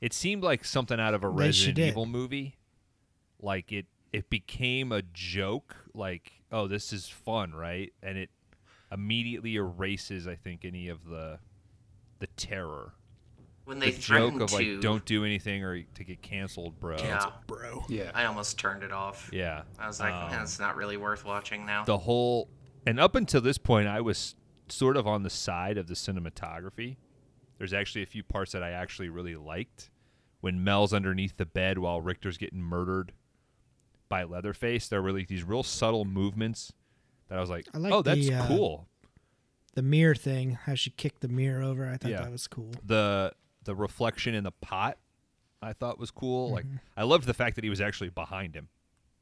[0.00, 1.88] It seemed like something out of a They- she Resident.
[1.88, 2.56] Evil movie.
[3.40, 7.92] Like it it became a joke like, oh, this is fun, right?
[8.00, 8.30] And it
[8.92, 11.40] immediately erases I think any of the
[12.20, 12.92] the terror.
[13.64, 14.02] When they the joke
[14.34, 14.56] threatened of to.
[14.56, 16.96] like don't do anything or to get canceled, bro.
[16.98, 17.30] Yeah.
[17.46, 17.84] bro.
[17.88, 18.10] Yeah.
[18.14, 19.30] I almost turned it off.
[19.32, 19.62] Yeah.
[19.78, 21.84] I was like, Um, "Eh, it's not really worth watching now.
[21.84, 22.48] the whole
[22.86, 24.34] and up until this point I was
[24.68, 26.96] sort of on the side of the cinematography.
[27.58, 29.90] There's actually a few parts that I actually really liked.
[30.40, 33.12] When Mel's underneath the bed while Richter's getting murdered
[34.08, 36.72] by Leatherface, there were like these real subtle movements
[37.28, 38.88] that I was like, I like "Oh, that's the, uh, cool."
[39.74, 42.22] The mirror thing, how she kicked the mirror over, I thought Yeah.
[42.22, 42.72] that was cool.
[42.84, 43.32] The
[43.64, 44.98] the reflection in the pot
[45.62, 46.50] I thought was cool.
[46.50, 46.64] Like
[46.96, 48.68] I loved the fact that he was actually behind him.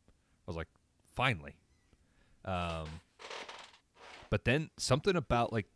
[0.09, 0.69] I was like,
[1.15, 1.57] "Finally."
[2.45, 2.87] Um
[4.31, 5.67] but then something about like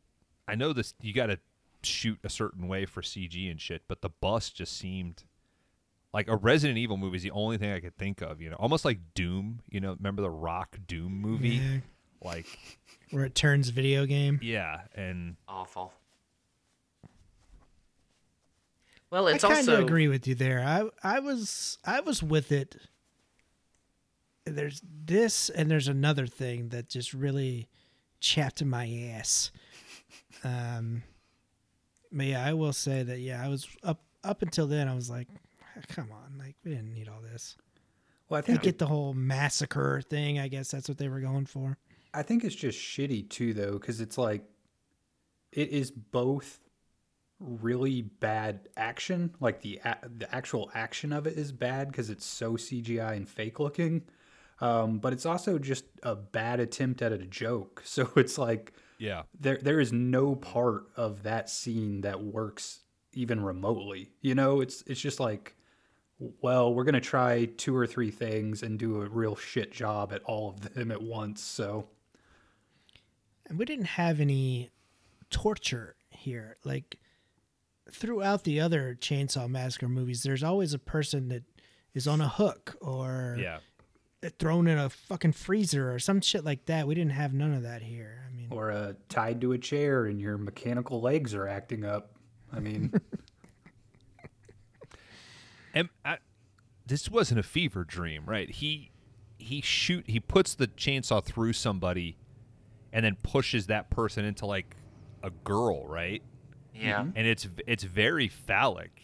[0.48, 1.38] I know this you got to
[1.82, 5.24] shoot a certain way for CG and shit, but the bus just seemed
[6.14, 8.56] like a Resident Evil movie is the only thing I could think of, you know,
[8.56, 11.56] almost like Doom, you know, remember the Rock Doom movie?
[11.56, 11.78] Yeah.
[12.22, 12.46] Like,
[13.10, 14.38] Where it turns video game.
[14.42, 15.92] yeah, and Awful.
[19.14, 20.60] Well, it's I kind also of agree with you there.
[20.60, 22.74] I I was I was with it.
[24.44, 27.68] There's this and there's another thing that just really
[28.18, 29.52] chapped my ass.
[30.42, 31.04] Um,
[32.10, 34.88] but yeah, I will say that yeah, I was up up until then.
[34.88, 35.28] I was like,
[35.90, 37.56] come on, like we didn't need all this.
[38.28, 40.40] Well, I I think get the whole massacre thing.
[40.40, 41.78] I guess that's what they were going for.
[42.12, 44.42] I think it's just shitty too, though, because it's like
[45.52, 46.58] it is both
[47.44, 52.24] really bad action, like the a- the actual action of it is bad because it's
[52.24, 54.02] so CGI and fake looking,
[54.60, 57.82] um, but it's also just a bad attempt at a joke.
[57.86, 59.22] So it's like Yeah.
[59.38, 62.80] there there is no part of that scene that works
[63.12, 64.10] even remotely.
[64.22, 65.56] You know, it's it's just like
[66.40, 70.12] well, we're going to try two or three things and do a real shit job
[70.12, 71.42] at all of them at once.
[71.42, 71.88] So
[73.46, 74.70] And we didn't have any
[75.30, 76.56] torture here.
[76.64, 76.98] Like
[77.90, 81.42] throughout the other Chainsaw Massacre movies, there's always a person that
[81.94, 83.58] is on a hook or Yeah.
[84.38, 86.86] thrown in a fucking freezer or some shit like that.
[86.86, 88.24] We didn't have none of that here.
[88.28, 92.16] I mean, or uh, tied to a chair and your mechanical legs are acting up.
[92.52, 92.92] I mean,
[95.76, 96.18] And I,
[96.86, 98.48] this wasn't a fever dream, right?
[98.48, 98.90] He
[99.38, 102.16] he shoot he puts the chainsaw through somebody
[102.92, 104.76] and then pushes that person into like
[105.22, 106.22] a girl, right?
[106.74, 109.02] Yeah, And it's it's very phallic.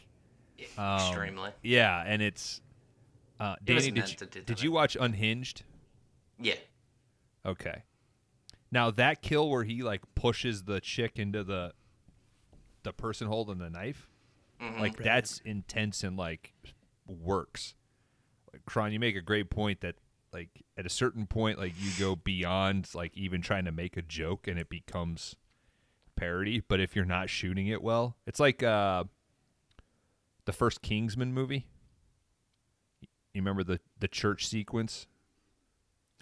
[0.76, 1.50] Um, extremely.
[1.62, 2.60] Yeah, and it's
[3.38, 5.62] uh It Danny, did you, did you watch Unhinged?
[6.38, 6.54] Yeah,
[7.46, 7.82] Okay.
[8.72, 11.72] Now that kill where he like pushes the chick into the
[12.82, 14.08] the person holding the knife,
[14.60, 14.80] Mm-hmm.
[14.80, 16.52] like that's intense and like
[17.06, 17.74] works.
[18.52, 19.94] Like Kron, you make a great point that
[20.32, 24.02] like at a certain point, like you go beyond like even trying to make a
[24.02, 25.34] joke and it becomes
[26.20, 26.60] parody.
[26.66, 29.04] But if you're not shooting it well, it's like uh
[30.44, 31.66] the first Kingsman movie.
[33.34, 35.06] You remember the the church sequence?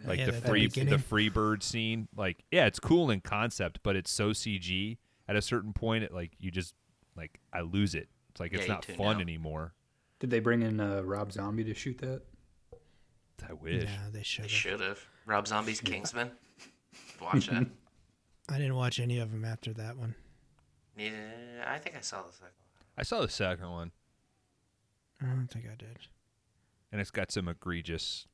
[0.07, 0.93] like Yeah, the that free beginning.
[0.93, 4.97] the free bird scene like yeah it's cool in concept but it's so cg
[5.27, 6.73] at a certain point it like you just
[7.17, 9.21] like i lose it it's like Yeah, it's not fun out.
[9.21, 9.75] anymore
[10.21, 12.23] did they bring in uh, Rob Zombie to shoot that?
[13.49, 14.51] i wish no, they should they have.
[14.53, 15.01] should have.
[15.27, 16.31] Rob Zombie's Kingsman.
[17.21, 17.67] Watch that.
[18.49, 20.15] I didn't watch any of them after that one.
[20.97, 21.13] Yeah,
[21.67, 22.83] I think I saw the second one.
[22.97, 23.93] i saw the second one
[25.23, 25.99] I don't think I did.
[26.91, 28.27] and it's got some egregious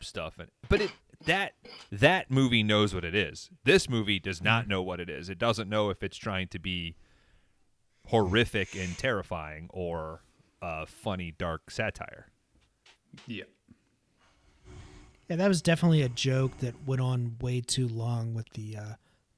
[0.00, 0.90] stuff in it but it
[1.26, 1.52] that
[1.92, 4.44] that movie knows what it is this movie does Mm-hmm.
[4.46, 6.96] not know what it is it doesn't know if it's trying to be
[8.08, 10.22] horrific and terrifying or
[10.60, 12.26] a funny dark satire
[13.26, 13.44] Yeah.
[15.28, 18.94] Yeah, that was definitely a joke that went on way too long with the uh,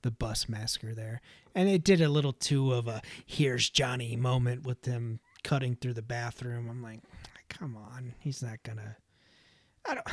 [0.06, 1.20] the bus massacre there,
[1.54, 5.94] and it did a little too of a "here's Johnny" moment with them cutting through
[5.94, 6.68] the bathroom.
[6.70, 7.00] I'm like,
[7.48, 8.96] come on, he's not gonna.
[9.84, 10.06] I don't.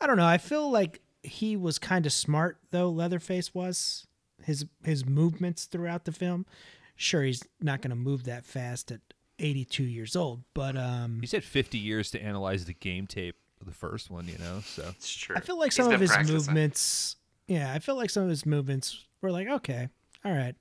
[0.00, 0.26] I don't know.
[0.26, 2.88] I feel like he was kind of smart though.
[2.90, 4.06] Leatherface was
[4.44, 6.46] his his movements throughout the film.
[6.94, 9.00] Sure, he's not gonna move that fast at
[9.40, 13.66] 82 years old, but um, He said 50 years to analyze the game tape of
[13.66, 14.60] the first one, you know?
[14.64, 15.36] So It's true.
[15.36, 16.34] I feel like He's some of his practicing.
[16.36, 17.16] movements.
[17.46, 19.88] Yeah, I feel like some of his movements were like, okay,
[20.24, 20.54] all right,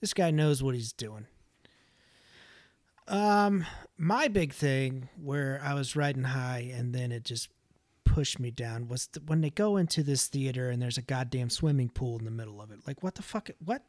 [0.00, 1.26] this guy knows what he's doing.
[3.08, 3.64] Um,
[3.98, 7.48] my big thing where I was riding high and then it just
[8.04, 11.88] pushed me down was when they go into this theater and there's a goddamn swimming
[11.88, 12.80] pool in the middle of it.
[12.86, 13.50] Like, what the fuck?
[13.64, 13.82] What?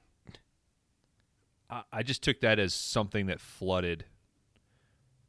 [1.69, 4.05] I, I just took that as something that flooded.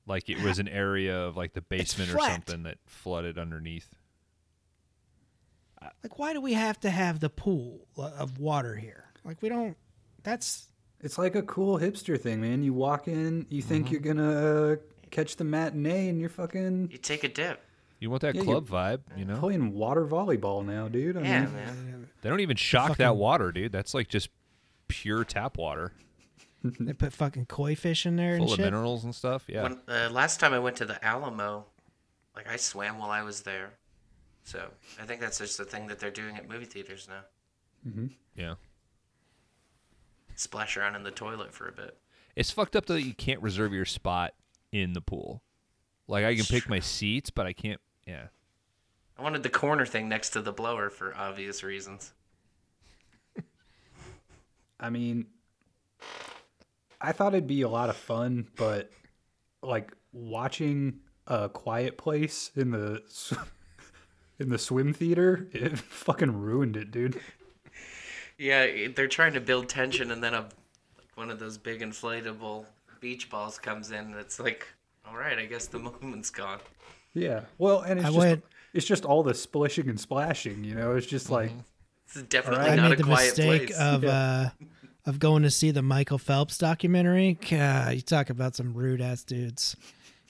[0.06, 3.94] Like it was an area of like the basement or something that flooded underneath.
[6.02, 9.04] Like, why do we have to have the pool of water here?
[9.24, 9.76] Like, we don't.
[10.22, 10.68] That's
[11.00, 12.62] It's like a cool hipster thing, man.
[12.62, 14.76] You walk in, you think you're gonna uh,
[15.10, 17.60] catch the matinee, and you're fucking You take a dip.
[18.00, 19.36] You want that Yeah, club vibe, you know?
[19.38, 21.16] playing water volleyball now, dude.
[21.16, 22.08] I Yeah, mean, man.
[22.20, 23.72] They don't even shock that water, dude.
[23.72, 24.28] That's like just
[24.88, 25.92] pure tap water,
[26.62, 28.64] they put fucking koi fish in there and full of shit.
[28.64, 29.44] minerals and stuff.
[29.48, 29.62] Yeah.
[29.64, 31.66] When uh, last time I went to the Alamo,
[32.34, 33.72] like I swam while I was there.
[34.44, 34.68] So
[35.00, 37.90] I think that's just the thing that they're doing at movie theaters now.
[37.90, 38.06] Mm-hmm.
[38.36, 38.54] yeah.
[40.36, 41.98] Splash around in the toilet for a bit.
[42.36, 44.32] It's fucked up that you can't reserve your spot
[44.72, 45.42] in the pool.
[46.08, 47.80] Like I can pick my seats, but I can't.
[48.06, 48.26] Yeah.
[49.18, 52.12] I wanted the corner thing next to the blower for obvious reasons.
[54.80, 55.26] I mean,
[57.00, 58.90] I thought it'd be a lot of fun, but
[59.62, 63.34] like watching a quiet place in the sw-
[64.38, 67.20] in the swim theater, it fucking ruined it, dude.
[68.38, 72.66] Yeah, they're trying to build tension, and then a like one of those big inflatable
[73.00, 73.98] beach balls comes in.
[74.06, 74.66] And it's like,
[75.08, 76.58] all right, I guess the moment's gone.
[77.12, 77.42] Yeah.
[77.58, 80.96] Well, and it's I just went- it's just all the splishing and splashing, you know.
[80.96, 81.52] It's just like
[82.08, 83.78] This is definitely I not made a the quiet mistake place.
[83.78, 84.50] of uh,
[85.06, 87.38] of going to see the Michael Phelps documentary.
[87.48, 89.76] God, you talk about some rude ass dudes.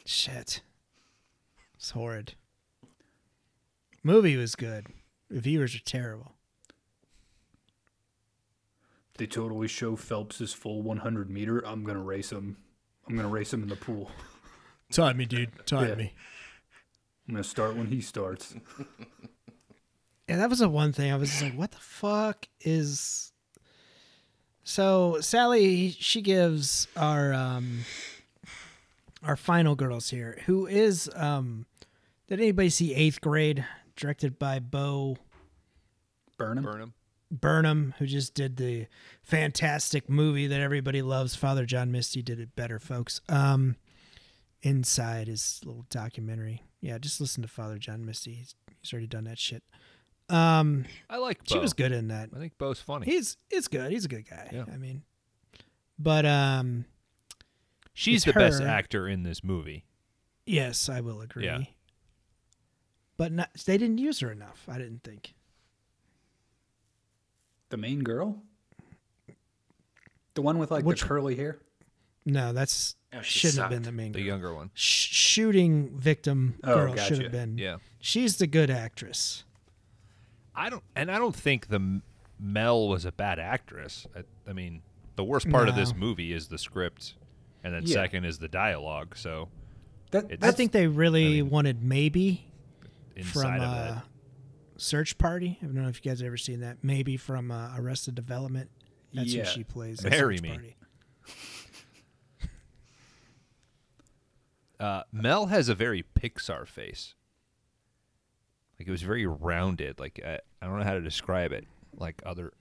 [0.05, 0.61] Shit,
[1.77, 2.35] it's horrid.
[4.05, 4.87] Movie was good.
[5.31, 6.33] The viewers are terrible.
[9.17, 11.61] They totally show Phelps's full 100 meter.
[11.67, 12.57] I'm gonna race him.
[13.09, 14.11] I'm gonna race him in the pool.
[14.93, 15.51] Time me, dude.
[15.67, 15.95] Time Yeah.
[15.95, 16.13] me.
[17.29, 18.55] I'm gonna start when he starts.
[20.27, 23.31] Yeah, that was the one thing I was just like, what the fuck is.
[24.63, 27.81] So Sally, she gives our um
[29.23, 31.67] our final girls here, who is um
[32.27, 35.16] did anybody see Eighth Grade, directed by Bo
[36.37, 36.65] Burn him.
[36.65, 36.95] Burnham.
[37.31, 38.87] Burnham, who just did the
[39.23, 41.35] fantastic movie that everybody loves.
[41.35, 43.21] Father John Misty did it better, folks.
[43.29, 43.77] Um,
[44.62, 46.62] Inside his little documentary.
[46.81, 48.33] Yeah, just listen to Father John Misty.
[48.33, 49.62] He's, he's already done that shit.
[50.31, 51.41] Um, I like.
[51.47, 51.61] she Bo.
[51.61, 52.31] was good in that.
[52.35, 53.05] I think Bo's funny.
[53.05, 53.91] He's it's good.
[53.93, 54.49] He's a good guy.
[54.53, 54.65] Yeah.
[54.73, 55.03] I mean,
[55.99, 56.87] but um,
[57.93, 59.85] She's it's the best actor in this movie.
[60.47, 61.45] yes, I will agree.
[61.45, 61.59] Yeah.
[63.16, 64.65] But not, they didn't use her enough.
[64.69, 65.35] I didn't think.
[67.70, 68.43] The main girl.
[70.35, 71.59] The one with like Which- the curly hair.
[72.27, 74.27] No, that's Oh, shouldn't have been the main The girl.
[74.27, 74.70] younger one.
[74.74, 77.15] Sh- shooting victim Oh, girl gotcha.
[77.15, 77.59] should have been.
[77.59, 77.77] Yeah.
[78.01, 79.45] She's the good actress.
[80.55, 82.01] I don't, and I don't think the
[82.41, 84.07] Mel was a bad actress.
[84.16, 84.82] I, I mean,
[85.16, 87.15] the worst part of this movie is the script,
[87.62, 87.95] and then Yeah.
[87.95, 89.16] second is the dialogue.
[89.16, 89.49] So
[90.11, 92.47] That I think they really I mean, wanted maybe
[93.16, 94.01] inside from of uh,
[94.77, 95.59] Search Party.
[95.62, 96.78] I don't know if you guys have ever seen that.
[96.82, 98.70] Maybe from uh, Arrested Development.
[99.12, 99.45] That's Yeah.
[99.45, 100.03] who she plays.
[100.05, 100.49] in Marry me.
[100.49, 100.77] Party.
[104.81, 107.15] uh, Mel has a very Pixar face.
[108.78, 110.01] Like it was very rounded.
[110.01, 111.66] Like I, I don't know how to describe it.
[111.97, 112.53] Like other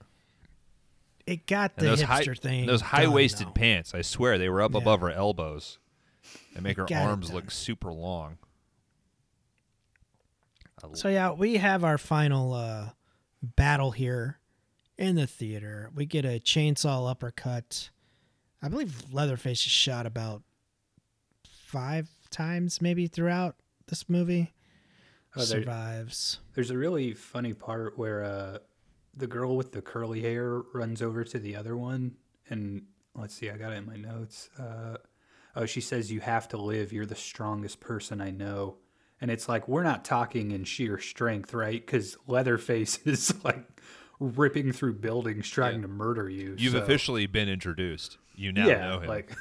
[1.25, 2.65] It got and the those hipster high, thing.
[2.67, 3.95] Those high waisted pants.
[3.95, 4.77] I swear they were up Yeah.
[4.79, 5.79] above her elbows,
[6.53, 8.37] and make her arms look super long.
[10.91, 12.89] So yeah, we have our final uh,
[13.41, 14.39] battle here
[14.97, 15.89] in the theater.
[15.95, 17.89] We get a chainsaw uppercut.
[18.61, 20.43] I believe Leatherface is shot about
[21.45, 23.55] five times, maybe throughout
[23.87, 24.53] this movie.
[25.35, 26.39] Oh, Survives.
[26.53, 28.57] There's a really funny part where uh,
[29.15, 32.15] the girl with the curly hair runs over to the other one,
[32.49, 32.83] and
[33.15, 34.49] let's see, I got it in my notes.
[34.59, 34.97] Uh,
[35.55, 36.93] oh, she says, "You have to live.
[36.93, 38.77] You're the strongest person I know."
[39.23, 41.79] And it's like we're not talking in sheer strength, right?
[41.83, 43.65] Because Leatherface is like
[44.19, 45.81] ripping through buildings trying Yeah.
[45.83, 46.55] to murder you.
[46.59, 48.17] You've so- officially been introduced.
[48.35, 49.07] You now yeah, know him.
[49.07, 49.31] like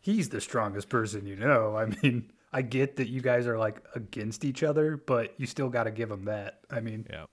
[0.00, 1.76] he's the strongest person you know.
[1.76, 5.68] I mean, I get that you guys are like against each other, but you still
[5.68, 6.60] got to give him that.
[6.70, 7.26] I mean, yeah.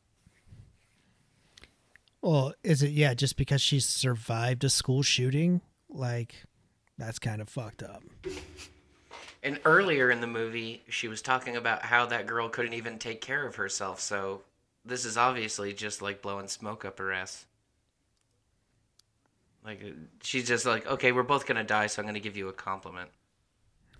[2.21, 3.13] Well, is it yeah?
[3.13, 6.35] Just because she survived a school shooting, like
[6.97, 8.03] that's kind of fucked up.
[9.43, 13.21] And earlier in the movie, she was talking about how that girl couldn't even take
[13.21, 13.99] care of herself.
[13.99, 14.41] So
[14.83, 17.45] this is obviously just like blowing smoke up her ass.
[19.63, 19.89] Like uh,
[20.23, 23.09] she's just like, okay, we're both gonna die, so I'm gonna give you a compliment.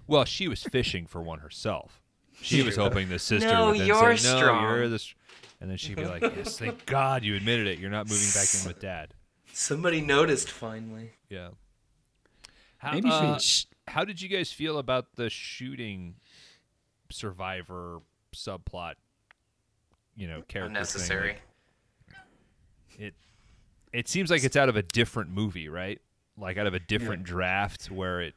[0.07, 2.01] Well, she was fishing for one herself.
[2.41, 5.13] She was hoping the sister No, would then you're say, "No, strong." you're the," s-"
[5.59, 7.79] and then she'd be like, "Yes, thank God you admitted it.
[7.79, 9.13] You're not moving back in with Dad."
[9.51, 11.11] Somebody noticed finally.
[11.29, 11.49] Yeah.
[12.77, 13.39] How, Maybe she- uh,
[13.87, 16.15] how did you guys feel about the shooting
[17.09, 17.99] survivor
[18.35, 18.95] subplot?
[20.15, 20.65] You know, character thing?
[20.67, 21.37] Unnecessary.
[22.09, 22.17] Like,
[22.99, 23.13] it
[23.93, 26.01] it seems like it's out of a different movie, right?
[26.37, 28.35] Like out of a different draft where it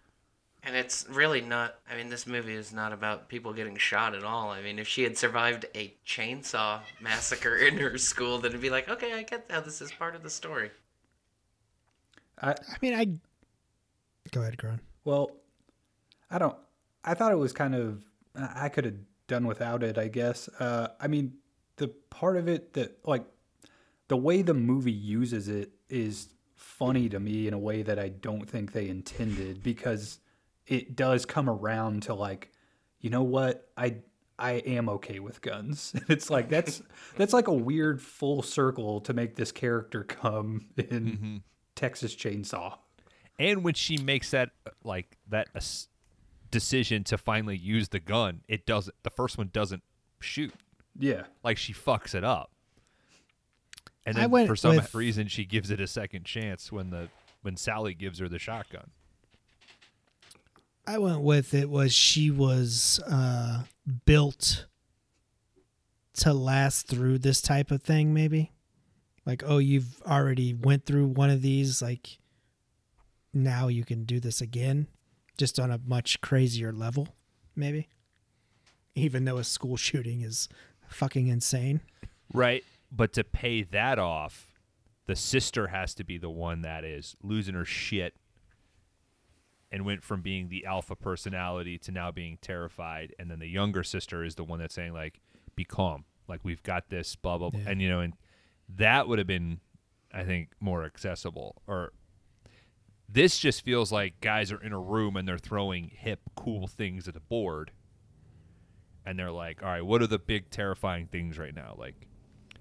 [0.62, 1.76] And it's really not.
[1.90, 4.50] I mean, this movie is not about people getting shot at all.
[4.50, 8.70] I mean, if she had survived a chainsaw massacre in her school, then it'd be
[8.70, 10.70] like, okay, I get how this is part of the story.
[12.40, 13.06] I I mean, I
[14.32, 14.80] go ahead, Kron.
[15.04, 15.30] Well,
[16.30, 16.56] I don't.
[17.04, 18.04] I thought it was kind of.
[18.36, 18.94] I could have
[19.26, 19.98] done without it.
[19.98, 20.48] I guess.
[20.48, 21.34] Uh, I mean,
[21.76, 23.24] the part of it that like
[24.08, 28.08] the way the movie uses it is funny to me in a way that I
[28.08, 30.18] don't think they intended because
[30.66, 32.52] it does come around to like,
[33.00, 33.96] you know what, I
[34.38, 35.94] I am okay with guns.
[36.08, 36.82] It's like that's
[37.16, 41.42] that's like a weird full circle to make this character come in
[41.74, 42.78] Texas Chainsaw.
[43.38, 44.50] and when she makes that
[44.84, 45.48] like that
[46.50, 48.94] decision to finally use the gun, it doesn't.
[49.02, 49.82] The first one doesn't
[50.20, 50.52] shoot.
[50.98, 51.22] Yeah.
[51.42, 52.50] Like she fucks it up,
[54.04, 56.90] and I then went for some with- reason she gives it a second chance when
[56.90, 57.08] the
[57.42, 58.90] when Sally gives her the shotgun.
[60.86, 63.62] I went with it was she was uh,
[64.06, 64.66] built
[66.14, 68.50] to last through this type of thing, maybe.
[69.24, 72.18] Like, oh, you've already went through one of these, like
[73.32, 74.88] now you can do this again,
[75.40, 77.08] just on a much crazier level,
[77.56, 77.88] maybe.
[78.94, 80.48] Even though a school shooting is
[80.86, 81.80] fucking insane.
[82.32, 82.62] Right.
[82.92, 84.58] But to pay that off,
[85.06, 88.14] the sister has to be the one that is losing her shit
[89.72, 93.14] and went from being the alpha personality to now being terrified.
[93.18, 95.20] And then the younger sister is the one that's saying, like,
[95.56, 96.04] be calm.
[96.28, 97.60] Like, we've got this, blah, blah, blah.
[97.60, 97.70] Yeah.
[97.70, 98.12] And, you know, and
[98.76, 99.60] that would have been,
[100.12, 101.62] I think, more accessible.
[101.66, 101.92] Or
[103.12, 107.08] this just feels like guys are in a room and they're throwing hip, cool things
[107.08, 107.72] at the board.
[109.04, 111.74] And they're like, all right, what are the big terrifying things right now?
[111.76, 111.94] Like,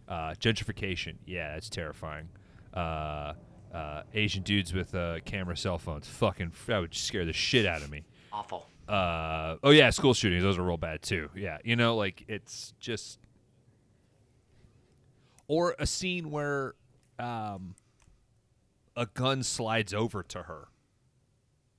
[0.08, 2.30] uh, gentrification, yeah, that's terrifying.
[2.74, 3.34] Uh,
[3.74, 7.82] uh, Asian dudes with uh, camera cell phones, fucking, that would scare the shit out
[7.82, 8.04] of me.
[8.32, 8.66] Awful.
[8.88, 11.30] Uh, oh yeah, school shootings, those are real bad too.
[11.36, 13.20] Yeah, you know, like it's just,
[15.48, 16.74] or a scene where,
[17.20, 17.76] um,
[19.00, 20.68] a gun slides over to her,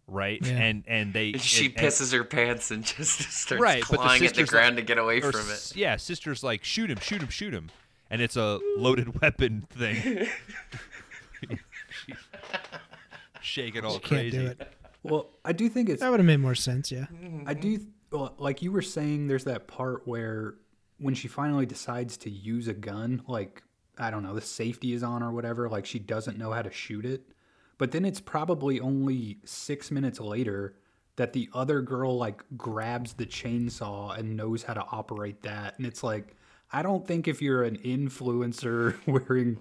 [0.07, 0.53] right, Yeah.
[0.53, 4.27] and and they She and- and- pisses her pants and just starts Right, but the
[4.27, 5.73] at the ground like- to get away or from it.
[5.77, 7.71] Yeah, sister's like, shoot him, shoot him, shoot him,
[8.11, 10.29] and it's a loaded weapon thing.
[13.43, 14.39] Shake it all Can't crazy.
[14.39, 14.73] do it.
[15.03, 16.93] Well, I do think it's That would have made more sense.
[16.93, 17.07] Yeah.
[17.47, 17.81] I do,
[18.11, 20.55] well, like you were saying, there's that part where
[20.99, 23.63] when she finally decides to use a gun, like,
[23.99, 26.71] I don't know, the safety is on or whatever, like she doesn't know how to
[26.71, 27.23] shoot it.
[27.79, 30.75] But then it's probably only six minutes later
[31.17, 35.77] that the other girl, like, grabs the chainsaw and knows how to operate that.
[35.77, 36.37] And it's like,
[36.73, 39.59] I don't think if you're an influencer wearing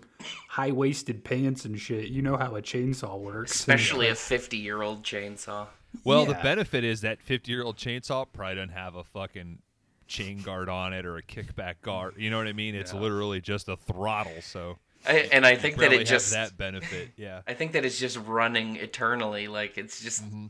[0.48, 3.56] high waisted pants and shit, you know how a chainsaw works.
[3.56, 5.68] Especially a 50 year old chainsaw.
[6.04, 9.60] Well, the benefit is that 50 year old chainsaw probably doesn't have a fucking
[10.10, 12.16] chain guard on it or a kickback guard.
[12.18, 12.76] You know what I mean?
[12.76, 14.42] It's literally just a throttle.
[14.42, 14.78] So
[15.08, 16.32] I, and I think that it just.
[16.34, 17.12] that benefit.
[17.16, 17.42] Yeah.
[17.48, 19.48] I think that it's just running eternally.
[19.48, 20.26] Like it's just.
[20.26, 20.48] Mm-hmm.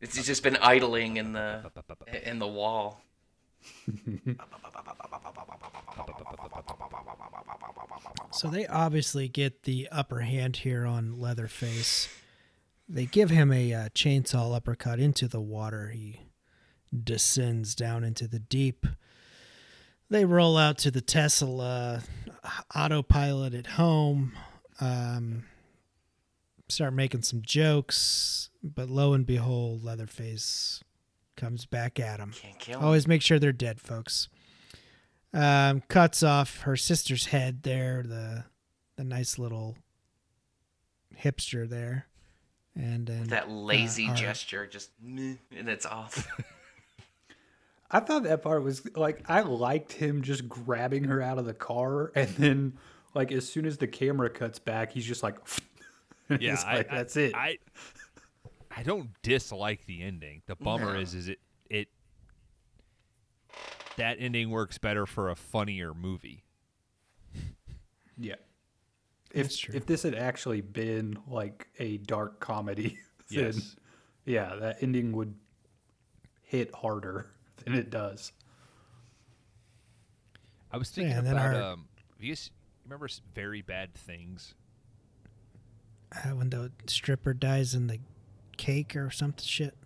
[0.00, 1.72] It's just been idling in the
[2.22, 3.00] in the wall.
[8.30, 12.08] So they obviously get the upper hand here on Leatherface.
[12.86, 15.88] They give him a uh, chainsaw uppercut into the water.
[15.88, 16.20] He
[17.04, 18.86] descends down into the deep.
[20.08, 22.02] They roll out to the Tesla
[22.74, 24.32] autopilot at home.
[24.80, 25.44] Um,
[26.68, 30.82] start making some jokes, but lo and behold, Leatherface
[31.36, 32.32] comes back at him.
[32.32, 32.84] Can't kill him.
[32.84, 34.28] Always make sure they're dead, folks.
[35.32, 38.44] Um, cuts off her sister's head there, the
[38.96, 39.76] the nice little
[41.22, 42.06] hipster there,
[42.74, 46.26] and then that lazy uh, gesture, just and it's off.
[47.90, 51.54] I thought that part was like I liked him just grabbing her out of the
[51.54, 52.72] car, and then
[53.14, 55.36] like as soon as the camera cuts back, he's just like,
[56.28, 56.54] Yeah.
[56.54, 57.34] it's I, like, I- that's it.
[57.34, 57.58] I,
[58.76, 60.42] I don't dislike the ending.
[60.46, 61.00] The bummer No.
[61.00, 61.38] is, is it,
[61.70, 61.88] it,
[63.96, 66.44] that ending works better for a funnier movie.
[68.18, 68.34] yeah.
[69.32, 69.74] If That's true.
[69.74, 72.98] if this had actually been like a dark comedy,
[73.30, 73.76] then Yes.
[74.24, 75.34] yeah, that ending would
[76.42, 77.30] hit harder
[77.64, 78.32] than it does.
[80.72, 81.88] I was thinking Yeah, and then about, our- um,
[82.20, 82.50] you guys
[82.84, 84.54] remember Very Bad Things?
[86.12, 87.98] uh, when the stripper dies in the
[88.56, 89.76] cake or something shit.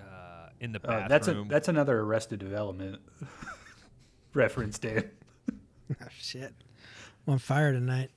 [0.00, 1.08] Uh, in the Uh, bathroom.
[1.08, 3.00] that's a that's another Arrested Development
[4.34, 5.10] reference, Dan.
[6.02, 6.52] Oh shit!
[7.26, 8.10] I'm on fire tonight.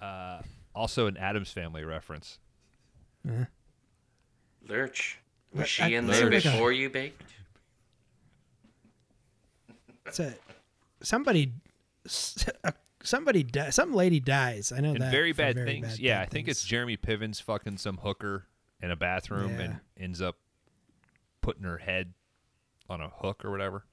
[0.00, 0.40] uh,
[0.74, 2.38] also an Addams Family reference.
[4.66, 5.18] Lurch.
[5.52, 7.22] What- Was she I- in that's there like a- before you baked?
[10.10, 10.34] It's a
[11.02, 11.52] somebody,
[12.64, 12.70] uh,
[13.02, 14.72] somebody, di- some lady dies.
[14.72, 15.10] I know And that.
[15.10, 15.86] Very Bad Very Things.
[15.88, 18.46] Bad yeah, Bad I think it's Jeremy Pivens fucking some hooker
[18.82, 19.60] in a bathroom Yeah.
[19.64, 20.36] and ends up
[21.40, 22.12] putting her head
[22.88, 23.84] on a hook or whatever.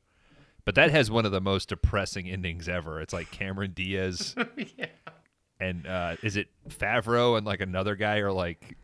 [0.66, 3.00] But that has one of the most depressing endings ever.
[3.00, 4.36] It's like Cameron Diaz
[5.62, 8.76] and uh, is it Favreau and like another guy are like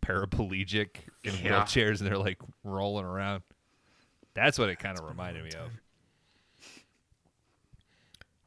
[0.00, 0.88] paraplegic
[1.24, 1.62] in Yeah.
[1.64, 3.42] wheelchairs and they're like rolling around.
[4.34, 5.70] That's what it kind of reminded me of.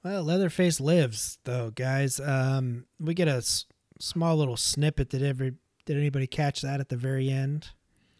[0.03, 2.19] Well, Leatherface lives though, guys.
[2.19, 3.65] Um, we get a s-
[3.99, 5.09] small little snippet.
[5.09, 5.53] Did every
[5.85, 7.69] did anybody catch that at the very end?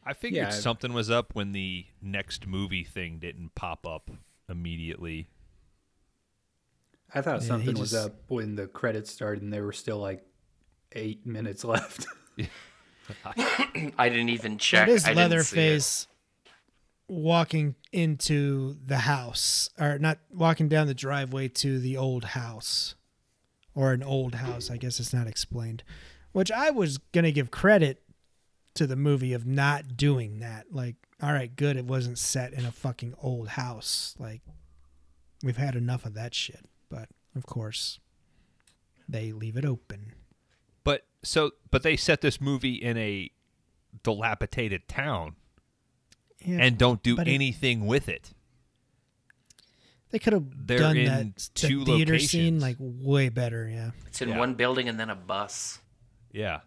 [0.06, 4.10] I figured Yeah, I- something was up when the next movie thing didn't pop up
[4.50, 5.28] immediately.
[7.14, 9.74] I thought Yeah, he something was just- up when the credits started and there were
[9.74, 10.24] still like
[10.94, 12.06] eight minutes left.
[13.26, 14.88] I didn't even check.
[14.88, 15.30] That is I didn't see it.
[15.30, 16.08] Leatherface
[17.12, 22.96] walking into the house, or not walking down the driveway to the old house,
[23.76, 24.72] or an old house.
[24.72, 25.84] I guess it's not explained.
[26.32, 28.02] Which I was gonna give credit
[28.76, 30.68] to the movie of not doing that.
[30.72, 34.16] Like, all right, good, it wasn't set in a fucking old house.
[34.18, 34.42] Like,
[35.44, 36.66] we've had enough of that shit.
[36.90, 38.00] But of course,
[39.10, 40.14] they leave it open.
[40.86, 43.32] But so, but they set this movie in a
[44.02, 45.36] dilapidated town
[46.44, 48.32] Yeah, and don't do but it- anything with it.
[50.12, 53.68] they could have they're done in that the two theater scene like way better.
[53.70, 53.92] Yeah.
[54.08, 54.40] It's in Yeah.
[54.40, 55.80] one building and then a bus.
[56.34, 56.62] Yeah.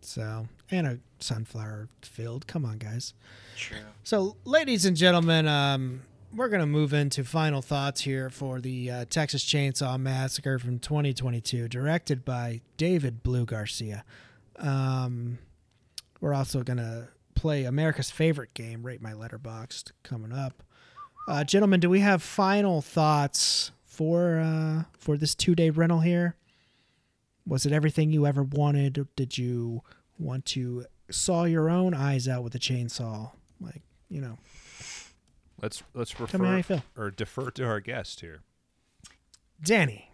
[0.00, 2.46] So and a sunflower field.
[2.46, 3.14] Come on, guys.
[3.56, 3.78] True.
[4.04, 6.02] So, ladies and gentlemen, um,
[6.34, 10.78] we're going to move into final thoughts here for the uh, Texas Chainsaw Massacre from
[10.78, 14.04] 2022, directed by David Blue Garcia.
[14.58, 15.38] Um,
[16.20, 17.08] we're also going to
[17.40, 20.62] play America's favorite game, Rate My Letterboxd, coming up.
[21.26, 26.36] Uh, gentlemen, do we have final thoughts for uh, for this two day rental here?
[27.46, 29.08] Was it everything you ever wanted?
[29.16, 29.80] Did you
[30.18, 33.30] want to saw your own eyes out with a chainsaw?
[33.60, 34.36] Like, you know,
[35.62, 36.82] Let's let's Tell me how refer you feel.
[36.96, 38.40] or defer to our guest here.
[39.62, 40.10] Danny.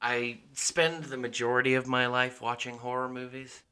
[0.00, 3.64] I spend the majority of my life watching horror movies,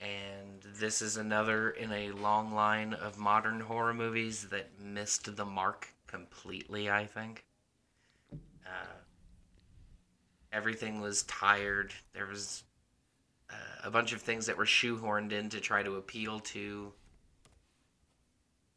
[0.00, 5.44] and this is another in a long line of modern horror movies that missed the
[5.44, 7.44] mark completely, I think.
[8.32, 8.98] Uh,
[10.52, 11.92] everything was tired.
[12.12, 12.64] There was
[13.50, 13.54] uh,
[13.84, 16.92] a bunch of things that were shoehorned in to try to appeal to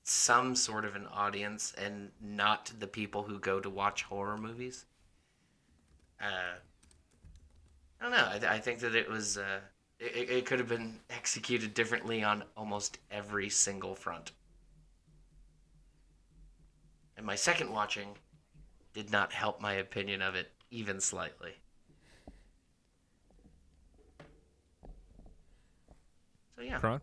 [0.03, 4.85] some sort of an audience and not the people who go to watch horror movies.
[6.21, 6.55] Uh,
[7.99, 8.27] I don't know.
[8.29, 9.37] I, th- I think that it was.
[9.37, 9.59] Uh,
[9.99, 14.31] it, it- it could have been executed differently on almost every single front.
[17.15, 18.09] And my second watching
[18.93, 21.53] did not help my opinion of it even slightly.
[26.55, 27.01] So yeah, Kron?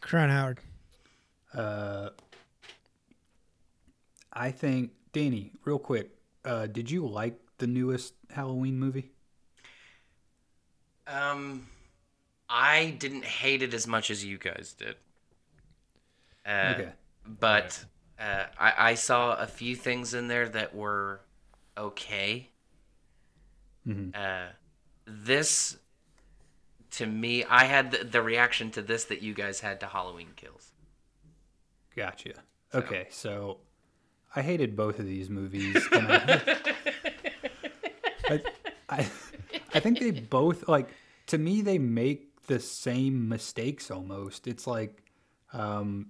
[0.00, 0.60] Crown Howard.
[1.54, 2.10] Uh,
[4.32, 6.10] I think Danny, real quick,
[6.44, 9.10] uh, did you like the newest Halloween movie?
[11.10, 11.66] Um,
[12.48, 14.96] I didn't hate it as much as you guys did.
[16.46, 16.88] Uh, Okay.
[17.26, 17.84] But
[18.18, 21.20] uh, I, I saw a few things in there that were
[21.76, 22.48] okay.
[23.86, 24.14] Mhm.
[24.14, 24.48] Uh,
[25.04, 25.76] this,
[26.92, 30.28] to me, I had the, the reaction to this that you guys had to Halloween
[30.36, 30.72] Kills.
[31.94, 32.32] Gotcha.
[32.74, 33.58] Okay, so
[34.34, 35.76] I hated both of these movies.
[35.92, 36.60] I,
[38.30, 38.40] I,
[38.88, 39.08] I,
[39.74, 40.90] I think they both like
[41.26, 44.46] to me they make the same mistakes almost.
[44.46, 45.04] It's like,
[45.52, 46.06] um,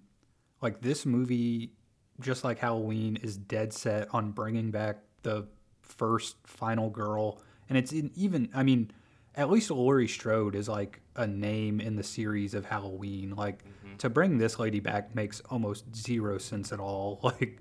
[0.62, 1.73] like this movie,
[2.21, 5.47] just like Halloween, is dead set on bringing back the
[5.83, 8.49] first final girl, and it's in, even.
[8.55, 8.91] I mean,
[9.35, 13.35] at least Laurie Strode is like a name in the series of Halloween.
[13.37, 13.65] Like
[13.99, 17.21] to bring this lady back makes almost zero sense at all.
[17.41, 17.61] Like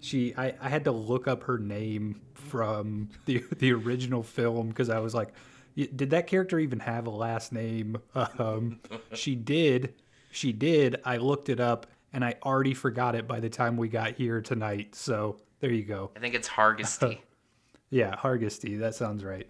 [0.00, 4.90] she, I, I had to look up her name from the the original film because
[4.90, 5.32] I was like,
[5.76, 7.98] did that character even have a last name?
[8.38, 8.80] Um,
[9.14, 9.94] she did,
[10.30, 11.00] she did.
[11.04, 14.40] I looked it up and I already forgot it by the time we got here
[14.40, 14.94] tonight.
[14.94, 16.10] So there you go.
[16.16, 17.20] I think it's Hargusty.
[17.92, 18.76] Yeah, Hargusty.
[18.76, 19.48] That sounds right.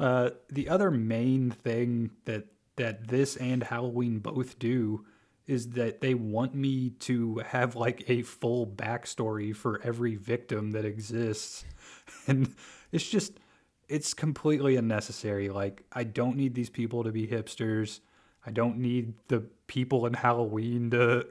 [0.00, 2.46] Uh, the other main thing that
[2.76, 5.04] that this and Halloween both do
[5.46, 10.84] is that they want me to have like a full backstory for every victim that
[10.84, 11.64] exists,
[12.26, 12.54] and
[12.92, 13.32] it's just
[13.88, 15.48] it's completely unnecessary.
[15.48, 18.00] Like I don't need these people to be hipsters.
[18.44, 21.26] I don't need the people in Halloween to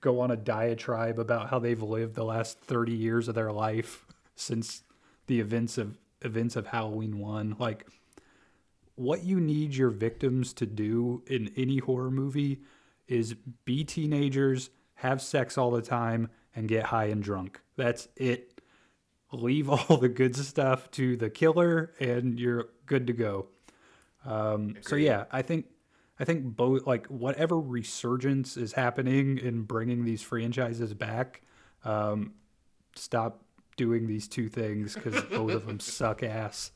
[0.00, 4.06] go on a diatribe about how they've lived the last 30 years of their life
[4.34, 4.82] since
[5.26, 7.86] the events of events of Halloween 1 like
[8.94, 12.60] what you need your victims to do in any horror movie
[13.10, 13.34] is
[13.64, 17.60] be teenagers, have sex all the time and get high and drunk.
[17.76, 18.60] That's it.
[19.32, 23.48] Leave all the good stuff to the killer and you're good to go.
[24.24, 25.66] Um, so yeah, I think
[26.18, 31.42] I think both like whatever resurgence is happening in bringing these franchises back,
[31.84, 32.34] um,
[32.94, 33.42] stop
[33.76, 36.72] doing these two things because both of them suck ass.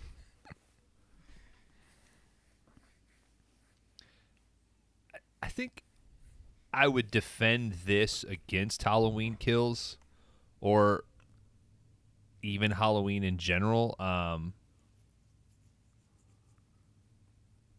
[5.45, 5.83] I think
[6.73, 9.99] I would defend this against Halloween Kills
[10.63, 11.05] or
[12.43, 13.95] even Halloween in general.
[13.99, 14.55] Um,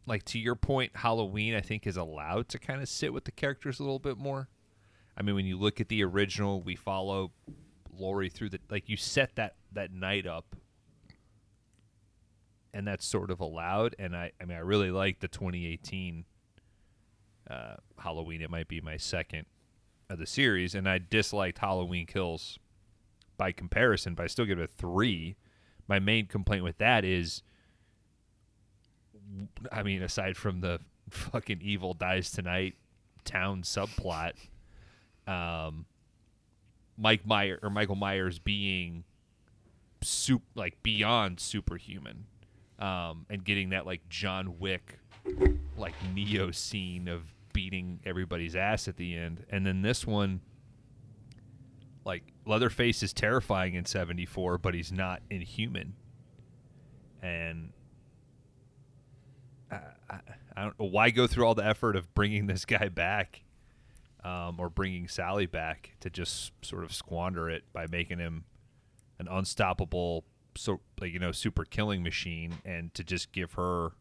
[0.06, 3.32] like to your point, Halloween I think is allowed to kind of sit with the
[3.32, 4.48] characters a little bit more.
[5.18, 7.32] I mean, when you look at the original, we follow
[7.98, 10.56] Laurie through the like you set that that night up,
[12.76, 13.96] and that's sort of allowed.
[13.98, 16.26] And I, I mean, I really like the 2018
[17.50, 18.42] uh, Halloween.
[18.42, 19.46] It might be my second
[20.10, 22.60] of the series, and I disliked Halloween Kills
[23.38, 25.36] by comparison, but I still give it a three.
[25.88, 27.44] My main complaint with that is,
[29.72, 32.76] I mean, aside from the fucking evil dies tonight
[33.24, 34.34] town subplot,
[35.28, 35.86] um,
[36.98, 39.04] Mike Meyer or Michael Myers being
[40.02, 42.26] soup like beyond superhuman,
[42.80, 45.00] um, and getting that like John Wick
[45.78, 50.42] like Neo scene of beating everybody's ass at the end, and then this one,
[52.04, 55.96] like Leatherface is terrifying in '74, but he's not inhuman,
[57.24, 57.72] and
[59.72, 59.80] I,
[60.10, 60.20] I,
[60.58, 63.46] I don't know why go through all the effort of bringing this guy back,
[64.26, 68.44] um, or bringing Sally back to just sort of squander it by making him
[69.18, 70.26] an unstoppable,
[70.58, 73.94] so like you know, super killing machine, and to just give her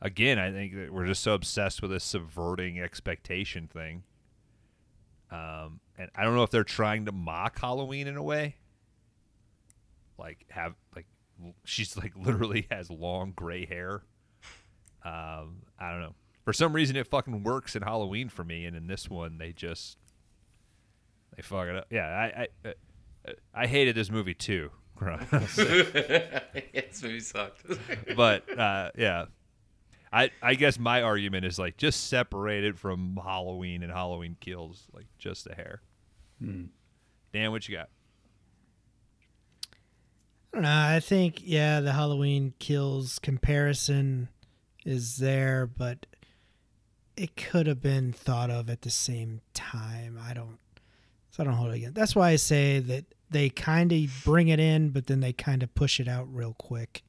[0.00, 4.02] again, I think that we're just so obsessed with this subverting expectation thing.
[5.30, 8.56] Um, and I don't know if they're trying to mock Halloween in a way.
[10.18, 11.06] Like have like
[11.64, 14.02] she's like literally has long gray hair.
[15.04, 16.14] Um, I don't know.
[16.44, 19.52] For some reason, it fucking works in Halloween for me, and in this one, they
[19.52, 19.98] just
[21.34, 21.86] they fuck it up.
[21.90, 24.70] Yeah, I I, uh, I hated this movie too.
[25.30, 25.58] this
[27.02, 27.62] movie sucked.
[28.16, 29.26] but uh, yeah,
[30.16, 34.86] I I guess my argument is like just separate it from Halloween and Halloween Kills,
[34.94, 35.82] like just a hair.
[36.40, 36.64] Hmm.
[37.34, 37.90] Dan, what you got?
[40.52, 40.70] I don't know.
[40.70, 44.30] I think yeah, the Halloween kills comparison
[44.86, 46.06] is there, but
[47.14, 50.18] it could have been thought of at the same time.
[50.18, 50.58] I don't.
[51.30, 51.92] So I don't hold it again.
[51.92, 55.62] That's why I say that they kind of bring it in, but then they kind
[55.62, 57.02] of push it out real quick.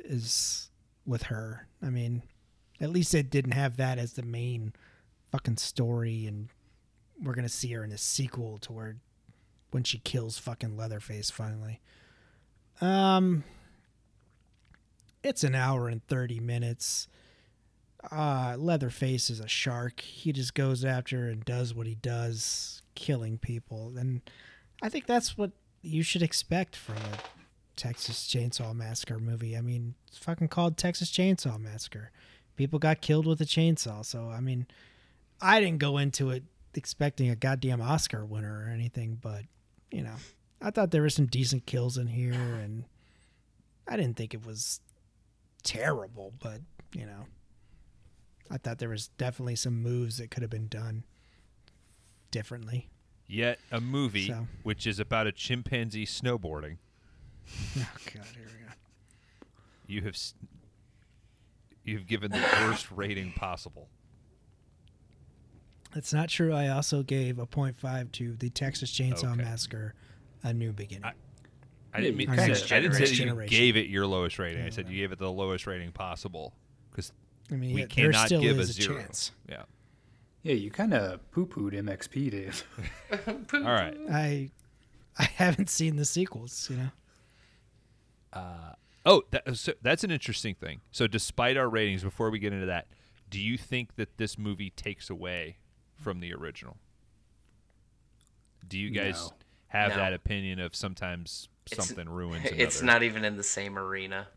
[0.00, 0.70] Is
[1.06, 1.68] with her.
[1.86, 2.22] I mean,
[2.80, 4.72] at least it didn't have that as the main
[5.30, 6.48] fucking story, and
[7.22, 8.96] we're gonna see her in a sequel to where
[9.70, 11.80] when she kills fucking Leatherface finally.
[12.80, 13.44] Um,
[15.22, 17.08] it's an hour and 30 minutes.
[18.10, 20.00] Uh, Leatherface is a shark.
[20.00, 23.94] He just goes after and does what he does, killing people.
[23.96, 24.22] And
[24.82, 25.50] I think that's what
[25.82, 27.18] you should expect from a
[27.76, 29.56] Texas Chainsaw Massacre movie.
[29.56, 32.10] I mean, it's fucking called Texas Chainsaw Massacre.
[32.56, 34.04] People got killed with a chainsaw.
[34.04, 34.66] So, I mean,
[35.40, 36.42] I didn't go into it
[36.74, 39.42] expecting a goddamn Oscar winner or anything, but,
[39.90, 40.14] you know,
[40.60, 42.84] I thought there were some decent kills in here, and
[43.86, 44.80] I didn't think it was
[45.62, 46.60] terrible, but
[46.94, 47.26] you know,
[48.50, 51.04] I thought there was definitely some moves that could have been done
[52.30, 52.88] differently.
[53.26, 54.46] Yet a movie So.
[54.62, 56.76] which is about a chimpanzee snowboarding.
[57.78, 58.72] Oh God, here we go.
[59.86, 60.34] You have s-
[61.84, 63.88] you've given the worst rating possible.
[65.94, 66.52] That's not true.
[66.52, 69.42] I also gave a 0.5 to the Texas Chainsaw Okay.
[69.42, 69.94] Massacre:
[70.42, 71.04] A New Beginning.
[71.04, 71.12] I-
[71.94, 73.50] I didn't mean you I kinda- didn't say that you Generation.
[73.50, 74.62] gave it your lowest rating.
[74.64, 76.52] I said you gave it the lowest rating possible
[76.90, 77.10] because
[77.50, 78.98] I mean, we yeah, there cannot still give a is zero.
[79.00, 79.32] chance.
[79.48, 79.62] Yeah.
[80.42, 82.64] Yeah, you kind of poo pooed MXP, Dave.
[83.54, 83.96] All right.
[84.12, 84.50] I
[85.18, 86.68] I haven't seen the sequels.
[86.70, 86.88] You know,
[88.34, 90.80] Oh, that, so that's an interesting thing.
[90.90, 92.88] So, despite our ratings, before we get into that,
[93.30, 95.58] do you think that this movie takes away
[95.94, 96.76] from the original?
[98.66, 99.36] Do you guys No.
[99.68, 99.96] have No.
[99.98, 102.62] that opinion of sometimes It's- something ruins another?
[102.62, 104.28] It's not even in the same arena.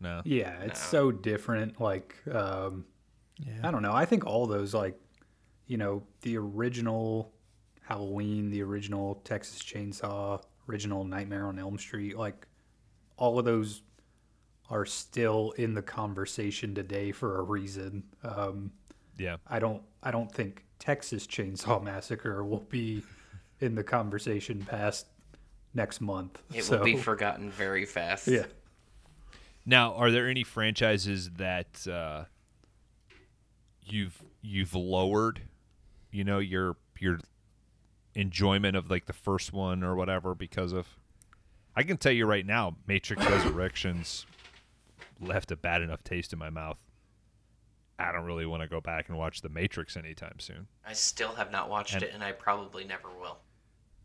[0.00, 0.22] No.
[0.24, 0.98] Yeah, it's No.
[1.00, 1.80] so different.
[1.80, 2.86] Like, um,
[3.38, 3.60] yeah.
[3.66, 3.92] I don't know.
[3.92, 4.98] I think all those, like,
[5.66, 7.32] you know, the original
[7.82, 12.46] Halloween, the original Texas Chainsaw, original Nightmare on Elm Street, like,
[13.22, 13.82] all of those
[14.68, 18.02] are still in the conversation today for a reason.
[18.24, 18.72] Um,
[19.16, 19.36] Yeah.
[19.46, 19.82] I don't.
[20.02, 23.04] I don't think Texas Chainsaw Massacre will be
[23.60, 25.06] in the conversation past
[25.72, 26.42] next month.
[26.52, 28.26] It so, will be forgotten very fast.
[28.26, 28.46] Yeah.
[29.64, 32.24] Now, are there any franchises that uh,
[33.84, 35.42] you've you've lowered,
[36.10, 37.20] you know, your your
[38.16, 40.88] enjoyment of like the first one or whatever because of?
[41.74, 44.26] I can tell you right now, Matrix Resurrections
[45.20, 46.78] left a bad enough taste in my mouth.
[47.98, 50.66] I don't really want to go back and watch The Matrix anytime soon.
[50.84, 53.38] I still have not watched And- it, and I probably never will.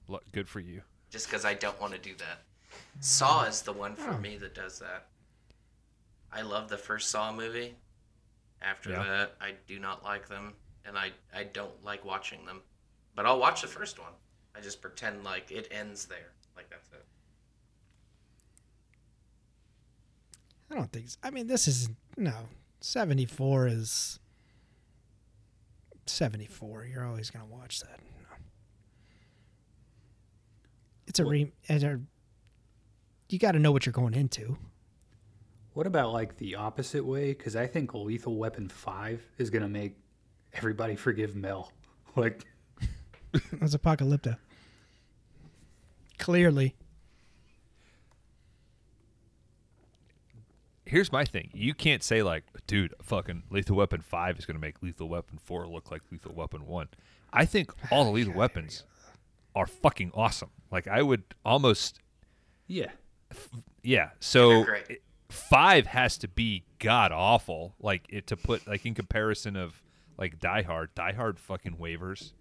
[0.08, 0.84] Look, good for you.
[1.10, 2.44] Just because I don't want to do that.
[3.00, 4.22] Saw is the one for hmm.
[4.22, 5.08] me that does that.
[6.32, 7.76] I love the first Saw movie.
[8.62, 9.04] After Yeah.
[9.04, 10.54] that, I do not like them,
[10.86, 12.62] and I, I don't like watching them.
[13.16, 14.14] But I'll watch the first one.
[14.56, 16.34] I just pretend like it ends there.
[16.56, 17.06] Like that's it.
[20.70, 21.10] I don't think.
[21.10, 21.18] So.
[21.24, 22.34] I mean, this is no
[22.82, 24.20] seventy four is
[26.10, 26.86] 74.
[26.86, 28.00] You're always going to watch that.
[31.06, 31.52] It's a re.
[31.66, 32.00] It's a,
[33.30, 34.58] you got to know what you're going into.
[35.74, 37.30] What about like the opposite way?
[37.34, 39.96] Because I think Lethal Weapon Five is gonna make
[40.54, 41.72] everybody forgive Mel.
[42.16, 42.46] Like,
[43.52, 44.38] That's Apocalypto.
[46.18, 46.74] Clearly.
[50.88, 51.50] Here's my thing.
[51.54, 55.38] You can't say like, dude, fucking Lethal Weapon 5 is going to make Lethal Weapon
[55.44, 56.88] 4 look like Lethal Weapon 1.
[57.34, 58.84] I think all the Lethal Weapons
[59.56, 60.50] are fucking awesome.
[60.72, 62.00] Like I would almost
[62.68, 62.92] yeah,
[63.84, 64.10] yeah.
[64.20, 64.86] So great.
[64.90, 69.82] it- 5 has to be god awful like it to put like in comparison of
[70.18, 70.96] like Die Hard.
[70.96, 72.34] Die Hard fucking wavers.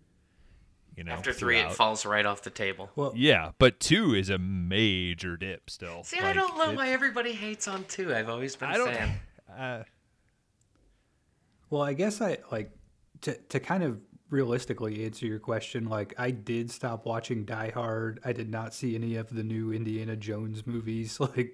[0.96, 1.12] You know.
[1.12, 2.90] After three, it falls right off the table.
[2.96, 6.02] well, Yeah, but 2 is a major dip still.
[6.04, 8.14] See, I don't know it- why everybody hates on two.
[8.14, 9.20] I've always been I a don't fan.
[9.58, 9.82] uh,
[11.70, 12.70] Well, I guess I like
[13.22, 14.00] to to kind of
[14.30, 15.88] realistically answer your question.
[15.88, 18.18] Like, I did stop watching Die Hard.
[18.24, 21.18] I did not see any of the new Indiana Jones movies.
[21.20, 21.52] Like,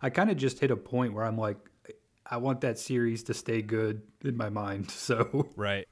[0.00, 1.58] I kind of just hit a point where I'm like,
[2.26, 4.90] I want that series to stay good in my mind.
[4.90, 5.86] So, Right.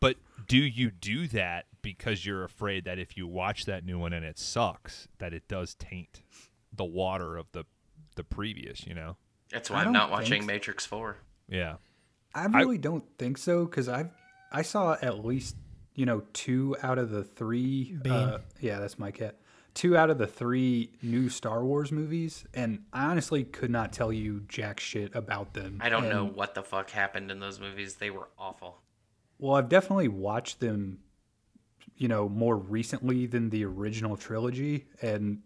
[0.00, 0.16] But
[0.48, 4.24] do you do that because you're afraid that if you watch that new one and
[4.24, 6.22] it sucks, that it does taint
[6.72, 7.64] the water of the
[8.14, 9.16] the previous, you know?
[9.50, 10.46] That's I why I'm don't watching so.
[10.46, 11.16] Matrix Four.
[11.48, 11.76] Yeah.
[12.34, 14.06] I really don't think so because I
[14.50, 15.56] I saw at least
[15.94, 17.96] you know two out of the three.
[18.08, 19.36] Uh, yeah, that's my cat.
[19.74, 24.12] Two out of the three new Star Wars movies, and I honestly could not tell
[24.12, 25.78] you jack shit about them.
[25.82, 27.94] I don't know what the fuck happened in those movies.
[27.94, 28.82] They were awful.
[29.38, 30.98] Well, I've definitely watched them,
[31.96, 35.40] you know, more recently than the original trilogy, and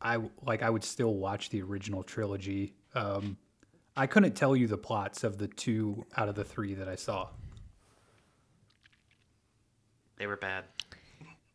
[0.00, 2.74] I like I would still watch the original trilogy.
[2.94, 3.36] Um,
[3.96, 6.94] I couldn't tell you the plots of the two out of the three that I
[6.96, 7.28] saw.
[10.18, 10.64] They were bad.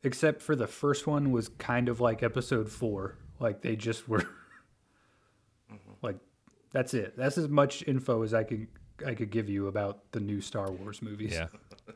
[0.04, 4.24] except for the first one was kind of like episode four like they just were
[6.02, 6.18] like
[6.72, 8.68] that's it that's as much info as i could
[9.06, 11.48] i could give you about the new star wars movies Yeah.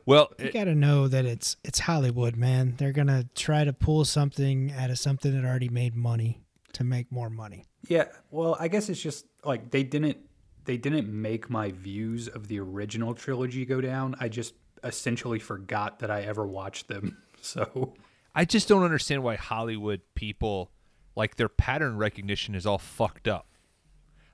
[0.06, 2.76] Well, You got to know that it's it's Hollywood, man.
[2.78, 6.41] They're going to try to pull something out of something that already made money
[6.74, 7.66] to make more money.
[7.88, 10.18] yeah well i guess it's just like they didn't
[10.66, 14.53] they didn't make my views of the original trilogy go down i just
[14.84, 17.94] essentially forgot that i ever watched them so
[18.36, 20.70] I just don't understand why Hollywood people
[21.16, 23.48] like their pattern recognition is all fucked up.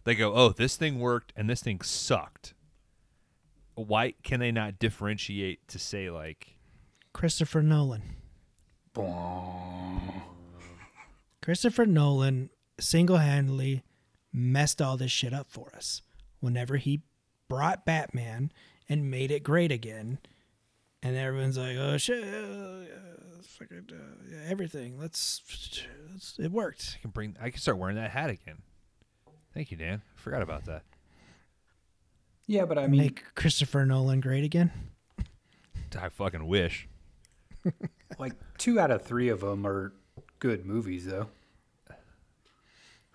[0.04, 2.54] They go, "Oh, this thing worked and this thing sucked."
[3.76, 6.56] Why can they not differentiate to say like
[7.16, 8.04] Christopher Nolan.
[11.42, 13.84] Christopher Nolan single-handedly
[14.34, 16.02] messed all this shit up for us.
[16.42, 17.04] Whenever he
[17.48, 18.52] brought Batman
[18.90, 20.20] and made it great again,
[21.02, 22.22] and everyone's like, "Oh shit,
[23.44, 25.00] fucking, uh, yeah, everything.
[25.00, 25.42] Let's,
[26.12, 28.62] let's, it worked." I can bring I can start wearing that hat again.
[29.54, 30.02] Thank you, Dan.
[30.18, 30.84] I forgot about that.
[32.48, 34.72] Yeah but i mean Make Christopher Nolan great again.
[36.00, 36.90] I fucking wish.
[38.20, 39.94] like two out of three of them are
[40.40, 41.28] good movies though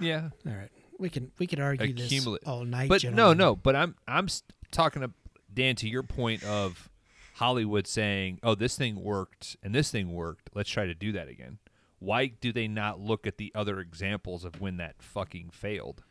[0.01, 2.89] Yeah, All right, we can we could argue accumulate this all night.
[2.89, 3.39] But no, gentlemen.
[3.39, 3.57] no.
[3.57, 4.29] But I'm I'm
[4.71, 5.11] talking to
[5.53, 6.89] Dan to your point of
[7.35, 10.51] Hollywood saying, "Oh, this thing worked and this thing worked.
[10.55, 11.59] Let's try to do that again."
[11.99, 16.03] Why do they not look at the other examples of when that fucking failed?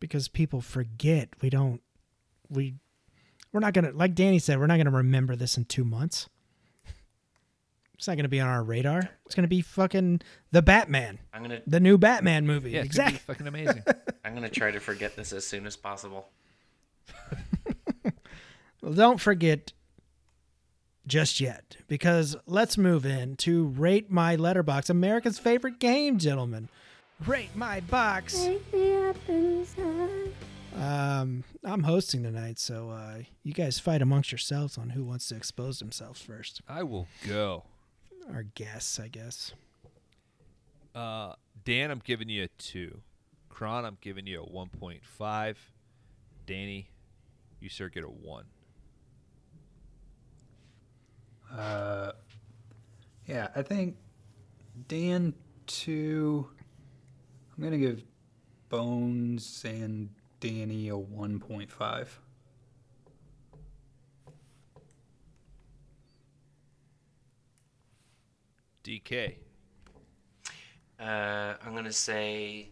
[0.00, 1.28] because people forget.
[1.40, 1.80] We don't.
[2.50, 2.74] We
[3.52, 4.58] we're not gonna like Danny said.
[4.58, 6.28] We're not gonna remember this in two months.
[7.94, 9.10] It's not gonna be on our radar.
[9.26, 10.22] It's gonna be fucking
[10.52, 12.70] the Batman, I'm gonna the new Batman movie.
[12.70, 13.34] Yeah, it's gonna be exactly.
[13.34, 13.82] fucking amazing.
[14.24, 16.28] I'm gonna try to forget this as soon as possible.
[18.82, 19.72] Well, don't forget
[21.06, 26.68] just yet, because let's move in to rate my Letterboxd, America's favorite game, gentlemen.
[27.26, 28.48] Rate my box.
[30.78, 35.36] Um, I'm hosting tonight, so uh, you guys fight amongst yourselves on who wants to
[35.36, 36.60] expose themselves first.
[36.68, 37.64] I will go.
[38.32, 39.52] Our guests, I guess.
[40.94, 41.34] Uh,
[41.64, 43.00] Dan, I'm giving you a two.
[43.48, 45.56] Kron, I'm giving you a 1.5.
[46.46, 46.90] Danny,
[47.60, 48.44] you sir get a one.
[51.52, 52.12] Uh,
[53.26, 53.96] yeah, I think
[54.88, 55.34] Dan
[55.66, 56.48] two.
[57.56, 58.02] I'm gonna give
[58.68, 60.10] Bones and
[60.40, 62.18] Danny a one point five.
[68.82, 69.36] DK.
[70.98, 72.70] Uh, I'm gonna say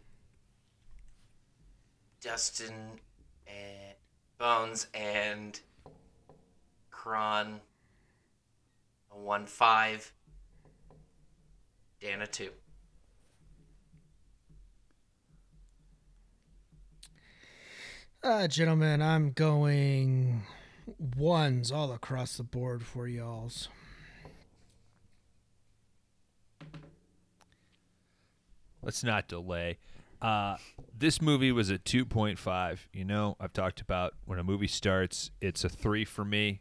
[2.21, 2.75] Dustin
[3.47, 3.95] and
[4.39, 5.61] Bones and
[6.91, 7.61] Kron
[9.11, 10.13] a 1 5.
[12.01, 12.51] Dan a 2.
[18.23, 20.43] Uh, gentlemen, I'm going
[21.17, 23.69] ones all across the board for y'all's.
[28.83, 29.79] Let's not delay.
[30.21, 30.57] Uh,
[30.97, 32.79] this movie was a 2.5.
[32.93, 36.61] You know, I've talked about when a movie starts, it's a three for me.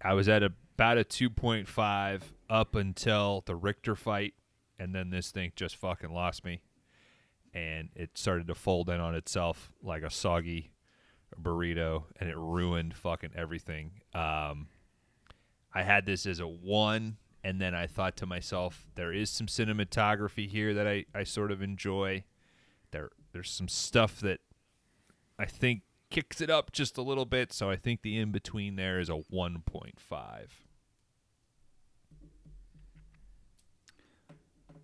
[0.00, 4.34] I was at about a 2.5 up until the Richter fight,
[4.78, 6.60] and then this thing just fucking lost me.
[7.58, 10.70] And it started to fold in on itself like a soggy
[11.40, 13.90] burrito, and it ruined fucking everything.
[14.14, 14.68] Um,
[15.74, 19.48] I had this as a one, and then I thought to myself, there is some
[19.48, 22.24] cinematography here that I, I sort of enjoy.
[22.92, 24.38] There there's some stuff that
[25.36, 28.76] I think kicks it up just a little bit, so I think the in between
[28.76, 30.67] there is a one point five.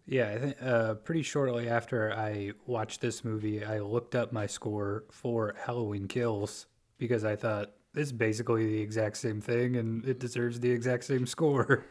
[0.07, 4.47] Yeah, I think uh, pretty shortly after I watched this movie, I looked up my
[4.47, 6.67] score for Halloween Kills
[6.99, 11.05] because I thought this is basically the exact same thing and it deserves the exact
[11.05, 11.87] same score.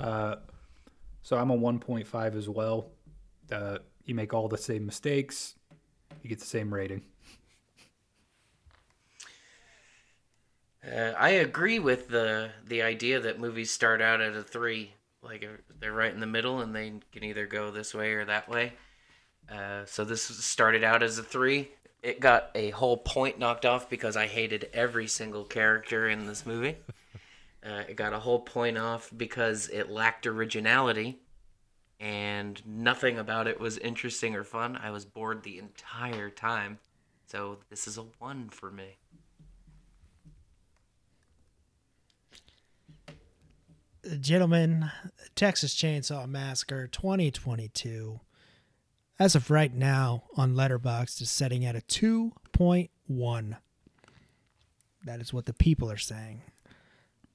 [0.00, 0.36] Uh,
[1.22, 2.90] so I'm a 1.5 as well.
[3.52, 5.54] Uh, you make all the same mistakes,
[6.22, 7.02] you get the same rating.
[10.84, 14.92] Uh, I agree with the the idea that movies start out at a three,
[15.24, 15.46] like
[15.80, 18.72] they're right in the middle, and they can either go this way or that way.
[19.50, 21.70] Uh, so this started out as a three.
[22.02, 26.46] It got a whole point knocked off because I hated every single character in this
[26.46, 26.76] movie.
[27.64, 31.18] Uh, it got a whole point off because it lacked originality,
[31.98, 34.76] and nothing about it was interesting or fun.
[34.76, 36.78] I was bored the entire time.
[37.24, 38.98] So this is a one for me.
[44.20, 44.90] Gentlemen,
[45.34, 48.20] Texas Chainsaw Massacre 2022,
[49.18, 53.56] as of right now on Letterboxd, is setting at a 2.1.
[55.04, 56.42] That is what the people are saying.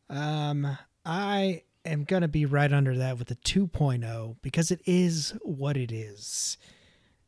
[0.09, 5.33] Um, I am going to be right under that with a 2.0 because it is
[5.41, 6.57] what it is.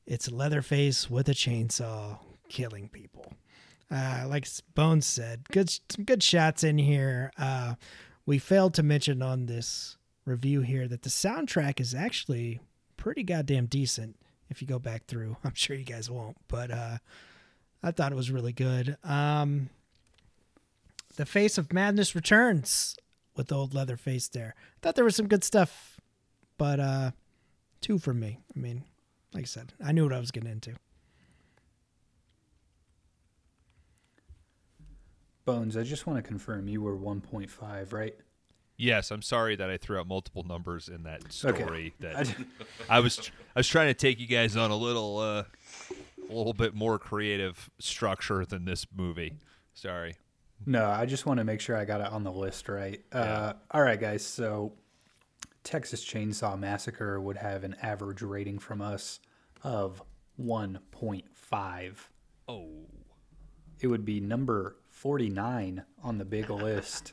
[0.06, 2.20] It's Leatherface with a chainsaw
[2.50, 3.34] killing people.
[3.90, 7.32] Uh, like Bones said, good some good shots in here.
[7.38, 7.76] Uh,
[8.26, 12.60] we failed to mention on this review here that the soundtrack is actually
[12.98, 14.18] pretty goddamn decent.
[14.50, 16.98] If you go back through, I'm sure you guys won't, but uh,
[17.84, 18.98] I thought it was really good.
[19.04, 19.70] Um,
[21.16, 22.96] the Face of Madness returns
[23.36, 24.56] with old Leatherface there.
[24.58, 26.00] I thought there was some good stuff,
[26.58, 27.12] but uh,
[27.80, 28.40] two for me.
[28.56, 28.84] I mean,
[29.34, 30.76] like I said, I knew what I was getting into.
[35.46, 38.16] Bones, I just want to confirm you were 1.5, right?
[38.78, 41.94] Yes, I'm sorry that I threw out multiple numbers in that story.
[42.04, 42.14] Okay.
[42.14, 42.36] That
[42.90, 45.44] I was I was trying to take you guys on a little uh,
[46.30, 49.36] a little bit more creative structure than this movie.
[49.76, 50.16] Sorry.
[50.66, 53.02] No, I just want to make sure I got it on the list right.
[53.12, 54.26] Uh, all right, guys.
[54.26, 54.74] So,
[55.64, 59.20] Texas Chainsaw Massacre would have an average rating from us
[59.64, 60.04] of
[60.40, 61.94] 1.5.
[62.48, 62.70] Oh.
[63.80, 67.12] It would be number 49 on the big list.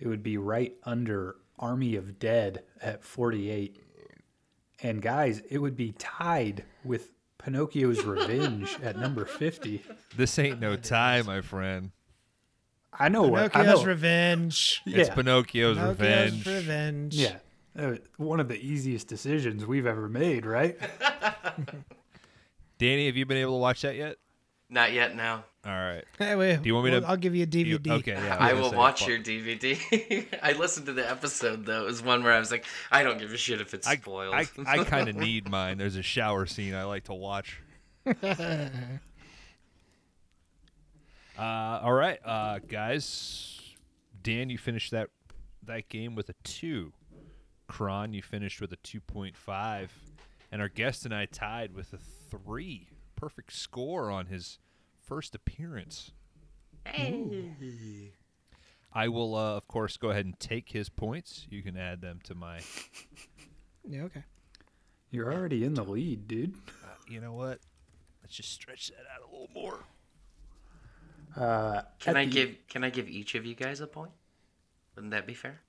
[0.00, 3.78] It would be right under Army of Dead at 48.
[4.82, 9.82] And, guys, it would be tied with Pinocchio's Revenge at number 50.
[10.16, 11.90] This ain't no tie, my friend.
[12.98, 13.86] I know what I Pinocchio's know.
[13.86, 14.82] Revenge.
[14.86, 15.14] It's Yeah.
[15.14, 16.46] Pinocchio's, Pinocchio's revenge.
[16.46, 17.14] Revenge.
[17.16, 17.96] Yeah.
[18.16, 20.78] One of the easiest decisions we've ever made, right?
[22.78, 24.16] Danny, have you been able to watch that yet?
[24.70, 25.44] Not yet now.
[25.66, 26.04] All right.
[26.18, 27.90] Hey, wait, Do you want me well, to- I'll give you a You- DVD.
[27.98, 28.36] okay, yeah.
[28.38, 29.08] I was will say, watch fuck.
[29.08, 30.26] your DVD.
[30.42, 31.82] I listened to the episode though.
[31.82, 33.96] It was one where I was like, I don't give a shit if it's I,
[33.96, 34.34] spoiled.
[34.34, 35.78] I, I kind of need mine.
[35.78, 37.60] There's a shower scene I like to watch.
[38.22, 38.68] uh,
[41.38, 43.60] all right, uh, guys.
[44.22, 45.08] Dan, you finished that
[45.64, 46.92] that game with a two.
[47.68, 49.92] Kron, you finished with a two point five,
[50.52, 52.88] and our guest and I tied with a three.
[53.16, 54.58] Perfect score on his
[55.06, 56.12] first appearance.
[56.86, 58.12] Hey.
[58.92, 61.46] I will, uh, of course, go ahead and take his points.
[61.50, 62.60] You can add them to my.
[63.86, 64.24] Yeah, okay.
[65.10, 66.54] You're already in the lead, dude.
[66.82, 67.58] Uh, you know what?
[68.22, 69.80] Let's just stretch that out a little more.
[71.36, 74.12] Uh, can I the- give Can I give each of you guys a point?
[74.94, 75.60] Wouldn't that be fair?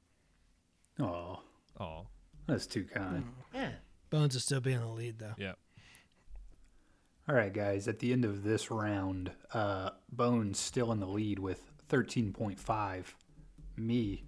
[0.99, 1.41] Oh,
[1.77, 2.07] Oh,
[2.47, 3.25] that's too kind.
[3.53, 3.71] Yeah.
[4.09, 5.33] Bones is still being in the lead though.
[5.37, 5.53] yeah.
[7.27, 7.87] All right, guys.
[7.87, 13.15] At the end of this round, uh, Bones still in the lead with 13.5.
[13.77, 14.23] Me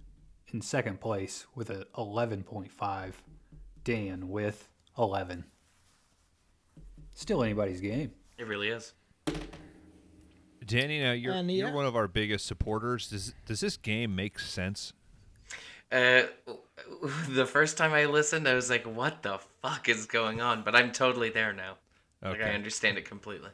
[0.52, 3.12] in second place with a 11.5.
[3.84, 4.68] Dan with
[4.98, 5.44] 11.
[7.14, 8.10] Still anybody's game.
[8.36, 8.94] It really is.
[10.66, 13.08] Danny, now you're And you're one of our biggest supporters.
[13.08, 14.92] Does does this game make sense?
[15.90, 16.24] Uh,
[17.30, 20.76] the first time I listened, I was like, "What the fuck is going on?" But
[20.76, 21.78] I'm totally there now.
[22.22, 23.50] Like I understand it completely.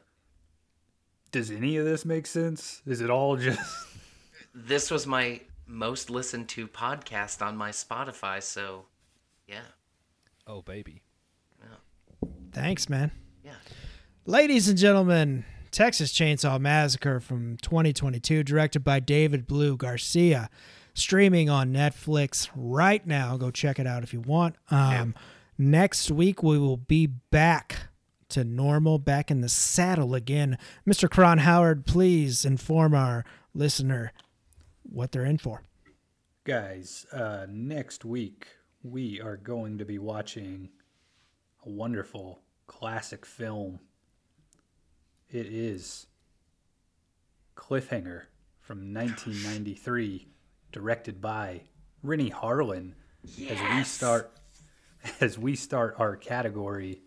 [1.33, 2.81] Does any of this make sense?
[2.87, 3.61] Is it all just.
[4.57, 8.85] This was my most listened to podcast on my Spotify, so
[9.49, 9.63] yeah,
[10.47, 11.03] Oh baby.
[12.53, 13.11] Thanks, man.
[13.45, 13.55] yeah.
[14.27, 20.49] Ladies and gentlemen, Texas Chainsaw Massacre from 2022, directed by David Blue Garcia,
[20.95, 23.37] streaming on Netflix right now.
[23.37, 24.55] Go check it out if you want.
[24.71, 25.17] Um,
[25.59, 27.89] Next week, we will be back
[28.35, 30.59] to normal, back in the saddle again.
[30.87, 31.09] Mr.
[31.09, 33.25] Kron Howard, please inform our
[33.55, 34.13] listener
[34.83, 35.63] what they're in for.
[36.45, 38.49] Guys, uh, next week
[38.83, 40.69] we are going to be watching
[41.65, 43.79] a wonderful classic film.
[45.31, 46.07] It is
[47.57, 48.25] Cliffhanger
[48.61, 50.27] from 1993,
[50.73, 51.63] directed by
[52.03, 52.95] Renny Harlin.
[53.49, 54.33] As we start,
[55.21, 57.04] as we start our category,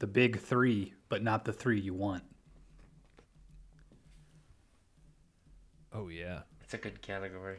[0.00, 2.24] the big three, but not the three you want.
[5.92, 6.40] Oh yeah.
[6.62, 7.58] It's a good category.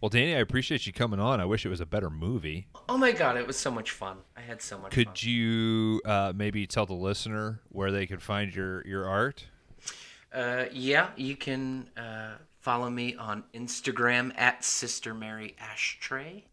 [0.00, 1.40] Well, Danny, I appreciate you coming on.
[1.40, 2.66] I wish it was a better movie.
[2.88, 4.16] Oh my god, it was so much fun.
[4.36, 5.04] I had so much fun.
[5.04, 9.46] Could you uh, maybe tell the listener where they could find your your art?
[10.32, 16.46] Uh, yeah, you can uh, follow me on Instagram at Sister Mary Ashtray.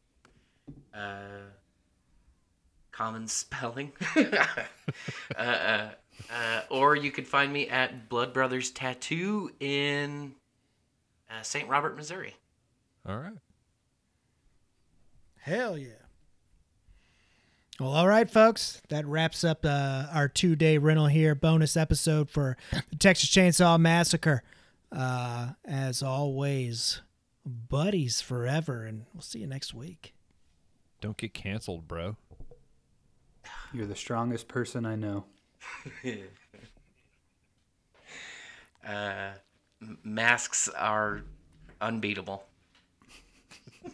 [2.99, 3.93] Common spelling.
[4.17, 4.45] uh,
[5.37, 5.89] uh,
[6.29, 10.33] uh, or you could find me at Blood Brothers Tattoo in
[11.29, 11.69] uh, St.
[11.69, 12.35] Robert, Missouri.
[13.07, 13.37] All right.
[15.37, 15.91] Hell yeah.
[17.79, 18.81] Well, all right, folks.
[18.89, 22.57] That wraps up uh, our two day rental here bonus episode for
[22.89, 24.43] the Texas Chainsaw Massacre.
[24.91, 26.99] Uh, as always,
[27.45, 30.13] buddies forever, and we'll see you next week.
[30.99, 32.17] Don't get canceled, bro.
[33.73, 35.25] You're the strongest person I know.
[38.87, 39.33] Uh,
[40.03, 41.21] masks are
[41.81, 42.43] unbeatable.